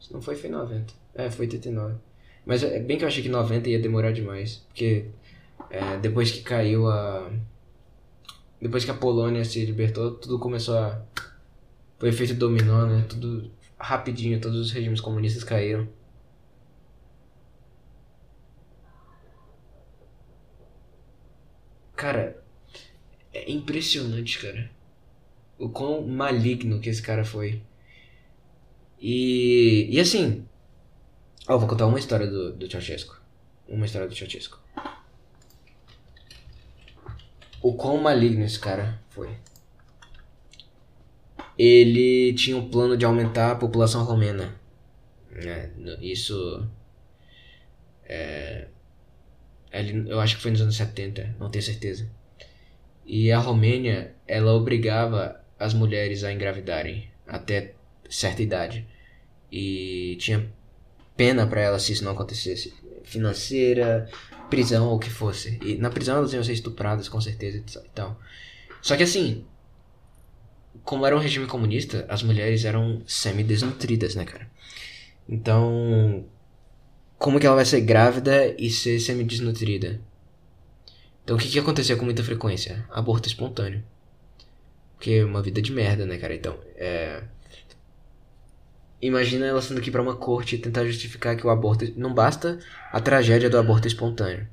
Se 0.00 0.12
não 0.12 0.20
foi, 0.22 0.36
foi 0.36 0.50
90. 0.50 0.92
É, 1.14 1.30
foi 1.30 1.46
89. 1.46 1.96
Mas 2.46 2.62
é 2.62 2.80
bem 2.80 2.98
que 2.98 3.04
eu 3.04 3.08
achei 3.08 3.22
que 3.22 3.28
90 3.28 3.68
ia 3.68 3.78
demorar 3.78 4.12
demais. 4.12 4.64
Porque 4.68 5.06
é, 5.70 5.98
depois 5.98 6.30
que 6.30 6.42
caiu 6.42 6.88
a. 6.88 7.30
Depois 8.60 8.84
que 8.84 8.90
a 8.90 8.94
Polônia 8.94 9.44
se 9.44 9.64
libertou, 9.64 10.12
tudo 10.12 10.38
começou 10.38 10.76
a. 10.78 11.02
Foi 11.98 12.08
efeito 12.08 12.34
dominó, 12.34 12.86
né? 12.86 13.04
Tudo 13.08 13.50
rapidinho, 13.78 14.40
todos 14.40 14.58
os 14.58 14.72
regimes 14.72 15.00
comunistas 15.00 15.44
caíram. 15.44 15.88
Cara, 21.96 22.42
é 23.32 23.50
impressionante, 23.50 24.38
cara. 24.40 24.70
O 25.58 25.68
quão 25.68 26.06
maligno 26.06 26.80
que 26.80 26.88
esse 26.88 27.02
cara 27.02 27.24
foi. 27.24 27.62
E, 29.00 29.88
e 29.90 30.00
assim, 30.00 30.46
Ó, 31.46 31.58
vou 31.58 31.68
contar 31.68 31.86
uma 31.86 31.98
história 31.98 32.26
do, 32.26 32.54
do 32.54 32.70
Ceausescu. 32.70 33.20
Uma 33.68 33.84
história 33.84 34.08
do 34.08 34.14
Ceausescu. 34.14 34.58
O 37.60 37.74
quão 37.74 37.98
maligno 37.98 38.44
esse 38.44 38.58
cara 38.58 38.98
foi. 39.10 39.30
Ele 41.58 42.32
tinha 42.34 42.56
um 42.56 42.68
plano 42.68 42.96
de 42.96 43.04
aumentar 43.04 43.52
a 43.52 43.56
população 43.56 44.04
romena. 44.04 44.54
É, 45.32 45.70
isso. 46.00 46.66
É, 48.04 48.68
ele, 49.70 50.10
eu 50.10 50.20
acho 50.20 50.36
que 50.36 50.42
foi 50.42 50.50
nos 50.50 50.62
anos 50.62 50.76
70, 50.76 51.36
não 51.38 51.50
tenho 51.50 51.62
certeza. 51.62 52.08
E 53.04 53.30
a 53.30 53.38
Romênia, 53.38 54.14
ela 54.26 54.54
obrigava 54.54 55.43
as 55.64 55.72
mulheres 55.72 56.22
a 56.24 56.32
engravidarem 56.32 57.08
até 57.26 57.74
certa 58.08 58.42
idade. 58.42 58.86
E 59.50 60.16
tinha 60.20 60.52
pena 61.16 61.46
para 61.46 61.62
elas 61.62 61.82
se 61.82 61.92
isso 61.92 62.04
não 62.04 62.12
acontecesse. 62.12 62.74
Financeira, 63.02 64.08
prisão 64.50 64.88
ou 64.88 64.96
o 64.96 64.98
que 64.98 65.10
fosse. 65.10 65.58
E 65.62 65.76
na 65.76 65.90
prisão 65.90 66.18
elas 66.18 66.32
iam 66.32 66.44
ser 66.44 66.52
estupradas 66.52 67.08
com 67.08 67.20
certeza 67.20 67.58
e 67.58 67.88
tal. 67.94 68.20
Só 68.82 68.96
que 68.96 69.02
assim, 69.02 69.46
como 70.84 71.06
era 71.06 71.16
um 71.16 71.20
regime 71.20 71.46
comunista, 71.46 72.04
as 72.08 72.22
mulheres 72.22 72.64
eram 72.64 73.02
semi-desnutridas, 73.06 74.14
né, 74.14 74.24
cara? 74.24 74.50
Então, 75.26 76.26
como 77.16 77.40
que 77.40 77.46
ela 77.46 77.56
vai 77.56 77.64
ser 77.64 77.80
grávida 77.80 78.54
e 78.58 78.68
ser 78.68 79.00
semi-desnutrida? 79.00 80.00
Então, 81.22 81.36
o 81.36 81.38
que 81.38 81.48
que 81.48 81.58
acontecia 81.58 81.96
com 81.96 82.04
muita 82.04 82.22
frequência? 82.22 82.86
Aborto 82.90 83.28
espontâneo. 83.28 83.82
Porque 84.94 85.12
é 85.12 85.24
uma 85.24 85.42
vida 85.42 85.60
de 85.60 85.72
merda, 85.72 86.06
né, 86.06 86.16
cara? 86.18 86.34
Então, 86.34 86.58
é... 86.76 87.22
Imagina 89.00 89.46
ela 89.46 89.60
sendo 89.60 89.78
aqui 89.78 89.90
para 89.90 90.00
uma 90.00 90.16
corte 90.16 90.56
e 90.56 90.58
tentar 90.58 90.84
justificar 90.86 91.36
que 91.36 91.46
o 91.46 91.50
aborto... 91.50 91.84
Não 91.96 92.14
basta 92.14 92.58
a 92.90 93.00
tragédia 93.00 93.50
do 93.50 93.58
aborto 93.58 93.86
espontâneo. 93.86 94.48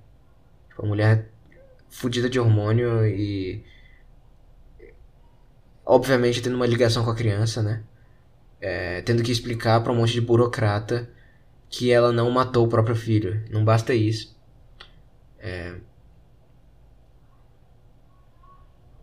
Tipo, 0.69 0.83
a 0.83 0.87
mulher 0.87 1.29
fudida 1.89 2.29
de 2.29 2.39
hormônio 2.39 3.05
e... 3.05 3.63
Obviamente 5.85 6.41
tendo 6.41 6.55
uma 6.55 6.67
ligação 6.67 7.03
com 7.03 7.11
a 7.11 7.15
criança, 7.15 7.61
né? 7.63 7.83
É, 8.59 9.01
tendo 9.01 9.23
que 9.23 9.31
explicar 9.31 9.81
para 9.81 9.91
um 9.91 9.95
monte 9.95 10.13
de 10.13 10.21
burocrata 10.21 11.09
que 11.69 11.91
ela 11.91 12.11
não 12.11 12.29
matou 12.29 12.65
o 12.65 12.69
próprio 12.69 12.95
filho. 12.95 13.43
Não 13.49 13.63
basta 13.63 13.93
isso. 13.93 14.37
É, 15.39 15.75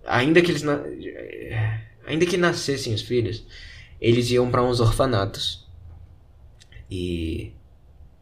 ainda 0.09 0.43
que 0.43 0.51
eles 0.51 0.63
ainda 2.07 2.27
que 2.27 2.37
nascessem 2.37 2.95
os 2.95 3.03
filhos, 3.03 3.45
eles 4.01 4.31
iam 4.31 4.51
para 4.51 4.63
uns 4.63 4.81
orfanatos. 4.81 5.69
E 6.91 7.53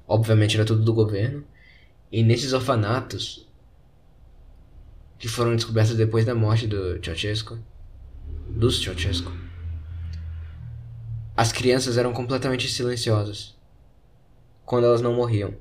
obviamente 0.07 0.57
era 0.57 0.64
tudo 0.66 0.82
do 0.82 0.93
governo. 0.93 1.45
E 2.11 2.22
nesses 2.22 2.53
orfanatos 2.53 3.49
que 5.18 5.28
foram 5.28 5.55
descobertos 5.55 5.97
depois 5.97 6.24
da 6.24 6.34
morte 6.34 6.66
do 6.66 7.03
Ceausescu, 7.03 7.59
dos 8.49 8.82
Ceausescu, 8.82 9.32
as 11.37 11.53
crianças 11.53 11.97
eram 11.99 12.12
completamente 12.12 12.68
silenciosas 12.68 13.57
quando 14.64 14.84
elas 14.84 15.01
não 15.01 15.14
morriam, 15.14 15.55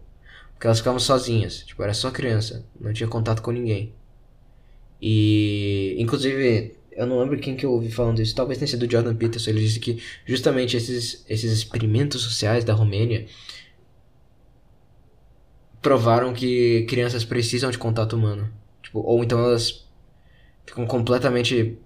porque 0.54 0.66
elas 0.68 0.80
ficavam 0.80 1.00
sozinhas, 1.00 1.60
tipo, 1.60 1.84
era 1.84 1.94
só 1.94 2.10
criança, 2.10 2.66
não 2.80 2.92
tinha 2.92 3.08
contato 3.08 3.42
com 3.42 3.52
ninguém. 3.52 3.94
E, 5.02 5.96
inclusive, 6.00 6.76
eu 6.92 7.06
não 7.06 7.20
lembro 7.20 7.38
quem 7.40 7.56
que 7.56 7.66
eu 7.66 7.72
ouvi 7.72 7.92
falando 7.92 8.22
isso, 8.22 8.36
talvez 8.36 8.58
tenha 8.58 8.68
sido 8.68 8.86
o 8.86 8.92
Jordan 8.92 9.16
Peterson, 9.16 9.50
ele 9.50 9.62
disse 9.62 9.80
que 9.80 10.02
justamente 10.26 10.78
esses, 10.78 11.26
esses 11.30 11.52
experimentos 11.52 12.22
sociais 12.22 12.64
da 12.64 12.74
Romênia 12.74 13.26
provaram 15.82 16.34
que 16.34 16.86
crianças 16.90 17.24
precisam 17.24 17.70
de 17.70 17.78
contato 17.78 18.16
humano. 18.16 18.52
Tipo, 18.82 19.02
ou 19.02 19.24
então 19.24 19.40
elas 19.40 19.86
ficam 20.66 20.86
completamente 20.88 21.78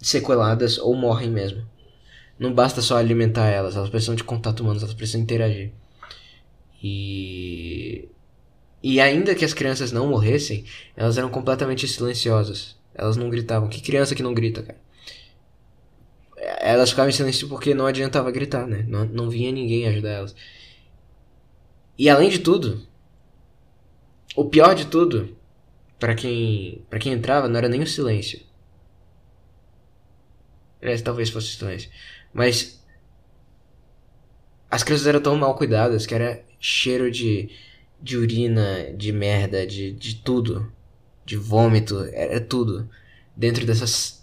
sequeladas 0.00 0.76
ou 0.78 0.94
morrem 0.94 1.30
mesmo. 1.30 1.64
Não 2.38 2.52
basta 2.52 2.82
só 2.82 2.96
alimentar 2.96 3.46
elas, 3.46 3.74
elas 3.76 3.88
precisam 3.88 4.14
de 4.14 4.22
contato 4.22 4.60
humano, 4.60 4.78
elas 4.78 4.94
precisam 4.94 5.20
interagir. 5.20 5.72
E 6.82 7.47
e 8.90 9.02
ainda 9.02 9.34
que 9.34 9.44
as 9.44 9.52
crianças 9.52 9.92
não 9.92 10.08
morressem, 10.08 10.64
elas 10.96 11.18
eram 11.18 11.28
completamente 11.28 11.86
silenciosas. 11.86 12.74
Elas 12.94 13.18
não 13.18 13.28
gritavam. 13.28 13.68
Que 13.68 13.82
criança 13.82 14.14
que 14.14 14.22
não 14.22 14.32
grita, 14.32 14.62
cara? 14.62 14.80
Elas 16.58 16.88
ficavam 16.88 17.10
em 17.10 17.12
silêncio 17.12 17.50
porque 17.50 17.74
não 17.74 17.84
adiantava 17.84 18.30
gritar, 18.30 18.66
né? 18.66 18.86
Não, 18.88 19.04
não 19.04 19.28
vinha 19.28 19.52
ninguém 19.52 19.86
ajudar 19.86 20.08
elas. 20.08 20.34
E 21.98 22.08
além 22.08 22.30
de 22.30 22.38
tudo, 22.38 22.88
o 24.34 24.46
pior 24.46 24.74
de 24.74 24.86
tudo, 24.86 25.36
para 25.98 26.14
quem 26.14 26.82
para 26.88 26.98
quem 26.98 27.12
entrava, 27.12 27.46
não 27.46 27.58
era 27.58 27.68
nem 27.68 27.82
o 27.82 27.86
silêncio. 27.86 28.40
Aliás, 30.80 31.02
talvez 31.02 31.28
fosse 31.28 31.48
o 31.48 31.58
silêncio. 31.58 31.90
Mas 32.32 32.82
as 34.70 34.82
crianças 34.82 35.06
eram 35.06 35.20
tão 35.20 35.36
mal 35.36 35.54
cuidadas 35.56 36.06
que 36.06 36.14
era 36.14 36.42
cheiro 36.58 37.10
de 37.10 37.50
de 38.00 38.16
urina, 38.16 38.92
de 38.96 39.12
merda, 39.12 39.66
de, 39.66 39.92
de 39.92 40.16
tudo. 40.16 40.72
De 41.24 41.36
vômito, 41.36 41.98
era 42.12 42.34
é, 42.34 42.36
é 42.36 42.40
tudo. 42.40 42.88
Dentro 43.36 43.66
dessas 43.66 44.20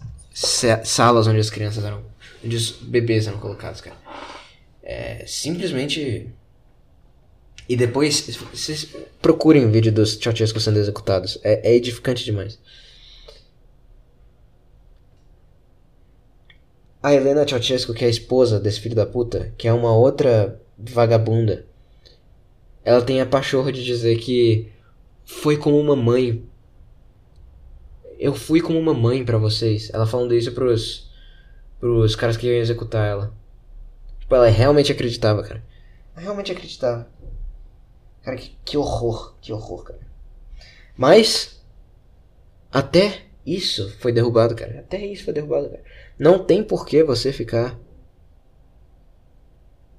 salas 0.84 1.26
onde 1.26 1.38
as 1.38 1.50
crianças 1.50 1.84
eram. 1.84 2.02
onde 2.44 2.56
os 2.56 2.70
bebês 2.70 3.26
eram 3.26 3.38
colocados, 3.38 3.80
cara. 3.80 3.96
É, 4.82 5.24
simplesmente. 5.26 6.28
E 7.68 7.76
depois, 7.76 8.20
vocês 8.52 8.88
procurem 9.20 9.64
o 9.64 9.70
vídeo 9.70 9.92
dos 9.92 10.14
Ceausescu 10.14 10.60
sendo 10.60 10.78
executados. 10.78 11.38
É, 11.42 11.70
é 11.70 11.74
edificante 11.74 12.24
demais. 12.24 12.58
A 17.02 17.14
Helena 17.14 17.46
Ceausescu, 17.46 17.94
que 17.94 18.04
é 18.04 18.08
a 18.08 18.10
esposa 18.10 18.58
desse 18.58 18.80
filho 18.80 18.94
da 18.94 19.06
puta, 19.06 19.52
que 19.56 19.68
é 19.68 19.72
uma 19.72 19.92
outra 19.96 20.60
vagabunda 20.76 21.66
ela 22.86 23.02
tem 23.02 23.20
a 23.20 23.26
pachorra 23.26 23.72
de 23.72 23.84
dizer 23.84 24.16
que 24.18 24.72
foi 25.24 25.56
como 25.56 25.76
uma 25.76 25.96
mãe. 25.96 26.48
Eu 28.16 28.32
fui 28.32 28.60
como 28.60 28.78
uma 28.78 28.94
mãe 28.94 29.24
para 29.24 29.38
vocês. 29.38 29.90
Ela 29.92 30.06
falando 30.06 30.32
isso 30.32 30.52
pros, 30.52 31.10
pros 31.80 32.14
caras 32.14 32.36
que 32.36 32.46
iam 32.46 32.54
executar 32.54 33.04
ela. 33.04 33.34
Tipo, 34.20 34.36
ela 34.36 34.46
realmente 34.46 34.92
acreditava, 34.92 35.42
cara. 35.42 35.64
Ela 36.14 36.22
realmente 36.22 36.52
acreditava. 36.52 37.08
Cara, 38.22 38.36
que, 38.36 38.56
que 38.64 38.78
horror. 38.78 39.34
Que 39.40 39.52
horror, 39.52 39.82
cara. 39.82 40.06
Mas, 40.96 41.60
até 42.70 43.22
isso 43.44 43.90
foi 43.98 44.12
derrubado, 44.12 44.54
cara. 44.54 44.78
Até 44.78 45.04
isso 45.04 45.24
foi 45.24 45.34
derrubado, 45.34 45.70
cara. 45.70 45.82
Não 46.16 46.38
tem 46.38 46.62
por 46.62 46.86
que 46.86 47.02
você 47.02 47.32
ficar 47.32 47.76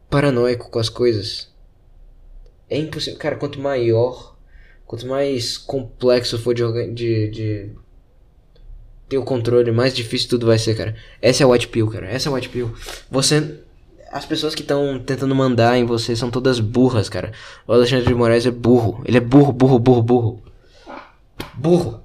paranoico 0.10 0.70
com 0.72 0.80
as 0.80 0.88
coisas. 0.88 1.54
É 2.70 2.78
impossível. 2.78 3.20
Cara, 3.20 3.36
quanto 3.36 3.60
maior, 3.60 4.36
quanto 4.86 5.08
mais 5.08 5.58
complexo 5.58 6.38
for 6.38 6.54
de, 6.54 6.64
de, 6.94 7.30
de 7.30 7.70
ter 9.08 9.18
o 9.18 9.24
controle, 9.24 9.72
mais 9.72 9.94
difícil 9.94 10.30
tudo 10.30 10.48
vai 10.48 10.58
ser, 10.58 10.76
cara. 10.76 10.96
Essa 11.22 11.44
é 11.44 11.46
a 11.46 11.48
White 11.48 11.70
Pill, 11.70 11.88
cara. 11.88 12.08
Essa 12.08 12.30
é 12.30 12.32
a 12.32 12.36
White 12.36 12.50
Pill. 12.50 12.74
Você. 13.10 13.62
As 14.12 14.26
pessoas 14.26 14.56
que 14.56 14.62
estão 14.62 15.00
tentando 15.00 15.36
mandar 15.36 15.78
em 15.78 15.86
você 15.86 16.16
são 16.16 16.32
todas 16.32 16.62
burras, 16.62 17.10
cara. 17.10 17.34
O 17.68 17.74
Alexandre 17.74 18.06
de 18.06 18.14
Moraes 18.14 18.46
é 18.46 18.52
burro. 18.52 19.02
Ele 19.06 19.18
é 19.18 19.22
burro, 19.22 19.52
burro, 19.52 19.78
burro, 19.80 20.02
burro. 20.02 20.44
Burro. 21.54 22.04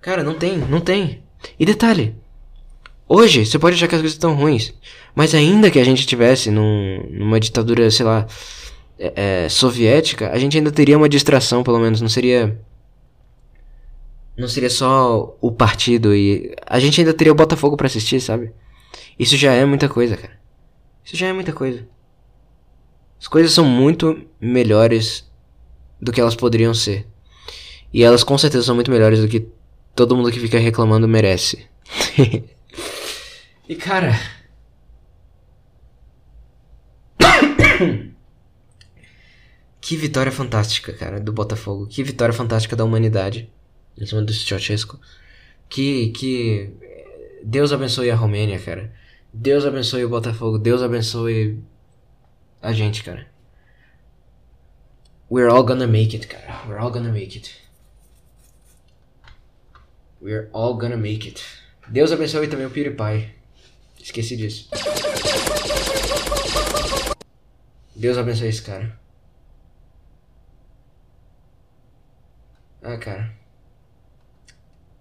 Cara, 0.00 0.22
não 0.22 0.34
tem, 0.34 0.56
não 0.56 0.80
tem. 0.80 1.22
E 1.58 1.66
detalhe. 1.66 2.16
Hoje, 3.08 3.46
você 3.46 3.58
pode 3.58 3.76
achar 3.76 3.88
que 3.88 3.94
as 3.94 4.02
coisas 4.02 4.16
estão 4.16 4.34
ruins. 4.34 4.74
Mas 5.14 5.34
ainda 5.34 5.70
que 5.70 5.78
a 5.78 5.84
gente 5.84 6.00
estivesse 6.00 6.50
num, 6.50 7.02
numa 7.10 7.40
ditadura, 7.40 7.90
sei 7.90 8.04
lá, 8.04 8.26
é, 8.98 9.44
é, 9.44 9.48
soviética, 9.48 10.30
a 10.30 10.38
gente 10.38 10.58
ainda 10.58 10.70
teria 10.70 10.98
uma 10.98 11.08
distração, 11.08 11.62
pelo 11.62 11.78
menos. 11.78 12.02
Não 12.02 12.08
seria. 12.08 12.60
Não 14.36 14.46
seria 14.46 14.68
só 14.68 15.36
o 15.40 15.50
partido 15.50 16.14
e. 16.14 16.54
A 16.66 16.78
gente 16.78 17.00
ainda 17.00 17.14
teria 17.14 17.32
o 17.32 17.36
Botafogo 17.36 17.76
para 17.76 17.86
assistir, 17.86 18.20
sabe? 18.20 18.52
Isso 19.18 19.36
já 19.36 19.52
é 19.52 19.64
muita 19.64 19.88
coisa, 19.88 20.16
cara. 20.16 20.38
Isso 21.02 21.16
já 21.16 21.28
é 21.28 21.32
muita 21.32 21.52
coisa. 21.52 21.88
As 23.18 23.26
coisas 23.26 23.52
são 23.52 23.64
muito 23.64 24.20
melhores 24.38 25.28
do 26.00 26.12
que 26.12 26.20
elas 26.20 26.36
poderiam 26.36 26.74
ser. 26.74 27.06
E 27.92 28.04
elas 28.04 28.22
com 28.22 28.36
certeza 28.36 28.64
são 28.64 28.74
muito 28.74 28.90
melhores 28.90 29.20
do 29.20 29.28
que 29.28 29.48
todo 29.96 30.14
mundo 30.14 30.30
que 30.30 30.38
fica 30.38 30.58
reclamando 30.58 31.08
merece. 31.08 31.66
e 33.68 33.76
cara. 33.76 34.12
que 39.80 39.96
vitória 39.96 40.32
fantástica, 40.32 40.92
cara, 40.92 41.20
do 41.20 41.32
Botafogo. 41.32 41.86
Que 41.86 42.02
vitória 42.02 42.32
fantástica 42.32 42.74
da 42.74 42.84
humanidade. 42.84 43.52
Em 43.96 44.06
cima 44.06 44.22
do 44.22 44.32
Ceausescu. 44.32 44.98
Que, 45.68 46.08
que... 46.12 46.72
Deus 47.44 47.72
abençoe 47.72 48.10
a 48.10 48.16
Romênia, 48.16 48.58
cara. 48.58 48.92
Deus 49.32 49.66
abençoe 49.66 50.04
o 50.04 50.08
Botafogo. 50.08 50.58
Deus 50.58 50.82
abençoe... 50.82 51.62
a 52.62 52.72
gente, 52.72 53.04
cara. 53.04 53.28
We're 55.30 55.50
all 55.50 55.62
gonna 55.62 55.86
make 55.86 56.16
it, 56.16 56.26
cara. 56.26 56.66
We're 56.66 56.80
all 56.80 56.90
gonna 56.90 57.12
make 57.12 57.36
it. 57.36 57.54
We're 60.22 60.48
all 60.54 60.74
gonna 60.74 60.96
make 60.96 61.28
it. 61.28 61.44
Deus 61.86 62.10
abençoe 62.12 62.48
também 62.48 62.66
o 62.66 62.70
PewDiePie. 62.70 63.37
Esqueci 64.08 64.38
disso. 64.38 64.70
Deus 67.94 68.16
abençoe 68.16 68.48
esse 68.48 68.62
cara. 68.62 68.98
Ah, 72.82 72.96
cara. 72.96 73.30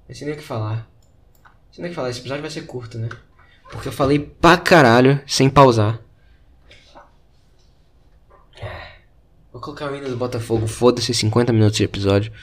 Não 0.09 0.13
sei 0.13 0.27
nem 0.27 0.35
o 0.35 0.37
que 0.37 0.43
falar. 0.43 0.89
Não 1.45 1.51
sei 1.71 1.81
nem 1.83 1.85
o 1.85 1.89
que 1.91 1.95
falar. 1.95 2.09
Esse 2.09 2.19
episódio 2.19 2.41
vai 2.41 2.51
ser 2.51 2.63
curto, 2.63 2.97
né? 2.97 3.07
Porque 3.71 3.87
eu 3.87 3.93
falei 3.93 4.19
pra 4.19 4.57
caralho 4.57 5.23
sem 5.25 5.49
pausar. 5.49 6.01
Vou 9.53 9.61
colocar 9.61 9.89
o 9.89 9.95
hino 9.95 10.09
do 10.09 10.17
Botafogo. 10.17 10.67
Foda-se 10.67 11.13
50 11.13 11.53
minutos 11.53 11.77
de 11.77 11.85
episódio. 11.85 12.33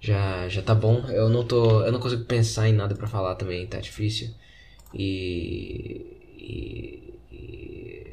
Já, 0.00 0.48
já 0.48 0.62
tá 0.62 0.74
bom. 0.74 1.04
Eu 1.10 1.28
não 1.28 1.46
tô. 1.46 1.84
Eu 1.84 1.92
não 1.92 2.00
consigo 2.00 2.24
pensar 2.24 2.66
em 2.66 2.72
nada 2.72 2.94
pra 2.94 3.06
falar 3.06 3.34
também, 3.34 3.66
tá 3.66 3.78
difícil. 3.78 4.34
E. 4.94 6.06
e, 6.38 7.14
e... 7.30 8.12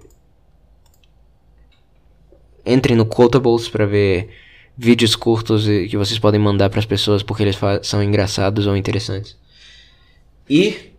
Entrem 2.66 2.96
no 2.96 3.06
Quotables 3.06 3.70
pra 3.70 3.86
ver 3.86 4.30
vídeos 4.78 5.16
curtos 5.16 5.66
que 5.66 5.96
vocês 5.98 6.20
podem 6.20 6.40
mandar 6.40 6.70
para 6.70 6.80
as 6.80 6.86
pessoas 6.86 7.24
porque 7.24 7.44
eles 7.44 7.58
são 7.84 8.04
engraçados 8.04 8.68
ou 8.68 8.76
interessantes. 8.76 9.38
E. 10.50 10.92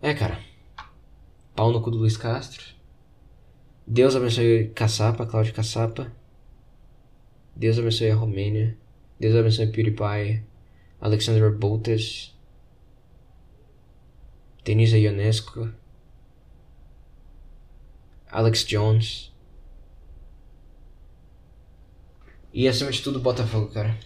É, 0.00 0.14
cara. 0.14 0.38
Pau 1.54 1.72
no 1.72 1.80
cu 1.80 1.90
do 1.90 1.98
Luiz 1.98 2.16
Castro. 2.16 2.64
Deus 3.86 4.14
abençoe 4.14 4.70
Caçapa, 4.74 5.26
Cláudio 5.26 5.54
Caçapa. 5.54 6.12
Deus 7.56 7.78
abençoe 7.78 8.10
a 8.10 8.14
Romênia. 8.14 8.76
Deus 9.18 9.34
abençoe 9.34 9.66
PewDiePie. 9.66 10.44
Alexander 11.00 11.50
Boltes. 11.50 12.37
Denise 14.68 14.98
Ionesco. 14.98 15.70
Alex 18.30 18.66
Jones. 18.66 19.32
E 22.52 22.68
acima 22.68 22.90
de 22.90 23.00
tudo, 23.00 23.18
Botafogo, 23.18 23.68
cara. 23.68 23.96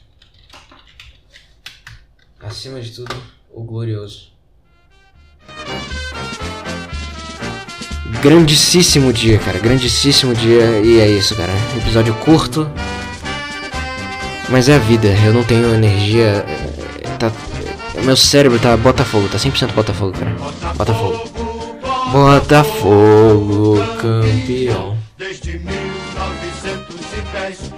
Acima 2.39 2.81
de 2.81 2.93
tudo, 2.93 3.13
o 3.51 3.65
glorioso. 3.65 4.31
Grandíssimo 8.23 9.13
dia, 9.13 9.41
cara. 9.41 9.59
Grandíssimo 9.59 10.33
dia. 10.33 10.79
E 10.79 11.01
é 11.01 11.09
isso, 11.09 11.35
cara. 11.35 11.53
Episódio 11.77 12.15
curto. 12.21 12.71
Mas 14.49 14.69
é 14.69 14.77
a 14.77 14.79
vida. 14.79 15.09
Eu 15.27 15.35
não 15.35 15.43
tenho 15.43 15.75
energia. 15.75 16.45
Tá... 17.19 17.52
Meu 18.05 18.17
cérebro 18.17 18.59
tá 18.59 18.77
Botafogo. 18.77 19.29
Tá 19.29 19.39
100% 19.39 19.73
Botafogo, 19.73 20.13
cara. 20.13 20.33
Botafogo. 20.75 21.25
Botafogo, 22.13 23.79
campeão. 24.01 24.97
Desde 25.17 25.59
1910 25.59 27.73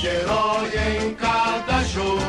de 0.00 0.06
herói 0.06 0.70
em 1.04 1.12
cada 1.14 1.82
jogo, 1.84 2.22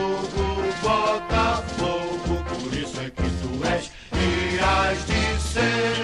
Botafogo, 0.82 2.44
por 2.50 2.74
isso 2.74 3.00
é 3.00 3.10
que 3.10 3.22
tu 3.22 3.64
és 3.68 3.90
e 4.12 4.60
has 4.60 5.06
de 5.06 5.40
ser. 5.42 6.04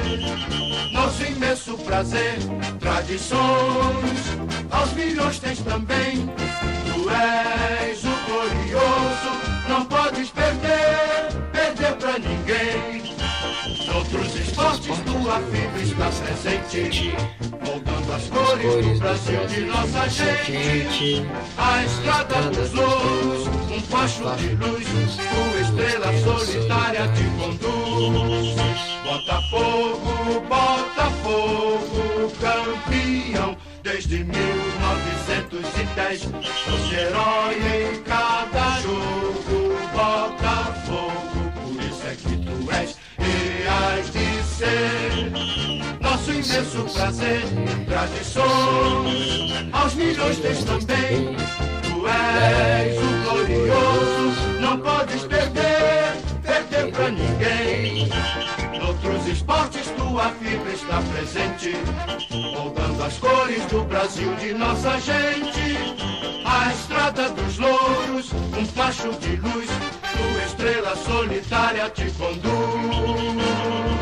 Nosso 0.93 1.23
imenso 1.23 1.77
prazer, 1.79 2.37
tradições, 2.79 4.37
aos 4.71 4.93
milhões 4.93 5.39
tens 5.39 5.59
também. 5.59 6.29
Tu 6.85 7.09
és 7.09 8.03
o 8.05 8.15
glorioso, 8.25 9.31
não 9.67 9.83
podes 9.85 10.29
perder, 10.29 11.00
pra 12.12 12.20
ninguém. 12.20 13.16
Noutros 13.88 14.36
esportes 14.36 14.99
tua 15.05 15.39
fibra 15.39 15.82
está 15.82 16.09
presente 16.09 17.16
moldando 17.66 18.12
as 18.14 18.28
cores 18.28 18.86
do 18.86 18.99
Brasil 18.99 19.47
de 19.47 19.62
nossa 19.62 20.09
gente. 20.09 21.26
A 21.57 21.86
estrada 21.86 22.41
dos 22.49 22.74
louros, 22.74 23.47
um 23.72 23.80
facho 23.82 24.36
de 24.36 24.49
luz, 24.55 24.86
tua 25.16 25.62
estrela 25.62 26.12
solitária 26.24 27.07
te 27.14 27.24
conduz. 27.39 28.55
Botafogo, 29.03 30.41
Botafogo, 30.49 32.32
campeão 32.41 33.55
desde 33.84 34.24
1910. 34.24 36.24
Fosse 36.24 36.95
herói 36.95 37.55
em 37.55 38.01
cada 38.03 38.80
jogo, 38.82 39.50
has 43.82 44.11
de 44.11 44.43
ser 44.43 45.32
nosso 45.99 46.32
imenso 46.32 46.84
prazer, 46.93 47.41
tradições, 47.88 49.73
aos 49.73 49.93
milhões 49.95 50.38
tens 50.39 50.63
também. 50.63 51.36
Tu 51.82 52.07
és 52.07 52.97
o 52.97 53.29
glorioso, 53.29 54.59
não 54.59 54.77
podes 54.79 55.23
perder, 55.23 56.15
perder 56.43 56.91
pra 56.91 57.09
ninguém. 57.09 58.09
Noutros 58.79 59.27
esportes 59.27 59.89
tua 59.97 60.29
fibra 60.29 60.71
está 60.71 61.01
presente, 61.13 61.73
moldando 62.53 63.03
as 63.03 63.17
cores 63.17 63.65
do 63.65 63.84
Brasil 63.84 64.36
de 64.36 64.53
nossa 64.53 64.99
gente. 64.99 65.77
A 66.45 66.71
estrada 66.71 67.29
dos 67.29 67.57
louros, 67.57 68.32
um 68.57 68.65
facho 68.65 69.11
de 69.19 69.38
luz, 69.38 69.69
tua 70.18 70.43
estrela 70.43 70.95
solitária 70.95 71.89
te 71.89 72.12
conduz. 72.12 74.00